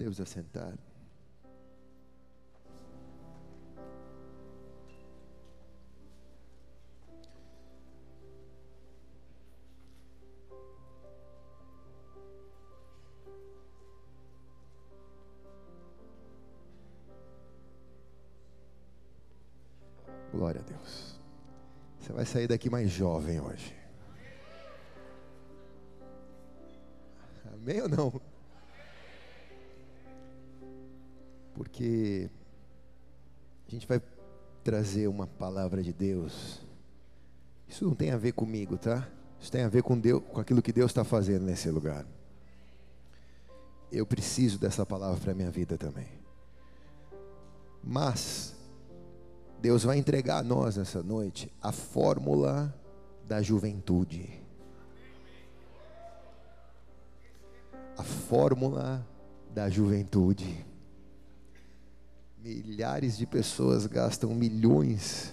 Podemos 0.00 0.18
assentar. 0.18 0.78
Glória 20.32 20.62
a 20.62 20.64
Deus. 20.64 21.20
Você 21.98 22.12
vai 22.14 22.24
sair 22.24 22.48
daqui 22.48 22.70
mais 22.70 22.88
jovem 22.88 23.38
hoje. 23.38 23.76
Amém 27.52 27.82
ou 27.82 27.88
não? 27.90 28.29
Porque 31.80 32.28
a 33.66 33.70
gente 33.70 33.86
vai 33.86 34.02
trazer 34.62 35.08
uma 35.08 35.26
palavra 35.26 35.82
de 35.82 35.94
Deus. 35.94 36.60
Isso 37.66 37.86
não 37.86 37.94
tem 37.94 38.10
a 38.10 38.18
ver 38.18 38.32
comigo, 38.32 38.76
tá? 38.76 39.08
Isso 39.40 39.50
tem 39.50 39.62
a 39.62 39.68
ver 39.68 39.82
com 39.82 39.98
Deus, 39.98 40.22
com 40.30 40.38
aquilo 40.42 40.60
que 40.60 40.74
Deus 40.74 40.90
está 40.90 41.04
fazendo 41.04 41.46
nesse 41.46 41.70
lugar. 41.70 42.04
Eu 43.90 44.04
preciso 44.04 44.58
dessa 44.58 44.84
palavra 44.84 45.18
para 45.18 45.32
a 45.32 45.34
minha 45.34 45.50
vida 45.50 45.78
também. 45.78 46.06
Mas 47.82 48.54
Deus 49.58 49.82
vai 49.82 49.96
entregar 49.96 50.40
a 50.40 50.42
nós 50.42 50.76
nessa 50.76 51.02
noite 51.02 51.50
a 51.62 51.72
fórmula 51.72 52.78
da 53.26 53.40
juventude. 53.40 54.28
A 57.96 58.02
fórmula 58.02 59.02
da 59.54 59.70
juventude. 59.70 60.68
Milhares 62.42 63.18
de 63.18 63.26
pessoas 63.26 63.86
gastam 63.86 64.34
milhões 64.34 65.32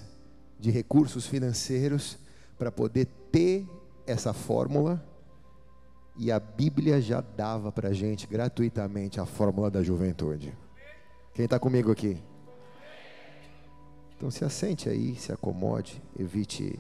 de 0.60 0.70
recursos 0.70 1.26
financeiros 1.26 2.18
para 2.58 2.72
poder 2.72 3.06
ter 3.32 3.66
essa 4.06 4.34
fórmula, 4.34 5.04
e 6.18 6.32
a 6.32 6.40
Bíblia 6.40 7.00
já 7.00 7.22
dava 7.22 7.72
para 7.72 7.90
a 7.90 7.94
gente 7.94 8.26
gratuitamente 8.26 9.20
a 9.20 9.26
fórmula 9.26 9.70
da 9.70 9.84
juventude. 9.84 10.58
Quem 11.34 11.46
está 11.46 11.60
comigo 11.60 11.92
aqui? 11.92 12.18
Então 14.16 14.32
se 14.32 14.44
assente 14.44 14.90
aí, 14.90 15.16
se 15.16 15.32
acomode, 15.32 16.02
evite 16.20 16.80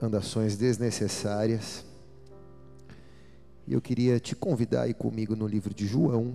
andações 0.00 0.56
desnecessárias. 0.56 1.84
E 3.66 3.72
eu 3.74 3.80
queria 3.80 4.20
te 4.20 4.36
convidar 4.36 4.82
aí 4.82 4.94
comigo 4.94 5.34
no 5.34 5.46
livro 5.46 5.74
de 5.74 5.86
João, 5.86 6.34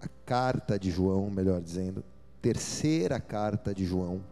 a 0.00 0.08
carta 0.24 0.78
de 0.78 0.90
João, 0.90 1.30
melhor 1.30 1.60
dizendo, 1.60 2.04
terceira 2.40 3.20
carta 3.20 3.74
de 3.74 3.84
João. 3.84 4.22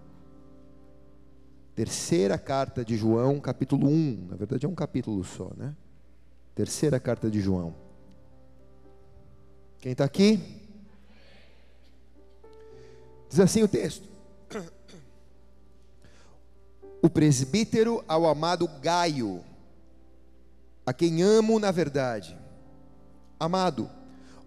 Terceira 1.74 2.36
carta 2.38 2.84
de 2.84 2.96
João, 2.96 3.38
capítulo 3.38 3.88
1. 3.88 4.26
Na 4.30 4.36
verdade 4.36 4.66
é 4.66 4.68
um 4.68 4.74
capítulo 4.74 5.22
só, 5.24 5.52
né? 5.56 5.74
Terceira 6.54 6.98
carta 6.98 7.30
de 7.30 7.40
João. 7.40 7.74
Quem 9.80 9.92
está 9.92 10.04
aqui? 10.04 10.40
Diz 13.28 13.38
assim 13.38 13.62
o 13.62 13.68
texto: 13.68 14.08
O 17.00 17.08
presbítero 17.08 18.02
ao 18.08 18.26
amado 18.26 18.66
Gaio, 18.80 19.44
a 20.84 20.92
quem 20.92 21.22
amo 21.22 21.60
na 21.60 21.70
verdade. 21.70 22.36
Amado, 23.38 23.88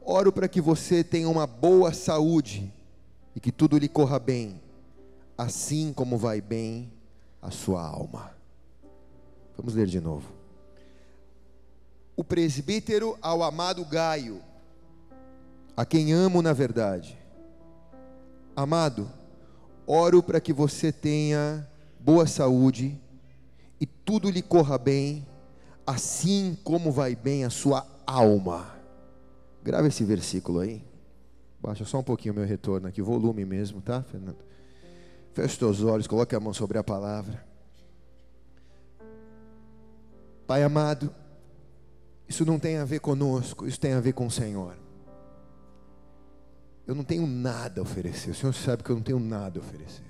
oro 0.02 0.32
para 0.32 0.48
que 0.48 0.60
você 0.60 1.04
tenha 1.04 1.30
uma 1.30 1.46
boa 1.46 1.94
saúde 1.94 2.72
e 3.36 3.40
que 3.40 3.52
tudo 3.52 3.78
lhe 3.78 3.88
corra 3.88 4.20
bem, 4.20 4.60
assim 5.38 5.94
como 5.94 6.18
vai 6.18 6.42
bem 6.42 6.92
a 7.42 7.52
sua 7.52 7.82
alma. 7.86 8.36
Vamos 9.56 9.76
ler 9.76 9.88
de 9.88 10.00
novo. 10.00 10.28
O 12.16 12.24
presbítero 12.24 13.18
ao 13.22 13.42
amado 13.44 13.86
Gaio, 13.86 14.42
a 15.76 15.86
quem 15.86 16.12
amo 16.12 16.42
na 16.42 16.54
verdade 16.54 17.22
Amado, 18.56 19.10
oro 19.88 20.22
para 20.22 20.42
que 20.42 20.52
você 20.52 20.92
tenha 20.92 21.66
boa 22.00 22.28
saúde 22.28 23.00
e 23.80 23.86
tudo 23.86 24.30
lhe 24.30 24.42
corra 24.42 24.78
bem, 24.78 25.26
assim 25.88 26.58
como 26.62 26.92
vai 26.92 27.16
bem 27.16 27.46
a 27.46 27.50
sua 27.50 27.88
alma. 28.06 28.81
Grava 29.64 29.88
esse 29.88 30.04
versículo 30.04 30.60
aí. 30.60 30.84
Baixa 31.62 31.86
só 31.86 32.00
um 32.00 32.04
pouquinho 32.04 32.34
o 32.34 32.38
meu 32.38 32.46
retorno 32.46 32.88
aqui, 32.88 33.02
volume 33.02 33.46
mesmo, 33.46 33.82
tá, 33.82 34.02
Fernando? 34.02 34.44
Feche 35.34 35.54
os 35.54 35.58
teus 35.58 35.84
olhos, 35.84 36.08
coloque 36.08 36.36
a 36.36 36.40
mão 36.40 36.54
sobre 36.54 36.78
a 36.78 36.84
palavra. 36.84 37.46
Pai 40.48 40.64
amado, 40.64 41.14
isso 42.28 42.44
não 42.46 42.58
tem 42.58 42.78
a 42.78 42.86
ver 42.86 43.00
conosco, 43.00 43.68
isso 43.68 43.80
tem 43.80 43.94
a 43.94 44.00
ver 44.00 44.14
com 44.14 44.26
o 44.26 44.32
Senhor. 44.32 44.76
Eu 46.88 46.96
não 46.96 47.04
tenho 47.04 47.28
nada 47.28 47.80
a 47.80 47.84
oferecer. 47.84 48.32
O 48.32 48.36
Senhor 48.36 48.54
sabe 48.54 48.84
que 48.84 48.90
eu 48.90 48.96
não 48.96 49.04
tenho 49.04 49.20
nada 49.20 49.60
a 49.60 49.62
oferecer. 49.62 50.04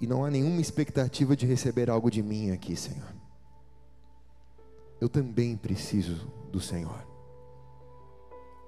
E 0.00 0.06
não 0.06 0.24
há 0.24 0.30
nenhuma 0.30 0.60
expectativa 0.60 1.36
de 1.36 1.44
receber 1.44 1.90
algo 1.90 2.10
de 2.10 2.22
mim 2.22 2.52
aqui, 2.52 2.76
Senhor. 2.76 3.12
Eu 5.00 5.08
também 5.08 5.56
preciso 5.56 6.30
do 6.50 6.60
Senhor. 6.60 7.06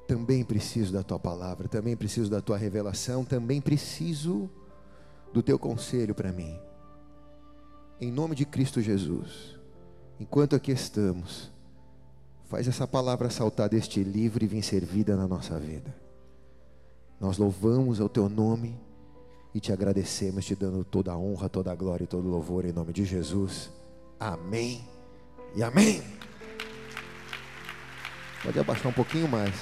Também 0.06 0.44
preciso 0.44 0.92
da 0.92 1.02
tua 1.02 1.18
palavra, 1.18 1.68
também 1.68 1.96
preciso 1.96 2.30
da 2.30 2.40
tua 2.40 2.56
revelação, 2.56 3.24
também 3.24 3.60
preciso 3.60 4.50
do 5.32 5.42
teu 5.42 5.58
conselho 5.58 6.14
para 6.14 6.32
mim. 6.32 6.58
Em 8.00 8.10
nome 8.10 8.34
de 8.34 8.44
Cristo 8.44 8.80
Jesus, 8.80 9.56
enquanto 10.18 10.56
aqui 10.56 10.72
estamos, 10.72 11.52
Faz 12.50 12.66
essa 12.66 12.84
palavra 12.84 13.30
saltar 13.30 13.68
deste 13.68 14.02
livro 14.02 14.42
e 14.42 14.48
vir 14.48 14.64
servida 14.64 15.16
na 15.16 15.28
nossa 15.28 15.56
vida. 15.56 15.94
Nós 17.20 17.38
louvamos 17.38 18.00
o 18.00 18.08
teu 18.08 18.28
nome 18.28 18.76
e 19.54 19.60
te 19.60 19.72
agradecemos, 19.72 20.44
te 20.44 20.56
dando 20.56 20.82
toda 20.82 21.12
a 21.12 21.16
honra, 21.16 21.48
toda 21.48 21.70
a 21.70 21.76
glória 21.76 22.02
e 22.02 22.08
todo 22.08 22.26
o 22.26 22.28
louvor 22.28 22.64
em 22.64 22.72
nome 22.72 22.92
de 22.92 23.04
Jesus. 23.04 23.70
Amém 24.18 24.84
e 25.54 25.62
amém. 25.62 26.02
Pode 28.42 28.58
abaixar 28.58 28.86
um 28.88 28.92
pouquinho 28.92 29.28
mais. 29.28 29.54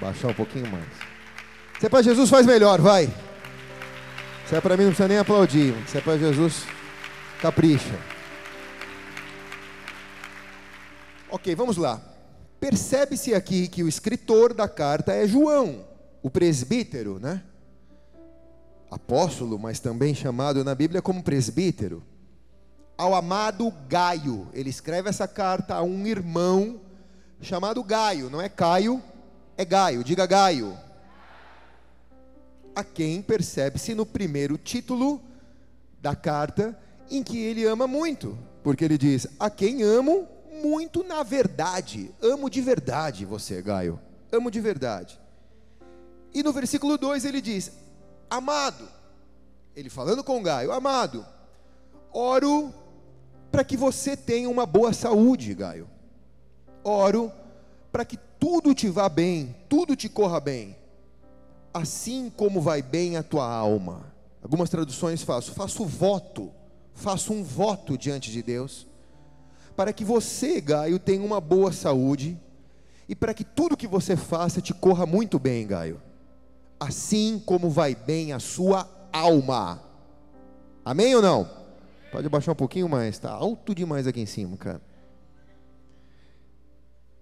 Baixar 0.00 0.28
um 0.28 0.34
pouquinho 0.34 0.70
mais. 0.70 0.88
Se 1.78 1.86
é 1.86 1.88
para 1.88 2.02
Jesus, 2.02 2.28
faz 2.28 2.46
melhor, 2.46 2.80
vai. 2.80 3.12
Se 4.46 4.54
é 4.54 4.60
para 4.60 4.76
mim, 4.76 4.84
não 4.84 4.90
precisa 4.90 5.08
nem 5.08 5.18
aplaudir. 5.18 5.74
Se 5.86 5.98
é 5.98 6.00
para 6.00 6.18
Jesus, 6.18 6.64
capricha. 7.40 7.98
Ok, 11.30 11.54
vamos 11.54 11.76
lá. 11.76 12.02
Percebe-se 12.58 13.34
aqui 13.34 13.68
que 13.68 13.82
o 13.82 13.88
escritor 13.88 14.52
da 14.52 14.68
carta 14.68 15.12
é 15.12 15.26
João, 15.26 15.86
o 16.22 16.28
presbítero, 16.28 17.18
né? 17.18 17.42
Apóstolo, 18.90 19.58
mas 19.58 19.80
também 19.80 20.14
chamado 20.14 20.62
na 20.64 20.74
Bíblia 20.74 21.00
como 21.00 21.22
presbítero. 21.22 22.02
Ao 23.00 23.14
amado 23.14 23.72
Gaio, 23.88 24.46
ele 24.52 24.68
escreve 24.68 25.08
essa 25.08 25.26
carta 25.26 25.74
a 25.74 25.82
um 25.82 26.06
irmão 26.06 26.78
chamado 27.40 27.82
Gaio, 27.82 28.28
não 28.28 28.42
é 28.42 28.46
Caio, 28.46 29.02
é 29.56 29.64
Gaio, 29.64 30.04
diga 30.04 30.26
Gaio. 30.26 30.76
A 32.76 32.84
quem 32.84 33.22
percebe-se 33.22 33.94
no 33.94 34.04
primeiro 34.04 34.58
título 34.58 35.18
da 35.98 36.14
carta, 36.14 36.78
em 37.10 37.22
que 37.22 37.38
ele 37.38 37.64
ama 37.64 37.86
muito, 37.86 38.38
porque 38.62 38.84
ele 38.84 38.98
diz: 38.98 39.26
A 39.38 39.48
quem 39.48 39.82
amo 39.82 40.28
muito 40.62 41.02
na 41.02 41.22
verdade. 41.22 42.14
Amo 42.20 42.50
de 42.50 42.60
verdade 42.60 43.24
você, 43.24 43.62
Gaio. 43.62 43.98
Amo 44.30 44.50
de 44.50 44.60
verdade. 44.60 45.18
E 46.34 46.42
no 46.42 46.52
versículo 46.52 46.98
2 46.98 47.24
ele 47.24 47.40
diz: 47.40 47.72
Amado, 48.28 48.86
ele 49.74 49.88
falando 49.88 50.22
com 50.22 50.42
Gaio, 50.42 50.70
amado, 50.70 51.24
oro 52.12 52.74
para 53.50 53.64
que 53.64 53.76
você 53.76 54.16
tenha 54.16 54.48
uma 54.48 54.66
boa 54.66 54.92
saúde, 54.92 55.54
Gaio. 55.54 55.88
Oro 56.84 57.32
para 57.92 58.04
que 58.04 58.16
tudo 58.38 58.74
te 58.74 58.88
vá 58.88 59.08
bem, 59.08 59.54
tudo 59.68 59.96
te 59.96 60.08
corra 60.08 60.40
bem, 60.40 60.76
assim 61.74 62.30
como 62.34 62.60
vai 62.60 62.80
bem 62.80 63.16
a 63.16 63.22
tua 63.22 63.46
alma. 63.46 64.12
Algumas 64.42 64.70
traduções 64.70 65.22
faço, 65.22 65.52
faço 65.52 65.84
voto, 65.84 66.50
faço 66.94 67.32
um 67.32 67.42
voto 67.42 67.98
diante 67.98 68.30
de 68.30 68.42
Deus 68.42 68.86
para 69.80 69.94
que 69.94 70.04
você, 70.04 70.60
Gaio, 70.60 70.98
tenha 70.98 71.24
uma 71.24 71.40
boa 71.40 71.72
saúde 71.72 72.38
e 73.08 73.14
para 73.14 73.32
que 73.32 73.42
tudo 73.42 73.76
que 73.76 73.86
você 73.86 74.14
faça 74.14 74.60
te 74.60 74.74
corra 74.74 75.06
muito 75.06 75.38
bem, 75.38 75.66
Gaio. 75.66 76.02
Assim 76.78 77.42
como 77.44 77.70
vai 77.70 77.94
bem 77.94 78.32
a 78.32 78.38
sua 78.38 78.86
alma. 79.10 79.82
Amém 80.84 81.14
ou 81.14 81.22
não? 81.22 81.59
Pode 82.10 82.28
baixar 82.28 82.52
um 82.52 82.56
pouquinho 82.56 82.88
mais, 82.88 83.14
está 83.14 83.30
alto 83.30 83.74
demais 83.74 84.06
aqui 84.06 84.20
em 84.20 84.26
cima, 84.26 84.56
cara. 84.56 84.80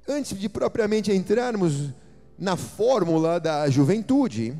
antes 0.08 0.38
de 0.38 0.48
propriamente 0.48 1.12
entrarmos 1.12 1.92
na 2.38 2.56
fórmula 2.56 3.38
da 3.38 3.68
juventude, 3.68 4.56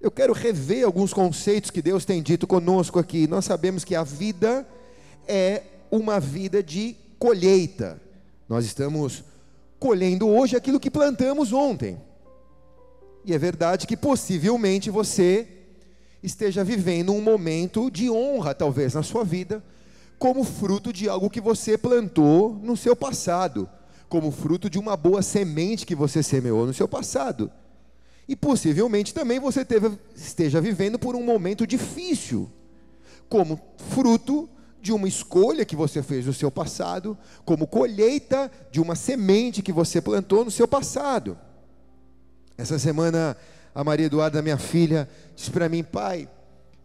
eu 0.00 0.10
quero 0.10 0.32
rever 0.32 0.84
alguns 0.84 1.12
conceitos 1.12 1.70
que 1.70 1.82
Deus 1.82 2.04
tem 2.06 2.22
dito 2.22 2.46
conosco 2.46 2.98
aqui. 2.98 3.26
Nós 3.26 3.44
sabemos 3.44 3.84
que 3.84 3.94
a 3.94 4.02
vida 4.02 4.66
é 5.28 5.62
uma 5.90 6.18
vida 6.18 6.62
de 6.62 6.96
colheita. 7.18 8.00
Nós 8.48 8.64
estamos 8.64 9.22
colhendo 9.78 10.28
hoje 10.28 10.56
aquilo 10.56 10.80
que 10.80 10.90
plantamos 10.90 11.52
ontem. 11.52 12.00
E 13.24 13.34
é 13.34 13.38
verdade 13.38 13.86
que 13.86 13.96
possivelmente 13.96 14.90
você 14.90 15.46
esteja 16.22 16.62
vivendo 16.62 17.12
um 17.12 17.20
momento 17.20 17.90
de 17.90 18.08
honra, 18.10 18.54
talvez, 18.54 18.94
na 18.94 19.02
sua 19.02 19.24
vida, 19.24 19.62
como 20.18 20.44
fruto 20.44 20.92
de 20.92 21.08
algo 21.08 21.28
que 21.28 21.40
você 21.40 21.76
plantou 21.76 22.54
no 22.62 22.76
seu 22.76 22.94
passado, 22.94 23.68
como 24.08 24.30
fruto 24.30 24.70
de 24.70 24.78
uma 24.78 24.96
boa 24.96 25.22
semente 25.22 25.84
que 25.84 25.94
você 25.94 26.22
semeou 26.22 26.66
no 26.66 26.72
seu 26.72 26.86
passado. 26.86 27.50
E 28.28 28.36
possivelmente 28.36 29.12
também 29.12 29.40
você 29.40 29.64
teve, 29.64 29.98
esteja 30.14 30.60
vivendo 30.60 30.98
por 30.98 31.16
um 31.16 31.24
momento 31.24 31.66
difícil, 31.66 32.50
como 33.28 33.60
fruto 33.90 34.48
de 34.80 34.92
uma 34.92 35.08
escolha 35.08 35.64
que 35.64 35.76
você 35.76 36.02
fez 36.02 36.26
no 36.26 36.32
seu 36.32 36.50
passado, 36.50 37.16
como 37.44 37.66
colheita 37.66 38.50
de 38.70 38.80
uma 38.80 38.94
semente 38.94 39.62
que 39.62 39.72
você 39.72 40.00
plantou 40.00 40.44
no 40.44 40.50
seu 40.50 40.68
passado. 40.68 41.38
Essa 42.56 42.78
semana, 42.78 43.36
a 43.74 43.82
Maria 43.82 44.06
Eduarda, 44.06 44.42
minha 44.42 44.58
filha, 44.58 45.08
disse 45.34 45.50
para 45.50 45.68
mim, 45.68 45.82
pai, 45.82 46.28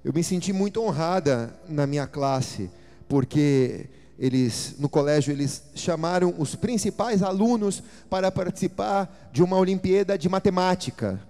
eu 0.03 0.13
me 0.13 0.23
senti 0.23 0.53
muito 0.53 0.81
honrada 0.81 1.53
na 1.67 1.85
minha 1.85 2.07
classe, 2.07 2.69
porque 3.09 3.87
eles 4.17 4.75
no 4.79 4.89
colégio 4.89 5.31
eles 5.31 5.63
chamaram 5.75 6.33
os 6.37 6.55
principais 6.55 7.21
alunos 7.21 7.83
para 8.09 8.31
participar 8.31 9.29
de 9.31 9.43
uma 9.43 9.57
Olimpíada 9.57 10.17
de 10.17 10.29
matemática. 10.29 11.21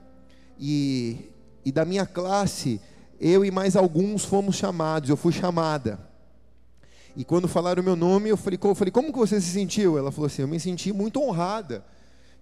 E, 0.60 1.30
e 1.66 1.72
da 1.72 1.84
minha 1.84 2.06
classe, 2.06 2.80
eu 3.20 3.44
e 3.44 3.52
mais 3.52 3.76
alguns 3.76 4.24
fomos 4.24 4.56
chamados, 4.56 5.10
eu 5.10 5.18
fui 5.18 5.34
chamada. 5.34 6.00
E 7.16 7.26
quando 7.26 7.48
falaram 7.48 7.82
o 7.82 7.86
meu 7.86 7.96
nome, 7.96 8.30
eu 8.30 8.38
falei, 8.38 8.60
eu 8.62 8.76
falei, 8.76 8.92
como 8.92 9.12
que 9.12 9.18
você 9.18 9.42
se 9.42 9.52
sentiu? 9.52 9.98
Ela 9.98 10.12
falou 10.12 10.28
assim, 10.28 10.44
eu 10.44 10.48
me 10.48 10.60
senti 10.60 10.94
muito 10.94 11.20
honrada 11.20 11.84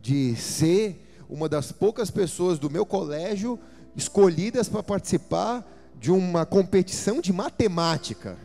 de 0.01 0.35
ser 0.35 1.04
uma 1.29 1.49
das 1.49 1.71
poucas 1.71 2.11
pessoas 2.11 2.59
do 2.59 2.69
meu 2.69 2.85
colégio 2.85 3.59
escolhidas 3.95 4.69
para 4.69 4.83
participar 4.83 5.65
de 5.99 6.11
uma 6.11 6.45
competição 6.45 7.21
de 7.21 7.31
matemática. 7.31 8.37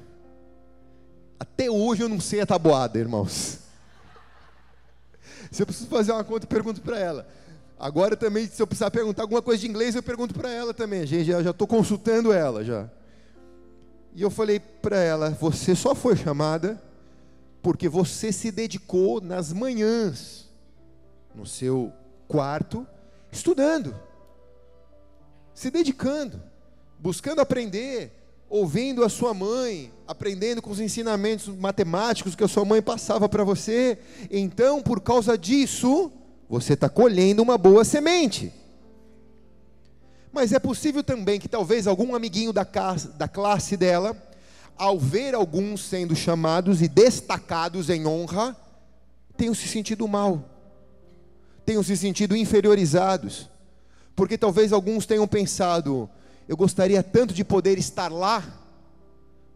Até 1.38 1.71
hoje 1.71 2.03
eu 2.03 2.09
não 2.09 2.21
sei 2.21 2.41
a 2.41 2.47
tabuada, 2.47 2.99
irmãos. 2.99 3.59
Se 5.50 5.62
eu 5.62 5.67
preciso 5.67 5.88
fazer 5.88 6.12
uma 6.12 6.25
conta, 6.25 6.44
eu 6.44 6.49
pergunto 6.49 6.81
para 6.81 6.99
ela. 6.99 7.27
Agora 7.79 8.15
também, 8.15 8.47
se 8.47 8.61
eu 8.61 8.67
precisar 8.67 8.91
perguntar 8.91 9.23
alguma 9.23 9.41
coisa 9.41 9.62
de 9.62 9.67
inglês, 9.67 9.94
eu 9.94 10.03
pergunto 10.03 10.35
para 10.35 10.50
ela 10.50 10.75
também. 10.75 11.06
Gente, 11.06 11.25
já 11.25 11.41
estou 11.50 11.67
consultando 11.67 12.31
ela 12.31 12.62
já. 12.62 12.91
E 14.15 14.21
eu 14.21 14.31
falei 14.31 14.61
para 14.61 14.99
ela: 14.99 15.31
você 15.31 15.75
só 15.75 15.94
foi 15.94 16.15
chamada 16.15 16.81
porque 17.62 17.88
você 17.88 18.33
se 18.33 18.50
dedicou 18.50 19.21
nas 19.21 19.50
manhãs, 19.50 20.47
no 21.35 21.47
seu 21.47 21.91
quarto, 22.31 22.87
estudando, 23.32 23.93
se 25.53 25.69
dedicando, 25.69 26.41
buscando 26.97 27.41
aprender, 27.41 28.12
ouvindo 28.49 29.05
a 29.05 29.09
sua 29.09 29.35
mãe, 29.35 29.93
aprendendo 30.06 30.62
com 30.62 30.71
os 30.71 30.79
ensinamentos 30.79 31.49
matemáticos 31.49 32.37
que 32.37 32.44
a 32.44 32.49
sua 32.49 32.65
mãe 32.65 32.81
passava 32.81 33.29
para 33.29 33.43
você. 33.43 33.99
Então, 34.31 34.81
por 34.81 35.00
causa 35.00 35.37
disso, 35.37 36.12
você 36.49 36.75
está 36.75 36.88
colhendo 36.88 37.43
uma 37.43 37.59
boa 37.59 37.85
semente. 37.85 38.53
Mas 40.33 40.53
é 40.53 40.61
possível 40.61 41.03
também 41.03 41.41
que 41.41 41.49
talvez 41.49 41.88
algum 41.88 42.15
amiguinho 42.15 42.53
da, 42.53 42.65
casa, 42.65 43.09
da 43.09 43.26
classe 43.26 43.76
dela, 43.76 44.17
ao 44.79 45.00
ver 45.00 45.35
alguns 45.35 45.85
sendo 45.85 46.15
chamados 46.15 46.81
e 46.81 46.87
destacados 46.87 47.91
em 47.91 48.06
honra, 48.06 48.56
tenham 49.37 49.53
se 49.53 49.67
sentido 49.67 50.06
mal 50.06 50.60
tenham 51.65 51.83
se 51.83 51.97
sentido 51.97 52.37
inferiorizados, 52.37 53.49
porque 54.17 54.37
talvez 54.37 54.73
alguns 54.73 55.07
tenham 55.07 55.27
pensado: 55.27 56.09
eu 56.49 56.57
gostaria 56.57 57.03
tanto 57.03 57.33
de 57.33 57.45
poder 57.45 57.79
estar 57.79 58.11
lá, 58.11 58.43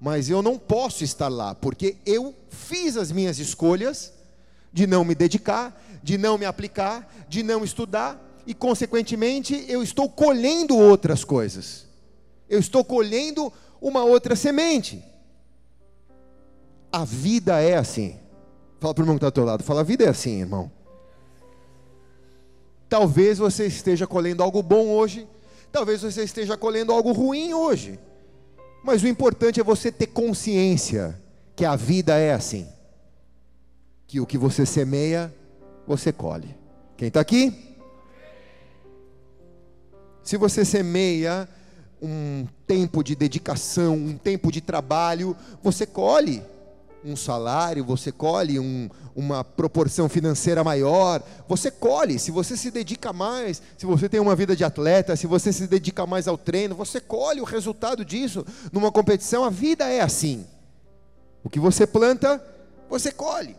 mas 0.01 0.29
eu 0.29 0.43
não 0.43 0.59
posso 0.59 1.03
estar 1.03 1.29
lá, 1.29 1.55
porque 1.55 1.97
eu 2.05 2.35
fiz 2.49 2.97
as 2.97 3.11
minhas 3.11 3.39
escolhas 3.39 4.13
de 4.73 4.87
não 4.87 5.05
me 5.05 5.15
dedicar, 5.15 5.81
de 6.03 6.19
não 6.19 6.37
me 6.37 6.45
aplicar, 6.45 7.27
de 7.29 7.43
não 7.43 7.65
estudar, 7.65 8.21
e 8.47 8.53
consequentemente 8.53 9.65
eu 9.69 9.83
estou 9.83 10.09
colhendo 10.09 10.77
outras 10.77 11.25
coisas, 11.25 11.87
eu 12.49 12.59
estou 12.59 12.85
colhendo 12.85 13.53
uma 13.81 14.05
outra 14.05 14.37
semente. 14.37 15.03
A 16.93 17.05
vida 17.05 17.61
é 17.61 17.77
assim. 17.77 18.17
Fala 18.79 18.95
para 18.95 19.03
o 19.03 19.05
irmão 19.05 19.17
que 19.17 19.19
está 19.19 19.29
ao 19.29 19.33
teu 19.33 19.45
lado, 19.45 19.65
fala, 19.65 19.81
a 19.81 19.85
vida 19.85 20.05
é 20.05 20.09
assim, 20.09 20.41
irmão. 20.41 20.71
Talvez 22.95 23.39
você 23.39 23.67
esteja 23.67 24.07
colhendo 24.07 24.41
algo 24.41 24.63
bom 24.63 24.87
hoje, 24.87 25.27
talvez 25.73 26.03
você 26.03 26.23
esteja 26.23 26.57
colhendo 26.57 26.93
algo 26.93 27.11
ruim 27.11 27.53
hoje. 27.53 27.99
Mas 28.85 29.03
o 29.03 29.09
importante 29.09 29.59
é 29.59 29.65
você 29.65 29.91
ter 29.91 30.07
consciência 30.07 31.21
que 31.57 31.65
a 31.65 31.75
vida 31.75 32.17
é 32.17 32.33
assim. 32.33 32.69
Que 34.07 34.21
o 34.21 34.27
que 34.27 34.39
você 34.39 34.65
semeia, 34.65 35.35
você 35.85 36.13
colhe. 36.13 36.57
Quem 36.97 37.09
está 37.09 37.19
aqui? 37.19 37.75
Se 40.23 40.37
você 40.37 40.65
semeia 40.65 41.49
um 42.01 42.47
tempo 42.65 43.03
de 43.03 43.17
dedicação, 43.17 43.95
um 43.95 44.17
tempo 44.17 44.53
de 44.53 44.61
trabalho, 44.61 45.37
você 45.61 45.85
colhe 45.85 46.45
um 47.05 47.15
salário, 47.15 47.85
você 47.85 48.11
colhe 48.11 48.59
um, 48.59 48.89
uma 49.15 49.45
proporção 49.45 50.09
financeira 50.09 50.65
maior, 50.65 51.23
você 51.47 51.71
colhe. 51.71 52.19
Se 52.19 52.31
você 52.31 52.57
se 52.57 52.71
dedica 52.71 53.13
mais, 53.13 53.61
se 53.77 53.85
você 53.85 54.09
tem 54.09 54.19
uma 54.19 54.35
vida 54.35 54.57
de 54.57 54.65
atleta, 54.65 55.15
se 55.15 55.27
você 55.27 55.53
se 55.53 55.67
dedica 55.67 56.07
mais 56.07 56.27
ao 56.27 56.39
treino, 56.39 56.75
você 56.75 57.01
colhe 57.01 57.41
o 57.41 57.45
resultado 57.45 58.05
disso 58.05 58.45
numa 58.73 58.91
competição. 58.91 59.45
A 59.45 59.51
vida 59.51 59.89
é 59.89 60.01
assim. 60.01 60.47
O 61.43 61.51
que 61.51 61.61
você 61.61 61.87
planta, 61.87 62.43
você 62.89 63.13
colhe. 63.13 63.57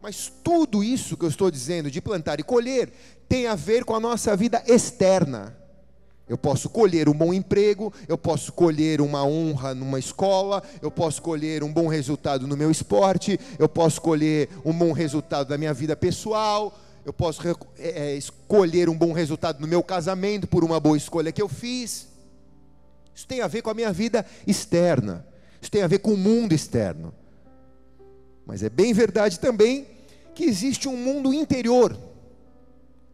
Mas 0.00 0.32
tudo 0.44 0.84
isso 0.84 1.16
que 1.16 1.24
eu 1.24 1.28
estou 1.28 1.50
dizendo 1.50 1.90
de 1.90 2.00
plantar 2.00 2.38
e 2.38 2.44
colher 2.44 2.92
tem 3.28 3.48
a 3.48 3.56
ver 3.56 3.84
com 3.84 3.94
a 3.94 4.00
nossa 4.00 4.36
vida 4.36 4.62
externa. 4.68 5.65
Eu 6.28 6.36
posso 6.36 6.68
colher 6.68 7.08
um 7.08 7.12
bom 7.12 7.32
emprego, 7.32 7.92
eu 8.08 8.18
posso 8.18 8.52
colher 8.52 9.00
uma 9.00 9.24
honra 9.24 9.74
numa 9.74 9.98
escola, 9.98 10.60
eu 10.82 10.90
posso 10.90 11.22
colher 11.22 11.62
um 11.62 11.72
bom 11.72 11.86
resultado 11.86 12.48
no 12.48 12.56
meu 12.56 12.68
esporte, 12.68 13.38
eu 13.58 13.68
posso 13.68 14.00
colher 14.00 14.48
um 14.64 14.72
bom 14.72 14.90
resultado 14.90 15.50
na 15.50 15.56
minha 15.56 15.72
vida 15.72 15.94
pessoal, 15.94 16.76
eu 17.04 17.12
posso 17.12 17.40
é, 17.46 17.54
é, 17.78 18.16
escolher 18.16 18.88
um 18.88 18.98
bom 18.98 19.12
resultado 19.12 19.60
no 19.60 19.68
meu 19.68 19.84
casamento 19.84 20.48
por 20.48 20.64
uma 20.64 20.80
boa 20.80 20.96
escolha 20.96 21.30
que 21.30 21.40
eu 21.40 21.48
fiz. 21.48 22.08
Isso 23.14 23.26
tem 23.28 23.40
a 23.40 23.46
ver 23.46 23.62
com 23.62 23.70
a 23.70 23.74
minha 23.74 23.92
vida 23.92 24.26
externa, 24.44 25.24
isso 25.62 25.70
tem 25.70 25.82
a 25.82 25.86
ver 25.86 26.00
com 26.00 26.12
o 26.12 26.16
mundo 26.16 26.52
externo. 26.52 27.14
Mas 28.44 28.64
é 28.64 28.68
bem 28.68 28.92
verdade 28.92 29.38
também 29.38 29.86
que 30.34 30.44
existe 30.44 30.88
um 30.88 30.96
mundo 30.96 31.32
interior, 31.32 31.96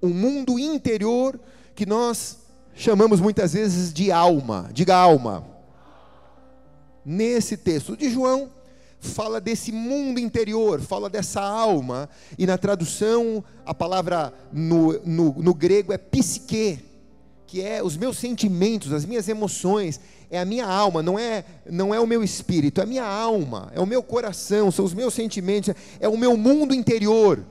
um 0.02 0.08
mundo 0.08 0.58
interior 0.58 1.38
que 1.74 1.84
nós 1.84 2.41
chamamos 2.74 3.20
muitas 3.20 3.52
vezes 3.52 3.92
de 3.92 4.10
alma. 4.10 4.70
Diga 4.72 4.96
alma. 4.96 5.46
Nesse 7.04 7.56
texto 7.56 7.96
de 7.96 8.10
João, 8.10 8.50
fala 9.02 9.40
desse 9.40 9.72
mundo 9.72 10.20
interior, 10.20 10.80
fala 10.80 11.10
dessa 11.10 11.40
alma, 11.40 12.08
e 12.38 12.46
na 12.46 12.56
tradução, 12.56 13.44
a 13.66 13.74
palavra 13.74 14.32
no, 14.52 14.92
no, 15.04 15.32
no 15.42 15.54
grego 15.54 15.92
é 15.92 15.98
psique, 15.98 16.78
que 17.46 17.60
é 17.60 17.82
os 17.82 17.96
meus 17.96 18.16
sentimentos, 18.16 18.92
as 18.92 19.04
minhas 19.04 19.28
emoções, 19.28 20.00
é 20.30 20.38
a 20.38 20.44
minha 20.44 20.64
alma, 20.64 21.02
não 21.02 21.18
é, 21.18 21.44
não 21.68 21.92
é 21.92 22.00
o 22.00 22.06
meu 22.06 22.22
espírito, 22.22 22.80
é 22.80 22.84
a 22.84 22.86
minha 22.86 23.04
alma, 23.04 23.70
é 23.74 23.80
o 23.80 23.86
meu 23.86 24.02
coração, 24.02 24.70
são 24.70 24.84
os 24.84 24.94
meus 24.94 25.12
sentimentos, 25.12 25.74
é 25.98 26.08
o 26.08 26.16
meu 26.16 26.36
mundo 26.36 26.72
interior, 26.72 27.44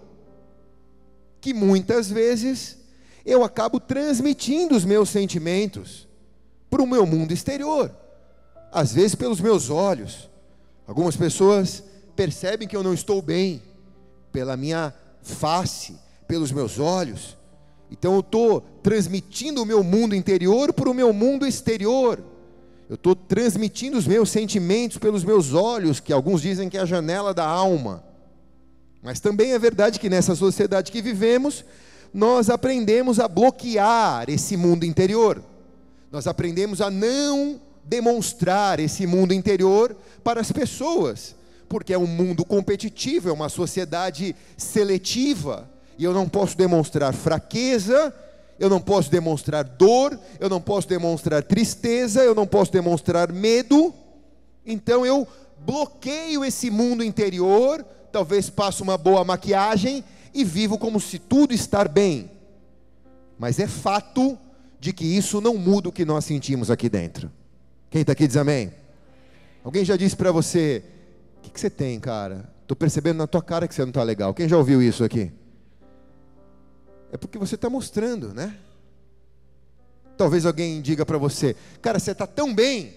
que 1.42 1.54
muitas 1.54 2.10
vezes 2.10 2.78
eu 3.26 3.44
acabo 3.44 3.80
transmitindo 3.80 4.76
os 4.76 4.86
meus 4.86 5.10
sentimentos 5.10 6.08
para 6.70 6.82
o 6.82 6.88
meu 6.88 7.06
mundo 7.06 7.34
exterior, 7.34 7.92
às 8.72 8.94
vezes 8.94 9.16
pelos 9.16 9.40
meus 9.40 9.70
olhos. 9.70 10.30
Algumas 10.88 11.16
pessoas 11.16 11.84
percebem 12.16 12.68
que 12.68 12.76
eu 12.76 12.84
não 12.84 12.94
estou 12.94 13.22
bem 13.22 13.62
pela 14.32 14.58
minha 14.58 14.94
face, 15.22 15.96
pelos 16.28 16.52
meus 16.52 16.80
olhos. 16.80 17.38
Então 17.90 18.14
eu 18.14 18.22
estou 18.22 18.62
transmitindo 18.82 19.62
o 19.62 19.66
meu 19.66 19.84
mundo 19.84 20.16
interior 20.16 20.72
para 20.72 20.90
o 20.90 20.94
meu 20.94 21.12
mundo 21.12 21.46
exterior. 21.46 22.24
Eu 22.90 22.96
estou 22.96 23.16
transmitindo 23.16 23.98
os 23.98 24.08
meus 24.08 24.30
sentimentos 24.30 24.98
pelos 24.98 25.24
meus 25.24 25.54
olhos, 25.54 26.00
que 26.00 26.12
alguns 26.12 26.42
dizem 26.42 26.70
que 26.70 26.78
é 26.78 26.82
a 26.82 26.86
janela 26.86 27.34
da 27.34 27.46
alma. 27.46 28.04
Mas 29.02 29.20
também 29.20 29.54
é 29.54 29.60
verdade 29.60 30.00
que 30.00 30.10
nessa 30.10 30.36
sociedade 30.36 30.92
que 30.92 31.02
vivemos, 31.02 31.66
nós 32.14 32.50
aprendemos 32.50 33.20
a 33.20 33.28
bloquear 33.28 34.30
esse 34.30 34.58
mundo 34.58 34.86
interior. 34.86 35.42
Nós 36.12 36.28
aprendemos 36.28 36.82
a 36.82 36.92
não 36.92 37.60
demonstrar 37.84 38.80
esse 38.80 39.08
mundo 39.08 39.34
interior 39.34 39.96
para 40.24 40.42
as 40.42 40.52
pessoas, 40.52 41.36
porque 41.70 41.94
é 41.94 41.98
um 41.98 42.08
mundo 42.08 42.44
competitivo, 42.44 43.30
é 43.30 43.32
uma 43.32 43.50
sociedade 43.50 44.36
seletiva, 44.58 45.70
e 45.98 46.04
eu 46.04 46.14
não 46.14 46.28
posso 46.28 46.58
demonstrar 46.58 47.14
fraqueza, 47.14 48.14
eu 48.60 48.70
não 48.70 48.80
posso 48.80 49.10
demonstrar 49.10 49.64
dor, 49.64 50.20
eu 50.40 50.50
não 50.50 50.62
posso 50.62 50.88
demonstrar 50.88 51.44
tristeza, 51.44 52.22
eu 52.22 52.36
não 52.36 52.46
posso 52.46 52.72
demonstrar 52.72 53.32
medo, 53.32 53.94
então 54.66 55.06
eu 55.06 55.28
bloqueio 55.60 56.44
esse 56.44 56.70
mundo 56.70 57.04
interior, 57.04 57.84
talvez 58.12 58.50
passo 58.50 58.84
uma 58.84 58.98
boa 58.98 59.24
maquiagem 59.24 60.04
e 60.34 60.44
vivo 60.44 60.78
como 60.78 61.00
se 61.00 61.20
tudo 61.20 61.54
está 61.54 61.84
bem. 61.86 62.32
Mas 63.38 63.60
é 63.60 63.68
fato 63.68 64.38
de 64.80 64.94
que 64.94 65.06
isso 65.06 65.42
não 65.42 65.58
muda 65.58 65.90
o 65.90 65.92
que 65.92 66.06
nós 66.06 66.26
sentimos 66.26 66.72
aqui 66.72 66.90
dentro. 66.90 67.32
Quem 67.90 68.02
está 68.02 68.14
aqui 68.14 68.28
diz 68.28 68.38
amém? 68.38 68.74
Alguém 69.64 69.86
já 69.86 69.96
disse 69.96 70.16
para 70.16 70.32
você: 70.32 70.84
O 71.38 71.42
que, 71.42 71.50
que, 71.52 71.60
você 71.60 71.70
tem, 71.70 72.00
cara? 72.00 72.50
Estou 72.62 72.76
percebendo 72.76 73.18
na 73.18 73.28
tua 73.28 73.42
cara 73.42 73.68
que 73.68 73.76
você 73.76 73.82
não 73.82 73.90
está 73.90 74.04
legal. 74.04 74.34
Quem 74.34 74.48
já 74.48 74.58
ouviu 74.58 74.82
isso 74.82 75.04
aqui? 75.04 75.32
É 77.12 77.18
porque 77.18 77.38
você 77.38 77.56
está 77.56 77.70
mostrando, 77.70 78.34
né? 78.34 78.58
Talvez 80.18 80.46
alguém 80.46 80.82
diga 80.82 81.06
para 81.06 81.18
você: 81.18 81.56
Cara, 81.82 82.00
você 82.00 82.12
está 82.12 82.26
tão 82.26 82.54
bem. 82.54 82.96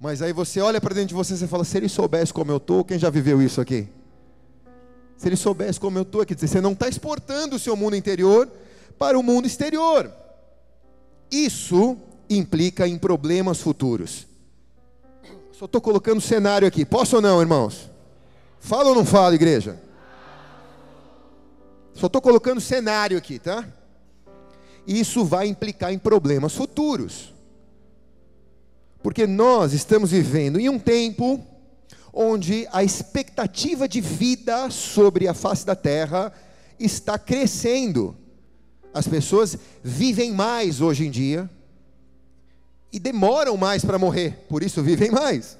Mas 0.00 0.20
aí 0.20 0.32
você 0.32 0.60
olha 0.60 0.80
para 0.80 0.94
dentro 0.94 1.08
de 1.08 1.14
você 1.14 1.34
e 1.42 1.48
fala: 1.48 1.64
Se 1.64 1.76
ele 1.76 1.88
soubesse 1.88 2.32
como 2.32 2.50
eu 2.50 2.56
estou, 2.56 2.84
quem 2.84 2.98
já 2.98 3.08
viveu 3.10 3.40
isso 3.40 3.60
aqui? 3.60 3.88
Se 5.16 5.28
ele 5.28 5.36
soubesse 5.36 5.78
como 5.78 5.98
eu 5.98 6.02
estou, 6.02 6.24
quer 6.24 6.34
dizer, 6.34 6.48
você 6.48 6.60
não 6.60 6.72
está 6.72 6.88
exportando 6.88 7.56
o 7.56 7.58
seu 7.58 7.76
mundo 7.76 7.96
interior 7.96 8.50
para 8.98 9.18
o 9.18 9.22
mundo 9.22 9.46
exterior. 9.46 10.12
Isso 11.30 11.96
implica 12.28 12.86
em 12.86 12.98
problemas 12.98 13.60
futuros. 13.60 14.26
Só 15.52 15.66
estou 15.66 15.80
colocando 15.80 16.20
cenário 16.20 16.66
aqui. 16.66 16.84
Posso 16.84 17.16
ou 17.16 17.22
não, 17.22 17.40
irmãos? 17.40 17.90
Fala 18.58 18.88
ou 18.88 18.94
não 18.94 19.04
fala, 19.04 19.34
igreja? 19.34 19.80
Só 21.94 22.06
estou 22.06 22.20
colocando 22.20 22.60
cenário 22.60 23.16
aqui, 23.16 23.38
tá? 23.38 23.64
Isso 24.86 25.24
vai 25.24 25.46
implicar 25.46 25.92
em 25.92 25.98
problemas 25.98 26.54
futuros. 26.54 27.32
Porque 29.02 29.26
nós 29.26 29.72
estamos 29.72 30.10
vivendo 30.10 30.58
em 30.58 30.68
um 30.68 30.78
tempo 30.78 31.44
onde 32.14 32.66
a 32.72 32.84
expectativa 32.84 33.88
de 33.88 34.00
vida 34.00 34.70
sobre 34.70 35.26
a 35.26 35.34
face 35.34 35.66
da 35.66 35.74
terra 35.74 36.32
está 36.78 37.18
crescendo. 37.18 38.16
As 38.92 39.08
pessoas 39.08 39.58
vivem 39.82 40.32
mais 40.32 40.80
hoje 40.80 41.06
em 41.06 41.10
dia 41.10 41.50
e 42.92 43.00
demoram 43.00 43.56
mais 43.56 43.84
para 43.84 43.98
morrer, 43.98 44.46
por 44.48 44.62
isso 44.62 44.80
vivem 44.80 45.10
mais. 45.10 45.58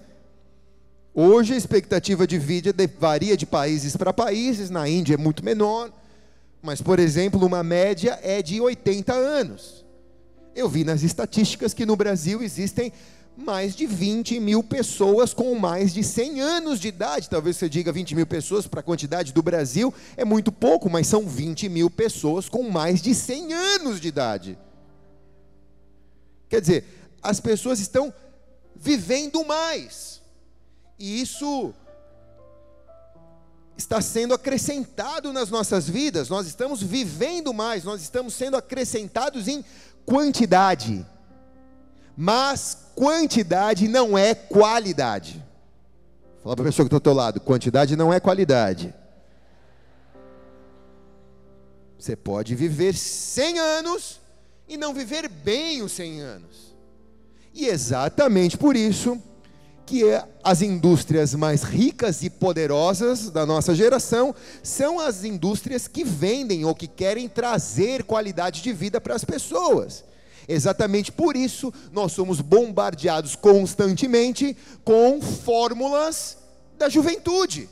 Hoje 1.12 1.54
a 1.54 1.56
expectativa 1.56 2.26
de 2.26 2.38
vida 2.38 2.72
varia 2.98 3.36
de 3.36 3.44
países 3.44 3.96
para 3.96 4.12
países, 4.12 4.70
na 4.70 4.88
Índia 4.88 5.14
é 5.14 5.16
muito 5.16 5.44
menor, 5.44 5.92
mas 6.62 6.80
por 6.80 7.00
exemplo, 7.00 7.44
uma 7.44 7.64
média 7.64 8.18
é 8.22 8.40
de 8.40 8.60
80 8.60 9.12
anos. 9.12 9.84
Eu 10.54 10.68
vi 10.68 10.84
nas 10.84 11.02
estatísticas 11.02 11.74
que 11.74 11.84
no 11.84 11.96
Brasil 11.96 12.40
existem 12.40 12.92
mais 13.36 13.74
de 13.74 13.86
20 13.86 14.38
mil 14.38 14.62
pessoas 14.62 15.34
com 15.34 15.54
mais 15.54 15.92
de 15.92 16.04
100 16.04 16.40
anos 16.40 16.80
de 16.80 16.88
idade. 16.88 17.28
Talvez 17.28 17.56
você 17.56 17.68
diga 17.68 17.92
20 17.92 18.14
mil 18.14 18.26
pessoas 18.26 18.66
para 18.66 18.80
a 18.80 18.82
quantidade 18.82 19.32
do 19.32 19.42
Brasil, 19.42 19.92
é 20.16 20.24
muito 20.24 20.52
pouco, 20.52 20.88
mas 20.88 21.06
são 21.06 21.28
20 21.28 21.68
mil 21.68 21.90
pessoas 21.90 22.48
com 22.48 22.68
mais 22.70 23.02
de 23.02 23.14
100 23.14 23.52
anos 23.52 24.00
de 24.00 24.08
idade. 24.08 24.58
Quer 26.48 26.60
dizer, 26.60 26.84
as 27.22 27.40
pessoas 27.40 27.80
estão 27.80 28.12
vivendo 28.76 29.44
mais, 29.44 30.20
e 30.98 31.20
isso 31.20 31.72
está 33.76 34.00
sendo 34.00 34.34
acrescentado 34.34 35.32
nas 35.32 35.50
nossas 35.50 35.88
vidas, 35.88 36.28
nós 36.28 36.46
estamos 36.46 36.82
vivendo 36.82 37.52
mais, 37.52 37.82
nós 37.82 38.02
estamos 38.02 38.34
sendo 38.34 38.56
acrescentados 38.56 39.48
em 39.48 39.64
quantidade 40.06 41.04
mas 42.16 42.83
quantidade 42.94 43.88
não 43.88 44.16
é 44.16 44.34
qualidade. 44.34 45.42
Fala 46.42 46.56
para 46.56 46.64
a 46.64 46.68
pessoa 46.68 46.84
que 46.84 46.88
está 46.88 46.96
ao 46.96 47.00
teu 47.00 47.14
lado: 47.14 47.40
quantidade 47.40 47.96
não 47.96 48.12
é 48.12 48.20
qualidade. 48.20 48.94
Você 51.98 52.14
pode 52.14 52.54
viver 52.54 52.94
100 52.94 53.58
anos 53.58 54.20
e 54.68 54.76
não 54.76 54.92
viver 54.92 55.28
bem 55.28 55.82
os 55.82 55.92
100 55.92 56.20
anos. 56.20 56.76
E 57.54 57.66
exatamente 57.66 58.58
por 58.58 58.76
isso 58.76 59.20
que 59.86 60.02
as 60.42 60.62
indústrias 60.62 61.34
mais 61.34 61.62
ricas 61.62 62.22
e 62.22 62.30
poderosas 62.30 63.30
da 63.30 63.44
nossa 63.44 63.74
geração 63.74 64.34
são 64.62 64.98
as 64.98 65.24
indústrias 65.24 65.86
que 65.86 66.04
vendem 66.04 66.64
ou 66.64 66.74
que 66.74 66.86
querem 66.88 67.28
trazer 67.28 68.02
qualidade 68.04 68.62
de 68.62 68.72
vida 68.72 69.00
para 69.00 69.14
as 69.14 69.24
pessoas. 69.24 70.04
Exatamente 70.48 71.10
por 71.10 71.36
isso 71.36 71.72
nós 71.92 72.12
somos 72.12 72.40
bombardeados 72.40 73.34
constantemente 73.34 74.56
com 74.84 75.20
fórmulas 75.20 76.38
da 76.78 76.88
juventude. 76.88 77.68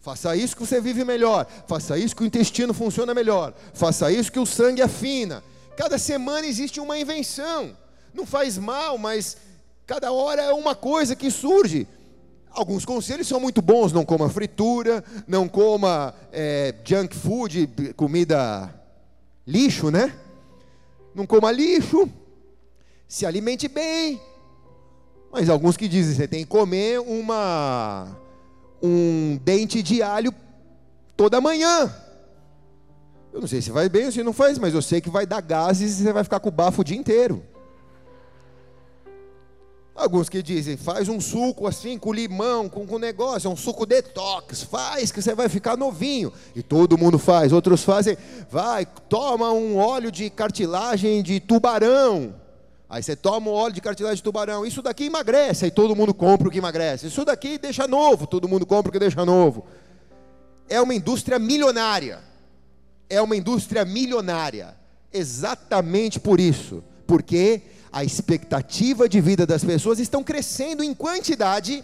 Faça 0.00 0.36
isso 0.36 0.54
que 0.54 0.64
você 0.64 0.80
vive 0.80 1.04
melhor. 1.04 1.46
Faça 1.66 1.98
isso 1.98 2.14
que 2.14 2.22
o 2.22 2.26
intestino 2.26 2.72
funciona 2.72 3.12
melhor. 3.12 3.52
Faça 3.74 4.10
isso 4.12 4.30
que 4.30 4.38
o 4.38 4.46
sangue 4.46 4.80
afina. 4.80 5.42
Cada 5.76 5.98
semana 5.98 6.46
existe 6.46 6.78
uma 6.78 6.96
invenção. 6.96 7.76
Não 8.14 8.24
faz 8.24 8.56
mal, 8.56 8.96
mas 8.96 9.36
cada 9.84 10.12
hora 10.12 10.42
é 10.42 10.52
uma 10.52 10.76
coisa 10.76 11.16
que 11.16 11.28
surge. 11.28 11.88
Alguns 12.50 12.84
conselhos 12.84 13.26
são 13.26 13.40
muito 13.40 13.60
bons. 13.60 13.92
Não 13.92 14.04
coma 14.04 14.30
fritura, 14.30 15.04
não 15.26 15.48
coma 15.48 16.14
é, 16.32 16.72
junk 16.84 17.16
food, 17.16 17.68
comida 17.96 18.72
lixo, 19.44 19.90
né? 19.90 20.14
Não 21.16 21.26
coma 21.26 21.50
lixo, 21.50 22.08
se 23.08 23.24
alimente 23.24 23.66
bem. 23.66 24.20
Mas 25.32 25.48
alguns 25.48 25.76
que 25.76 25.88
dizem 25.88 26.14
você 26.14 26.28
tem 26.28 26.40
que 26.40 26.46
comer 26.46 27.00
uma 27.00 28.16
um 28.82 29.38
dente 29.42 29.82
de 29.82 30.02
alho 30.02 30.32
toda 31.16 31.40
manhã. 31.40 31.92
Eu 33.32 33.40
não 33.40 33.48
sei 33.48 33.60
se 33.62 33.70
vai 33.70 33.88
bem 33.88 34.06
ou 34.06 34.12
se 34.12 34.22
não 34.22 34.32
faz, 34.32 34.58
mas 34.58 34.74
eu 34.74 34.82
sei 34.82 35.00
que 35.00 35.10
vai 35.10 35.26
dar 35.26 35.40
gases 35.40 35.98
e 35.98 36.04
você 36.04 36.12
vai 36.12 36.22
ficar 36.22 36.38
com 36.38 36.48
o 36.48 36.52
bafo 36.52 36.82
o 36.82 36.84
dia 36.84 36.96
inteiro. 36.96 37.42
Alguns 39.96 40.28
que 40.28 40.42
dizem, 40.42 40.76
faz 40.76 41.08
um 41.08 41.18
suco 41.18 41.66
assim, 41.66 41.98
com 41.98 42.12
limão, 42.12 42.68
com, 42.68 42.86
com 42.86 42.98
negócio, 42.98 43.48
é 43.48 43.50
um 43.50 43.56
suco 43.56 43.86
detox, 43.86 44.62
faz 44.62 45.10
que 45.10 45.22
você 45.22 45.34
vai 45.34 45.48
ficar 45.48 45.74
novinho. 45.74 46.30
E 46.54 46.62
todo 46.62 46.98
mundo 46.98 47.18
faz. 47.18 47.50
Outros 47.50 47.82
fazem, 47.82 48.14
vai, 48.50 48.84
toma 48.84 49.50
um 49.52 49.78
óleo 49.78 50.12
de 50.12 50.28
cartilagem 50.28 51.22
de 51.22 51.40
tubarão. 51.40 52.34
Aí 52.90 53.02
você 53.02 53.16
toma 53.16 53.50
um 53.50 53.54
óleo 53.54 53.72
de 53.72 53.80
cartilagem 53.80 54.16
de 54.16 54.22
tubarão. 54.22 54.66
Isso 54.66 54.82
daqui 54.82 55.06
emagrece, 55.06 55.64
aí 55.64 55.70
todo 55.70 55.96
mundo 55.96 56.12
compra 56.12 56.46
o 56.46 56.50
que 56.50 56.58
emagrece. 56.58 57.06
Isso 57.06 57.24
daqui 57.24 57.56
deixa 57.56 57.88
novo, 57.88 58.26
todo 58.26 58.46
mundo 58.46 58.66
compra 58.66 58.90
o 58.90 58.92
que 58.92 58.98
deixa 58.98 59.24
novo. 59.24 59.66
É 60.68 60.78
uma 60.78 60.94
indústria 60.94 61.38
milionária. 61.38 62.20
É 63.08 63.22
uma 63.22 63.34
indústria 63.34 63.82
milionária. 63.82 64.76
Exatamente 65.10 66.20
por 66.20 66.38
isso. 66.38 66.84
Porque 67.06 67.62
a 67.96 68.04
expectativa 68.04 69.08
de 69.08 69.22
vida 69.22 69.46
das 69.46 69.64
pessoas 69.64 69.98
estão 69.98 70.22
crescendo 70.22 70.84
em 70.84 70.92
quantidade 70.92 71.82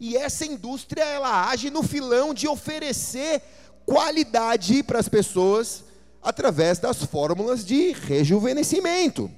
e 0.00 0.16
essa 0.16 0.46
indústria 0.46 1.04
ela 1.04 1.50
age 1.50 1.68
no 1.68 1.82
filão 1.82 2.32
de 2.32 2.48
oferecer 2.48 3.42
qualidade 3.84 4.82
para 4.82 4.98
as 4.98 5.06
pessoas 5.06 5.84
através 6.22 6.78
das 6.78 7.04
fórmulas 7.04 7.62
de 7.62 7.92
rejuvenescimento. 7.92 9.30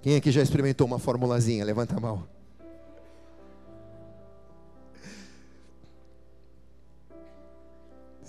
Quem 0.00 0.14
aqui 0.14 0.30
já 0.30 0.42
experimentou 0.42 0.86
uma 0.86 1.00
formulazinha? 1.00 1.64
Levanta 1.64 1.96
a 1.96 2.00
mão. 2.00 2.28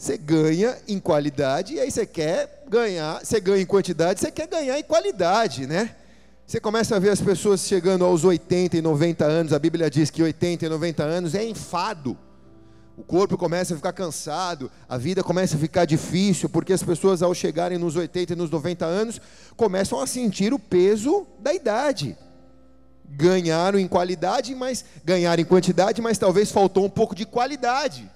Você 0.02 0.18
ganha 0.18 0.76
em 0.88 0.98
qualidade 0.98 1.76
e 1.76 1.80
aí 1.80 1.92
você 1.92 2.08
quer 2.08 2.64
ganhar, 2.68 3.24
você 3.24 3.40
ganha 3.40 3.62
em 3.62 3.68
quantidade, 3.68 4.20
você 4.20 4.32
quer 4.32 4.48
ganhar 4.48 4.80
em 4.80 4.82
qualidade, 4.82 5.68
né? 5.68 5.96
Você 6.44 6.60
começa 6.60 6.96
a 6.96 7.00
ver 7.00 7.12
as 7.12 7.22
pessoas 7.22 7.68
chegando 7.68 8.04
aos 8.04 8.24
80 8.24 8.78
e 8.78 8.82
90 8.82 9.24
anos, 9.24 9.54
a 9.54 9.60
Bíblia 9.60 9.92
diz 9.92 10.10
que 10.10 10.24
80 10.24 10.66
e 10.66 10.70
90 10.70 11.04
anos 11.04 11.36
é 11.36 11.46
enfado. 11.46 12.18
O 12.98 13.04
corpo 13.04 13.38
começa 13.38 13.76
a 13.76 13.78
ficar 13.78 13.94
cansado, 13.94 14.72
a 14.90 14.98
vida 14.98 15.24
começa 15.24 15.56
a 15.56 15.60
ficar 15.60 15.86
difícil, 15.86 16.50
porque 16.50 16.74
as 16.74 16.82
pessoas 16.82 17.22
ao 17.22 17.36
chegarem 17.36 17.78
nos 17.78 17.96
80 17.96 18.34
e 18.34 18.36
nos 18.36 18.50
90 18.50 18.84
anos 18.84 19.22
começam 19.56 20.00
a 20.00 20.08
sentir 20.08 20.52
o 20.52 20.58
peso 20.58 21.28
da 21.38 21.54
idade 21.54 22.18
ganharam 23.14 23.78
em 23.78 23.90
qualidade, 23.90 24.56
mas 24.56 24.86
ganharam 25.04 25.42
em 25.42 25.46
quantidade, 25.46 26.02
mas 26.02 26.18
talvez 26.18 26.50
faltou 26.50 26.86
um 26.86 26.90
pouco 26.90 27.14
de 27.14 27.26
qualidade. 27.26 28.10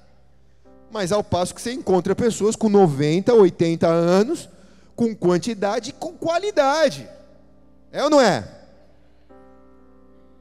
Mas 0.91 1.11
ao 1.11 1.23
passo 1.23 1.53
que 1.53 1.61
você 1.61 1.73
encontra 1.73 2.15
pessoas 2.15 2.55
com 2.55 2.69
90, 2.69 3.33
80 3.33 3.87
anos, 3.87 4.49
com 4.95 5.13
quantidade 5.15 5.89
e 5.89 5.93
com 5.93 6.13
qualidade. 6.13 7.07
É 7.91 8.03
ou 8.03 8.09
não 8.09 8.21
é? 8.21 8.47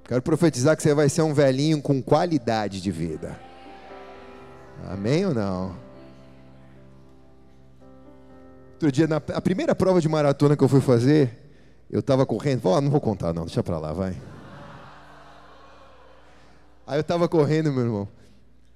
Quero 0.05 0.23
profetizar 0.23 0.77
que 0.77 0.83
você 0.83 0.95
vai 0.95 1.09
ser 1.09 1.23
um 1.23 1.33
velhinho 1.33 1.81
com 1.81 2.03
qualidade 2.03 2.81
de 2.81 2.91
vida. 2.91 3.39
Amém 4.91 5.25
ou 5.25 5.35
não? 5.35 5.77
Outro 8.73 8.93
dia, 8.93 9.07
na 9.07 9.17
a 9.17 9.41
primeira 9.41 9.75
prova 9.75 10.01
de 10.01 10.09
maratona 10.09 10.57
que 10.57 10.63
eu 10.63 10.69
fui 10.69 10.81
fazer, 10.81 11.45
eu 11.91 12.01
estava 12.01 12.27
correndo. 12.27 12.61
Oh, 12.65 12.81
não 12.81 12.91
vou 12.91 13.01
contar, 13.01 13.33
não, 13.33 13.47
deixa 13.47 13.63
para 13.63 13.79
lá, 13.79 13.93
vai. 13.93 14.15
Aí 16.87 16.99
eu 16.99 17.01
estava 17.01 17.27
correndo, 17.27 17.73
meu 17.73 17.85
irmão, 17.85 18.09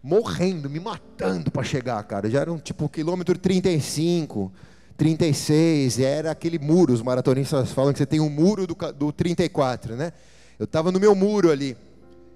morrendo, 0.03 0.71
me 0.71 0.81
matando 0.81 1.51
para 1.51 1.63
chegar, 1.63 2.03
cara. 2.05 2.31
Já 2.31 2.41
era 2.41 2.53
um 2.53 2.59
tipo 2.59 2.89
quilômetro 2.89 3.37
35, 3.39 4.53
36, 4.97 5.99
era 5.99 6.31
aquele 6.31 6.59
muro. 6.59 6.93
Os 6.93 7.03
maratonistas 7.03 7.73
falam 7.73 7.93
que 7.93 7.99
você 7.99 8.07
tem 8.07 8.21
um 8.21 8.31
muro 8.31 8.67
do, 8.67 8.75
do 8.93 9.13
34, 9.13 9.97
né? 9.97 10.13
Eu 10.59 10.65
estava 10.65 10.91
no 10.91 10.99
meu 10.99 11.15
muro 11.15 11.51
ali. 11.51 11.77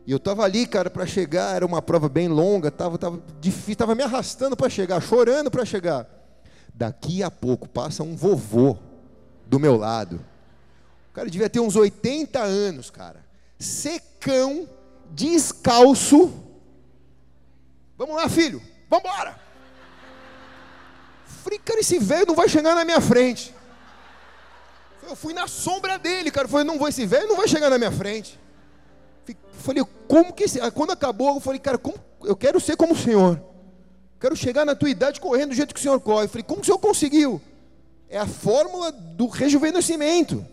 E 0.06 0.10
eu 0.10 0.16
estava 0.16 0.42
ali, 0.42 0.66
cara, 0.66 0.90
para 0.90 1.06
chegar. 1.06 1.54
Era 1.54 1.64
uma 1.64 1.80
prova 1.80 2.08
bem 2.08 2.28
longa, 2.28 2.68
estava 2.68 2.98
tava 2.98 3.22
difícil, 3.40 3.72
estava 3.72 3.94
me 3.94 4.02
arrastando 4.02 4.56
para 4.56 4.68
chegar, 4.68 5.00
chorando 5.00 5.50
para 5.50 5.64
chegar. 5.64 6.08
Daqui 6.74 7.22
a 7.22 7.30
pouco 7.30 7.68
passa 7.68 8.02
um 8.02 8.16
vovô 8.16 8.76
do 9.46 9.60
meu 9.60 9.76
lado. 9.76 10.20
O 11.10 11.14
cara 11.14 11.28
devia 11.28 11.50
ter 11.50 11.60
uns 11.60 11.76
80 11.76 12.40
anos, 12.40 12.90
cara. 12.90 13.24
Secão 13.58 14.66
descalço. 15.10 16.32
Vamos 18.02 18.16
lá, 18.16 18.28
filho, 18.28 18.60
vamos 18.90 19.08
embora. 19.08 19.40
Falei, 21.44 21.56
cara, 21.60 21.78
esse 21.78 22.00
velho 22.00 22.26
não 22.26 22.34
vai 22.34 22.48
chegar 22.48 22.74
na 22.74 22.84
minha 22.84 23.00
frente. 23.00 23.54
Eu 25.08 25.14
fui 25.14 25.32
na 25.32 25.46
sombra 25.46 26.00
dele, 26.00 26.28
cara. 26.28 26.48
Falei, 26.48 26.66
não 26.66 26.80
vou, 26.80 26.88
esse 26.88 27.06
velho 27.06 27.28
não 27.28 27.36
vai 27.36 27.46
chegar 27.46 27.70
na 27.70 27.78
minha 27.78 27.92
frente. 27.92 28.40
Falei, 29.52 29.84
como 30.08 30.32
que. 30.32 30.46
Quando 30.72 30.90
acabou, 30.90 31.36
eu 31.36 31.40
falei, 31.40 31.60
cara, 31.60 31.78
como, 31.78 31.96
eu 32.24 32.34
quero 32.34 32.58
ser 32.58 32.76
como 32.76 32.92
o 32.92 32.98
senhor. 32.98 33.40
Quero 34.18 34.34
chegar 34.34 34.64
na 34.64 34.74
tua 34.74 34.90
idade 34.90 35.20
correndo 35.20 35.50
do 35.50 35.54
jeito 35.54 35.72
que 35.72 35.78
o 35.78 35.82
senhor 35.82 36.00
corre. 36.00 36.26
Falei, 36.26 36.42
como 36.42 36.60
o 36.60 36.64
senhor 36.64 36.78
conseguiu? 36.78 37.40
É 38.08 38.18
a 38.18 38.26
fórmula 38.26 38.90
do 38.90 39.28
rejuvenescimento. 39.28 40.44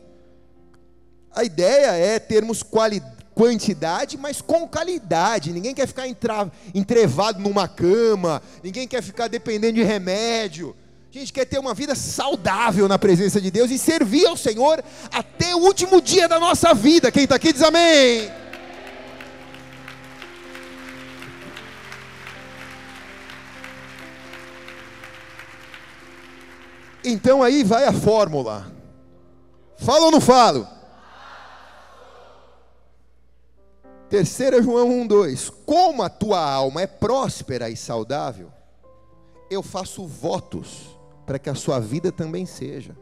A 1.31 1.43
ideia 1.43 1.93
é 1.93 2.19
termos 2.19 2.61
qualidade 2.61 3.18
quantidade, 3.39 4.17
mas 4.17 4.41
com 4.41 4.67
qualidade. 4.67 5.53
Ninguém 5.53 5.73
quer 5.73 5.87
ficar 5.87 6.05
entra, 6.05 6.51
entrevado 6.75 7.39
numa 7.39 7.69
cama, 7.69 8.41
ninguém 8.61 8.85
quer 8.85 9.01
ficar 9.01 9.29
dependendo 9.29 9.75
de 9.75 9.83
remédio. 9.83 10.75
A 11.09 11.17
gente 11.17 11.31
quer 11.31 11.45
ter 11.45 11.57
uma 11.57 11.73
vida 11.73 11.95
saudável 11.95 12.85
na 12.89 12.99
presença 12.99 13.39
de 13.39 13.49
Deus 13.49 13.71
e 13.71 13.79
servir 13.79 14.25
ao 14.27 14.35
Senhor 14.35 14.83
até 15.09 15.55
o 15.55 15.59
último 15.59 16.01
dia 16.01 16.27
da 16.27 16.37
nossa 16.37 16.73
vida. 16.73 17.13
Quem 17.13 17.23
está 17.23 17.35
aqui 17.35 17.53
diz 17.53 17.63
amém. 17.63 18.29
Então 27.05 27.41
aí 27.41 27.63
vai 27.63 27.85
a 27.85 27.93
fórmula. 27.93 28.69
Falo 29.77 30.07
ou 30.07 30.11
não 30.11 30.19
falo? 30.19 30.78
Terceira 34.09 34.61
João 34.61 34.89
1:2. 34.89 35.51
Como 35.65 36.01
a 36.01 36.09
tua 36.09 36.39
alma 36.39 36.81
é 36.81 36.87
próspera 36.87 37.69
e 37.69 37.77
saudável, 37.77 38.51
eu 39.51 39.61
faço 39.61 40.07
votos 40.07 40.97
para 41.27 41.37
que 41.37 41.49
a 41.49 41.55
sua 41.55 41.79
vida 41.79 42.11
também 42.11 42.45
seja. 42.45 42.97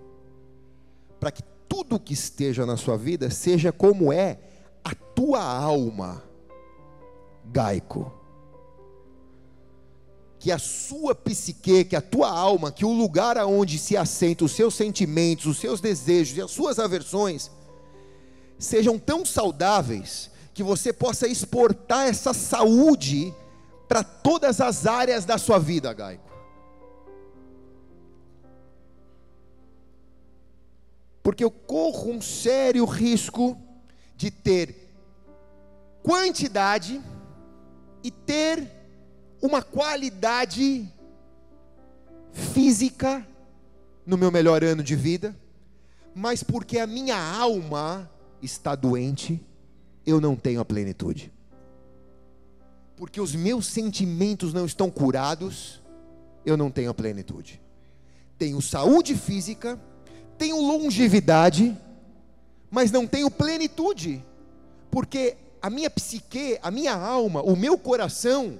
Para 1.17 1.31
que 1.31 1.41
tudo 1.69 1.99
que 1.99 2.13
esteja 2.13 2.65
na 2.65 2.75
sua 2.75 2.97
vida 2.97 3.29
seja 3.29 3.71
como 3.71 4.11
é 4.11 4.37
a 4.83 4.93
tua 4.93 5.41
alma. 5.41 6.21
Gaico. 7.45 8.11
Que 10.39 10.51
a 10.51 10.59
sua 10.59 11.15
psique, 11.15 11.85
que 11.85 11.95
a 11.95 12.01
tua 12.01 12.29
alma, 12.29 12.69
que 12.69 12.85
o 12.85 12.91
lugar 12.91 13.37
aonde 13.37 13.79
se 13.79 13.95
assenta 13.95 14.43
os 14.43 14.51
seus 14.51 14.75
sentimentos, 14.75 15.45
os 15.45 15.57
seus 15.57 15.79
desejos 15.79 16.37
e 16.37 16.41
as 16.41 16.51
suas 16.51 16.79
aversões 16.79 17.49
sejam 18.59 18.99
tão 18.99 19.23
saudáveis 19.23 20.31
que 20.57 20.63
você 20.63 20.91
possa 20.91 21.27
exportar 21.27 22.07
essa 22.07 22.33
saúde 22.33 23.31
para 23.87 24.03
todas 24.03 24.59
as 24.59 24.87
áreas 24.87 25.23
da 25.23 25.37
sua 25.37 25.59
vida, 25.59 25.93
Gaico. 25.93 26.27
Porque 31.21 31.43
eu 31.43 31.51
corro 31.51 32.09
um 32.09 32.19
sério 32.19 32.85
risco 32.85 33.55
de 34.15 34.31
ter 34.31 34.89
quantidade 36.01 36.99
e 38.03 38.09
ter 38.09 38.67
uma 39.39 39.61
qualidade 39.61 40.91
física 42.31 43.23
no 44.03 44.17
meu 44.17 44.31
melhor 44.31 44.63
ano 44.63 44.81
de 44.81 44.95
vida, 44.95 45.37
mas 46.15 46.41
porque 46.41 46.79
a 46.79 46.87
minha 46.87 47.15
alma 47.15 48.09
está 48.41 48.73
doente, 48.73 49.39
eu 50.07 50.21
não 50.21 50.37
tenho 50.37 50.61
a 50.61 50.65
plenitude. 50.65 51.31
Porque 52.95 53.19
os 53.19 53.35
meus 53.35 53.67
sentimentos 53.67 54.53
não 54.53 54.65
estão 54.65 54.89
curados, 54.89 55.81
eu 56.45 56.55
não 56.55 56.71
tenho 56.71 56.89
a 56.89 56.93
plenitude. 56.93 57.61
Tenho 58.39 58.61
saúde 58.61 59.15
física, 59.15 59.77
tenho 60.37 60.61
longevidade, 60.61 61.77
mas 62.71 62.89
não 62.89 63.05
tenho 63.05 63.29
plenitude, 63.29 64.23
porque 64.89 65.35
a 65.61 65.69
minha 65.69 65.89
psique, 65.89 66.57
a 66.61 66.71
minha 66.71 66.95
alma, 66.95 67.41
o 67.41 67.55
meu 67.55 67.77
coração 67.77 68.57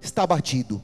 está 0.00 0.26
batido. 0.26 0.82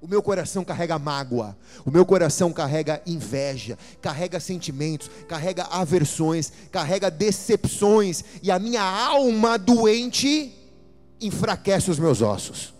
O 0.00 0.06
meu 0.06 0.22
coração 0.22 0.64
carrega 0.64 0.96
mágoa, 0.96 1.58
o 1.84 1.90
meu 1.90 2.06
coração 2.06 2.52
carrega 2.52 3.02
inveja, 3.04 3.76
carrega 4.00 4.38
sentimentos, 4.38 5.10
carrega 5.26 5.64
aversões, 5.64 6.52
carrega 6.70 7.10
decepções, 7.10 8.22
e 8.40 8.50
a 8.50 8.60
minha 8.60 8.82
alma 8.82 9.58
doente 9.58 10.54
enfraquece 11.20 11.90
os 11.90 11.98
meus 11.98 12.22
ossos. 12.22 12.72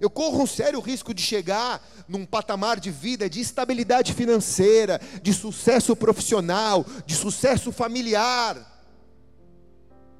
Eu 0.00 0.08
corro 0.08 0.42
um 0.42 0.46
sério 0.46 0.80
risco 0.80 1.12
de 1.12 1.22
chegar 1.22 1.86
num 2.08 2.24
patamar 2.24 2.80
de 2.80 2.90
vida 2.90 3.28
de 3.28 3.40
estabilidade 3.40 4.14
financeira, 4.14 4.98
de 5.22 5.34
sucesso 5.34 5.94
profissional, 5.94 6.84
de 7.04 7.14
sucesso 7.14 7.70
familiar, 7.70 8.56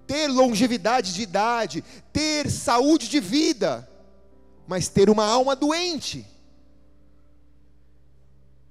ter 0.06 0.28
longevidade 0.28 1.14
de 1.14 1.22
idade, 1.22 1.82
ter 2.12 2.50
saúde 2.50 3.08
de 3.08 3.18
vida 3.18 3.88
mas 4.72 4.88
ter 4.88 5.10
uma 5.10 5.26
alma 5.26 5.54
doente, 5.54 6.26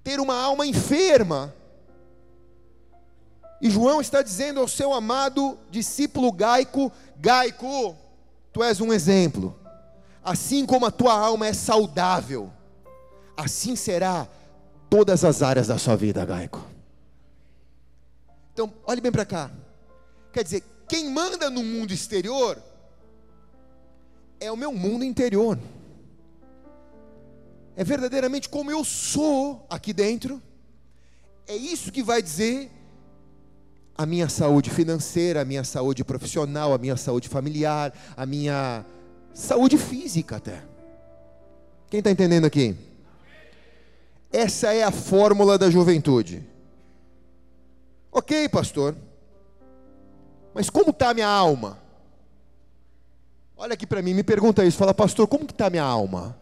ter 0.03 0.19
uma 0.19 0.33
alma 0.33 0.65
enferma. 0.65 1.53
E 3.61 3.69
João 3.69 4.01
está 4.01 4.23
dizendo 4.23 4.59
ao 4.59 4.67
seu 4.67 4.93
amado 4.93 5.59
discípulo 5.69 6.31
Gaico: 6.31 6.91
Gaico, 7.17 7.95
tu 8.51 8.63
és 8.63 8.81
um 8.81 8.91
exemplo. 8.91 9.55
Assim 10.23 10.65
como 10.65 10.87
a 10.87 10.91
tua 10.91 11.13
alma 11.13 11.45
é 11.45 11.53
saudável, 11.53 12.51
assim 13.37 13.75
será 13.75 14.27
todas 14.89 15.23
as 15.23 15.43
áreas 15.43 15.67
da 15.67 15.77
sua 15.77 15.95
vida, 15.95 16.25
Gaico. 16.25 16.65
Então, 18.53 18.73
olhe 18.87 19.01
bem 19.01 19.11
para 19.11 19.23
cá. 19.23 19.51
Quer 20.33 20.43
dizer, 20.43 20.63
quem 20.89 21.11
manda 21.11 21.47
no 21.51 21.61
mundo 21.61 21.93
exterior 21.93 22.57
é 24.39 24.51
o 24.51 24.57
meu 24.57 24.73
mundo 24.73 25.03
interior 25.03 25.59
é 27.81 27.83
verdadeiramente 27.83 28.47
como 28.47 28.69
eu 28.69 28.83
sou 28.83 29.65
aqui 29.67 29.91
dentro, 29.91 30.39
é 31.47 31.55
isso 31.55 31.91
que 31.91 32.03
vai 32.03 32.21
dizer 32.21 32.69
a 33.97 34.05
minha 34.05 34.29
saúde 34.29 34.69
financeira, 34.69 35.41
a 35.41 35.45
minha 35.45 35.63
saúde 35.63 36.03
profissional, 36.03 36.75
a 36.75 36.77
minha 36.77 36.95
saúde 36.95 37.27
familiar, 37.27 37.91
a 38.15 38.23
minha 38.23 38.85
saúde 39.33 39.79
física 39.79 40.35
até. 40.35 40.63
Quem 41.89 41.97
está 41.97 42.11
entendendo 42.11 42.45
aqui? 42.45 42.75
Essa 44.31 44.71
é 44.71 44.83
a 44.83 44.91
fórmula 44.91 45.57
da 45.57 45.71
juventude. 45.71 46.47
Ok, 48.11 48.47
pastor, 48.49 48.95
mas 50.53 50.69
como 50.69 50.91
está 50.91 51.09
a 51.09 51.13
minha 51.15 51.27
alma? 51.27 51.79
Olha 53.57 53.73
aqui 53.73 53.87
para 53.87 54.03
mim, 54.03 54.13
me 54.13 54.21
pergunta 54.21 54.63
isso, 54.63 54.77
fala, 54.77 54.93
pastor, 54.93 55.27
como 55.27 55.45
está 55.45 55.65
a 55.65 55.71
minha 55.71 55.83
alma? 55.83 56.39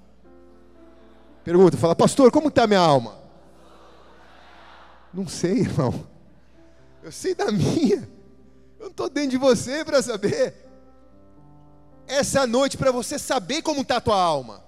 Pergunta, 1.43 1.77
fala, 1.77 1.95
pastor, 1.95 2.31
como 2.31 2.49
está 2.49 2.67
minha 2.67 2.79
alma? 2.79 3.17
Não 5.13 5.27
sei, 5.27 5.59
irmão. 5.59 6.07
Eu 7.01 7.11
sei 7.11 7.33
da 7.33 7.51
minha. 7.51 8.07
Eu 8.79 8.87
estou 8.87 9.09
dentro 9.09 9.31
de 9.31 9.37
você 9.37 9.83
para 9.83 10.01
saber. 10.01 10.53
Essa 12.07 12.45
noite 12.45 12.77
para 12.77 12.91
você 12.91 13.17
saber 13.17 13.61
como 13.61 13.81
está 13.81 13.97
a 13.97 14.01
tua 14.01 14.21
alma. 14.21 14.63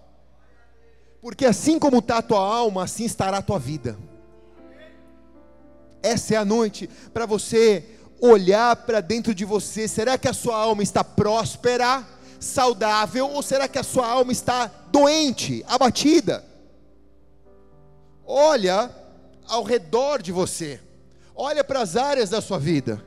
Porque 1.21 1.45
assim 1.45 1.77
como 1.77 1.99
está 1.99 2.17
a 2.17 2.21
tua 2.21 2.39
alma, 2.39 2.83
assim 2.83 3.05
estará 3.05 3.37
a 3.37 3.41
tua 3.41 3.59
vida. 3.59 3.97
Essa 6.01 6.33
é 6.33 6.37
a 6.37 6.45
noite 6.45 6.89
para 7.13 7.25
você 7.25 7.85
olhar 8.19 8.75
para 8.75 9.01
dentro 9.01 9.33
de 9.33 9.45
você. 9.45 9.87
Será 9.87 10.17
que 10.17 10.27
a 10.27 10.33
sua 10.33 10.55
alma 10.55 10.81
está 10.81 11.03
próspera, 11.03 12.03
saudável, 12.39 13.29
ou 13.29 13.43
será 13.43 13.67
que 13.67 13.77
a 13.77 13.83
sua 13.83 14.07
alma 14.07 14.31
está 14.31 14.71
doente, 14.91 15.63
abatida? 15.67 16.50
Olha 18.33 18.89
ao 19.45 19.61
redor 19.61 20.21
de 20.21 20.31
você, 20.31 20.79
olha 21.35 21.65
para 21.65 21.81
as 21.81 21.97
áreas 21.97 22.29
da 22.29 22.39
sua 22.39 22.57
vida, 22.57 23.05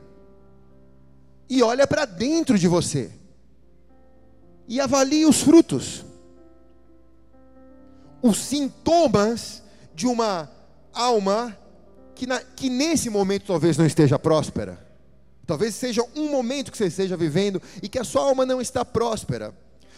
e 1.49 1.63
olha 1.63 1.87
para 1.87 2.05
dentro 2.05 2.59
de 2.59 2.67
você, 2.67 3.09
e 4.67 4.79
avalie 4.79 5.25
os 5.25 5.41
frutos, 5.41 6.05
os 8.21 8.37
sintomas 8.37 9.63
de 9.95 10.05
uma 10.05 10.47
alma 10.93 11.57
que, 12.13 12.27
na, 12.27 12.39
que 12.39 12.69
nesse 12.69 13.09
momento 13.09 13.47
talvez 13.47 13.77
não 13.77 13.85
esteja 13.87 14.19
próspera. 14.19 14.79
Talvez 15.47 15.73
seja 15.73 16.05
um 16.15 16.29
momento 16.29 16.71
que 16.71 16.77
você 16.77 16.85
esteja 16.85 17.17
vivendo 17.17 17.59
e 17.81 17.89
que 17.89 17.97
a 17.97 18.03
sua 18.03 18.21
alma 18.21 18.45
não 18.45 18.61
está 18.61 18.85
próspera. 18.85 19.55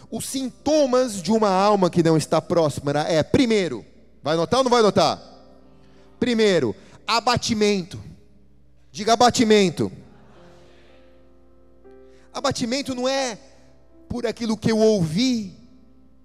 Os 0.10 0.26
sintomas 0.26 1.22
de 1.22 1.34
uma 1.34 1.50
alma 1.50 1.90
que 1.90 2.02
não 2.02 2.16
está 2.16 2.42
próspera 2.42 3.02
é, 3.02 3.22
primeiro, 3.24 3.86
vai 4.28 4.36
notar 4.36 4.58
ou 4.58 4.64
não 4.66 4.72
vai 4.72 4.82
notar? 4.82 5.22
Primeiro, 6.20 6.76
abatimento. 7.08 7.98
Diga 8.92 9.14
abatimento. 9.14 9.90
Abatimento 12.34 12.94
não 12.94 13.08
é 13.08 13.38
por 14.10 14.28
aquilo 14.28 14.58
que 14.58 14.70
eu 14.70 14.80
ouvi 14.80 15.56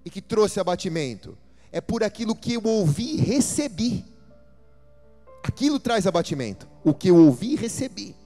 e 0.05 0.11
que 0.11 0.21
trouxe 0.21 0.59
abatimento, 0.59 1.39
é 1.71 1.81
por 1.81 2.03
aquilo 2.03 2.35
que 2.35 2.55
eu 2.55 2.65
ouvi 2.65 3.15
e 3.15 3.17
recebi. 3.19 4.05
Aquilo 5.45 5.79
traz 5.79 6.05
abatimento. 6.05 6.67
O 6.83 6.93
que 6.93 7.09
eu 7.09 7.17
ouvi 7.17 7.53
e 7.53 7.57
recebi. 7.57 8.17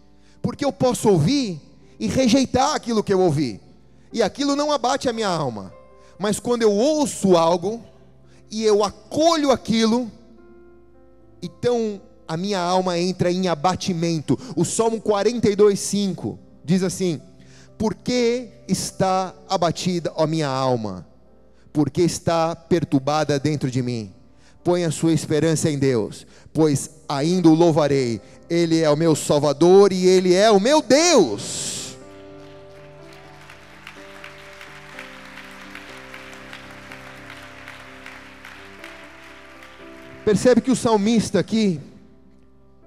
Porque 0.40 0.64
eu 0.64 0.72
posso 0.72 1.06
ouvir 1.10 1.60
e 2.00 2.06
rejeitar 2.06 2.74
aquilo 2.74 3.04
que 3.04 3.12
eu 3.12 3.20
ouvi. 3.20 3.60
E 4.10 4.22
aquilo 4.22 4.56
não 4.56 4.72
abate 4.72 5.06
a 5.06 5.12
minha 5.12 5.28
alma. 5.28 5.70
Mas 6.18 6.40
quando 6.40 6.62
eu 6.62 6.72
ouço 6.72 7.36
algo 7.36 7.84
e 8.50 8.64
eu 8.64 8.84
acolho 8.84 9.50
aquilo, 9.50 10.10
então 11.42 12.00
a 12.26 12.36
minha 12.36 12.60
alma 12.60 12.98
entra 12.98 13.30
em 13.30 13.48
abatimento. 13.48 14.38
O 14.56 14.64
Salmo 14.64 15.00
42:5 15.00 16.38
diz 16.64 16.82
assim: 16.82 17.20
Por 17.78 17.94
que 17.94 18.48
está 18.68 19.34
abatida 19.48 20.12
a 20.16 20.26
minha 20.26 20.48
alma? 20.48 21.06
Porque 21.72 22.02
está 22.02 22.56
perturbada 22.56 23.38
dentro 23.38 23.70
de 23.70 23.82
mim. 23.82 24.12
Põe 24.64 24.84
a 24.84 24.90
sua 24.90 25.12
esperança 25.12 25.70
em 25.70 25.78
Deus, 25.78 26.26
pois 26.52 26.90
ainda 27.08 27.48
o 27.48 27.54
louvarei. 27.54 28.20
Ele 28.48 28.80
é 28.80 28.90
o 28.90 28.96
meu 28.96 29.14
Salvador 29.14 29.92
e 29.92 30.06
ele 30.06 30.34
é 30.34 30.50
o 30.50 30.58
meu 30.58 30.82
Deus. 30.82 31.75
Percebe 40.26 40.60
que 40.60 40.72
o 40.72 40.74
salmista 40.74 41.38
aqui, 41.38 41.80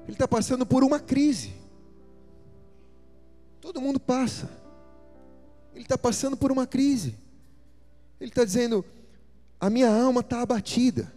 ele 0.03 0.11
está 0.11 0.27
passando 0.27 0.65
por 0.65 0.83
uma 0.83 0.99
crise. 0.99 1.53
Todo 3.61 3.79
mundo 3.79 3.97
passa. 3.97 4.49
Ele 5.73 5.85
está 5.85 5.97
passando 5.97 6.35
por 6.35 6.51
uma 6.51 6.67
crise. 6.67 7.15
Ele 8.19 8.29
está 8.29 8.43
dizendo: 8.43 8.83
a 9.57 9.69
minha 9.69 9.89
alma 9.89 10.19
está 10.19 10.41
abatida. 10.41 11.13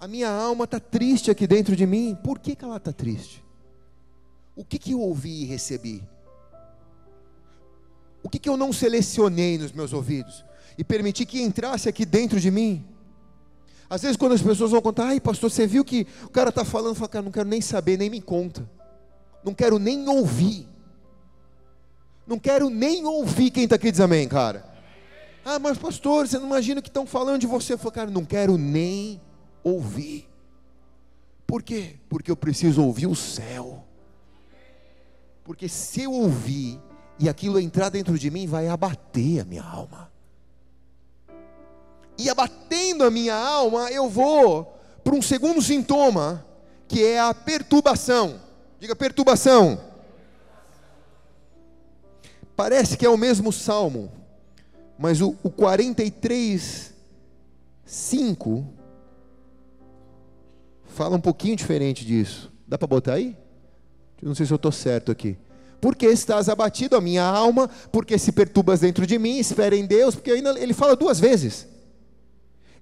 A 0.00 0.08
minha 0.08 0.30
alma 0.30 0.64
está 0.64 0.80
triste 0.80 1.30
aqui 1.30 1.46
dentro 1.46 1.76
de 1.76 1.86
mim. 1.86 2.16
Por 2.24 2.38
que, 2.38 2.56
que 2.56 2.64
ela 2.64 2.78
está 2.78 2.90
triste? 2.90 3.44
O 4.56 4.64
que, 4.64 4.78
que 4.78 4.92
eu 4.92 5.02
ouvi 5.02 5.42
e 5.42 5.44
recebi? 5.44 6.02
O 8.22 8.30
que, 8.30 8.38
que 8.38 8.48
eu 8.48 8.56
não 8.56 8.72
selecionei 8.72 9.58
nos 9.58 9.70
meus 9.70 9.92
ouvidos 9.92 10.42
e 10.78 10.82
permiti 10.82 11.26
que 11.26 11.42
entrasse 11.42 11.90
aqui 11.90 12.06
dentro 12.06 12.40
de 12.40 12.50
mim? 12.50 12.86
Às 13.90 14.02
vezes, 14.02 14.16
quando 14.16 14.32
as 14.32 14.40
pessoas 14.40 14.70
vão 14.70 14.80
contar, 14.80 15.08
ai, 15.08 15.18
pastor, 15.18 15.50
você 15.50 15.66
viu 15.66 15.84
que 15.84 16.06
o 16.22 16.28
cara 16.28 16.50
está 16.50 16.64
falando, 16.64 16.94
fala, 16.94 17.08
cara, 17.08 17.24
não 17.24 17.32
quero 17.32 17.48
nem 17.48 17.60
saber, 17.60 17.98
nem 17.98 18.08
me 18.08 18.20
conta, 18.20 18.70
não 19.44 19.52
quero 19.52 19.80
nem 19.80 20.08
ouvir, 20.08 20.68
não 22.24 22.38
quero 22.38 22.70
nem 22.70 23.04
ouvir 23.04 23.50
quem 23.50 23.64
está 23.64 23.74
aqui 23.74 23.90
diz 23.90 23.98
amém, 23.98 24.28
cara. 24.28 24.64
Ah, 25.44 25.58
mas 25.58 25.76
pastor, 25.76 26.28
você 26.28 26.38
não 26.38 26.46
imagina 26.46 26.80
que 26.80 26.88
estão 26.88 27.04
falando 27.04 27.40
de 27.40 27.48
você? 27.48 27.72
Eu 27.72 27.78
falo, 27.78 27.90
cara, 27.90 28.10
não 28.10 28.24
quero 28.24 28.56
nem 28.56 29.20
ouvir. 29.64 30.28
Por 31.44 31.60
quê? 31.60 31.96
Porque 32.08 32.30
eu 32.30 32.36
preciso 32.36 32.84
ouvir 32.84 33.08
o 33.08 33.16
céu. 33.16 33.84
Porque 35.42 35.68
se 35.68 36.02
eu 36.02 36.12
ouvir 36.12 36.78
e 37.18 37.28
aquilo 37.28 37.58
entrar 37.58 37.88
dentro 37.88 38.16
de 38.16 38.30
mim, 38.30 38.46
vai 38.46 38.68
abater 38.68 39.40
a 39.40 39.44
minha 39.44 39.64
alma. 39.64 40.09
E 42.20 42.28
abatendo 42.28 43.02
a 43.02 43.10
minha 43.10 43.34
alma, 43.34 43.90
eu 43.90 44.06
vou 44.06 44.78
para 45.02 45.14
um 45.14 45.22
segundo 45.22 45.62
sintoma, 45.62 46.44
que 46.86 47.02
é 47.02 47.18
a 47.18 47.32
perturbação. 47.32 48.38
Diga 48.78 48.94
perturbação. 48.94 49.80
Parece 52.54 52.98
que 52.98 53.06
é 53.06 53.08
o 53.08 53.16
mesmo 53.16 53.50
salmo, 53.50 54.12
mas 54.98 55.22
o, 55.22 55.34
o 55.42 55.48
43, 55.48 56.92
5 57.86 58.66
fala 60.88 61.16
um 61.16 61.20
pouquinho 61.20 61.56
diferente 61.56 62.04
disso. 62.04 62.52
Dá 62.68 62.76
para 62.76 62.86
botar 62.86 63.14
aí? 63.14 63.34
Não 64.20 64.34
sei 64.34 64.44
se 64.44 64.52
eu 64.52 64.56
estou 64.56 64.70
certo 64.70 65.10
aqui. 65.10 65.38
Porque 65.80 66.04
estás 66.04 66.50
abatido 66.50 66.96
a 66.96 67.00
minha 67.00 67.24
alma, 67.24 67.70
porque 67.90 68.18
se 68.18 68.30
perturbas 68.30 68.80
dentro 68.80 69.06
de 69.06 69.18
mim, 69.18 69.38
espera 69.38 69.74
em 69.74 69.86
Deus, 69.86 70.14
porque 70.14 70.32
ainda 70.32 70.50
ele 70.60 70.74
fala 70.74 70.94
duas 70.94 71.18
vezes. 71.18 71.66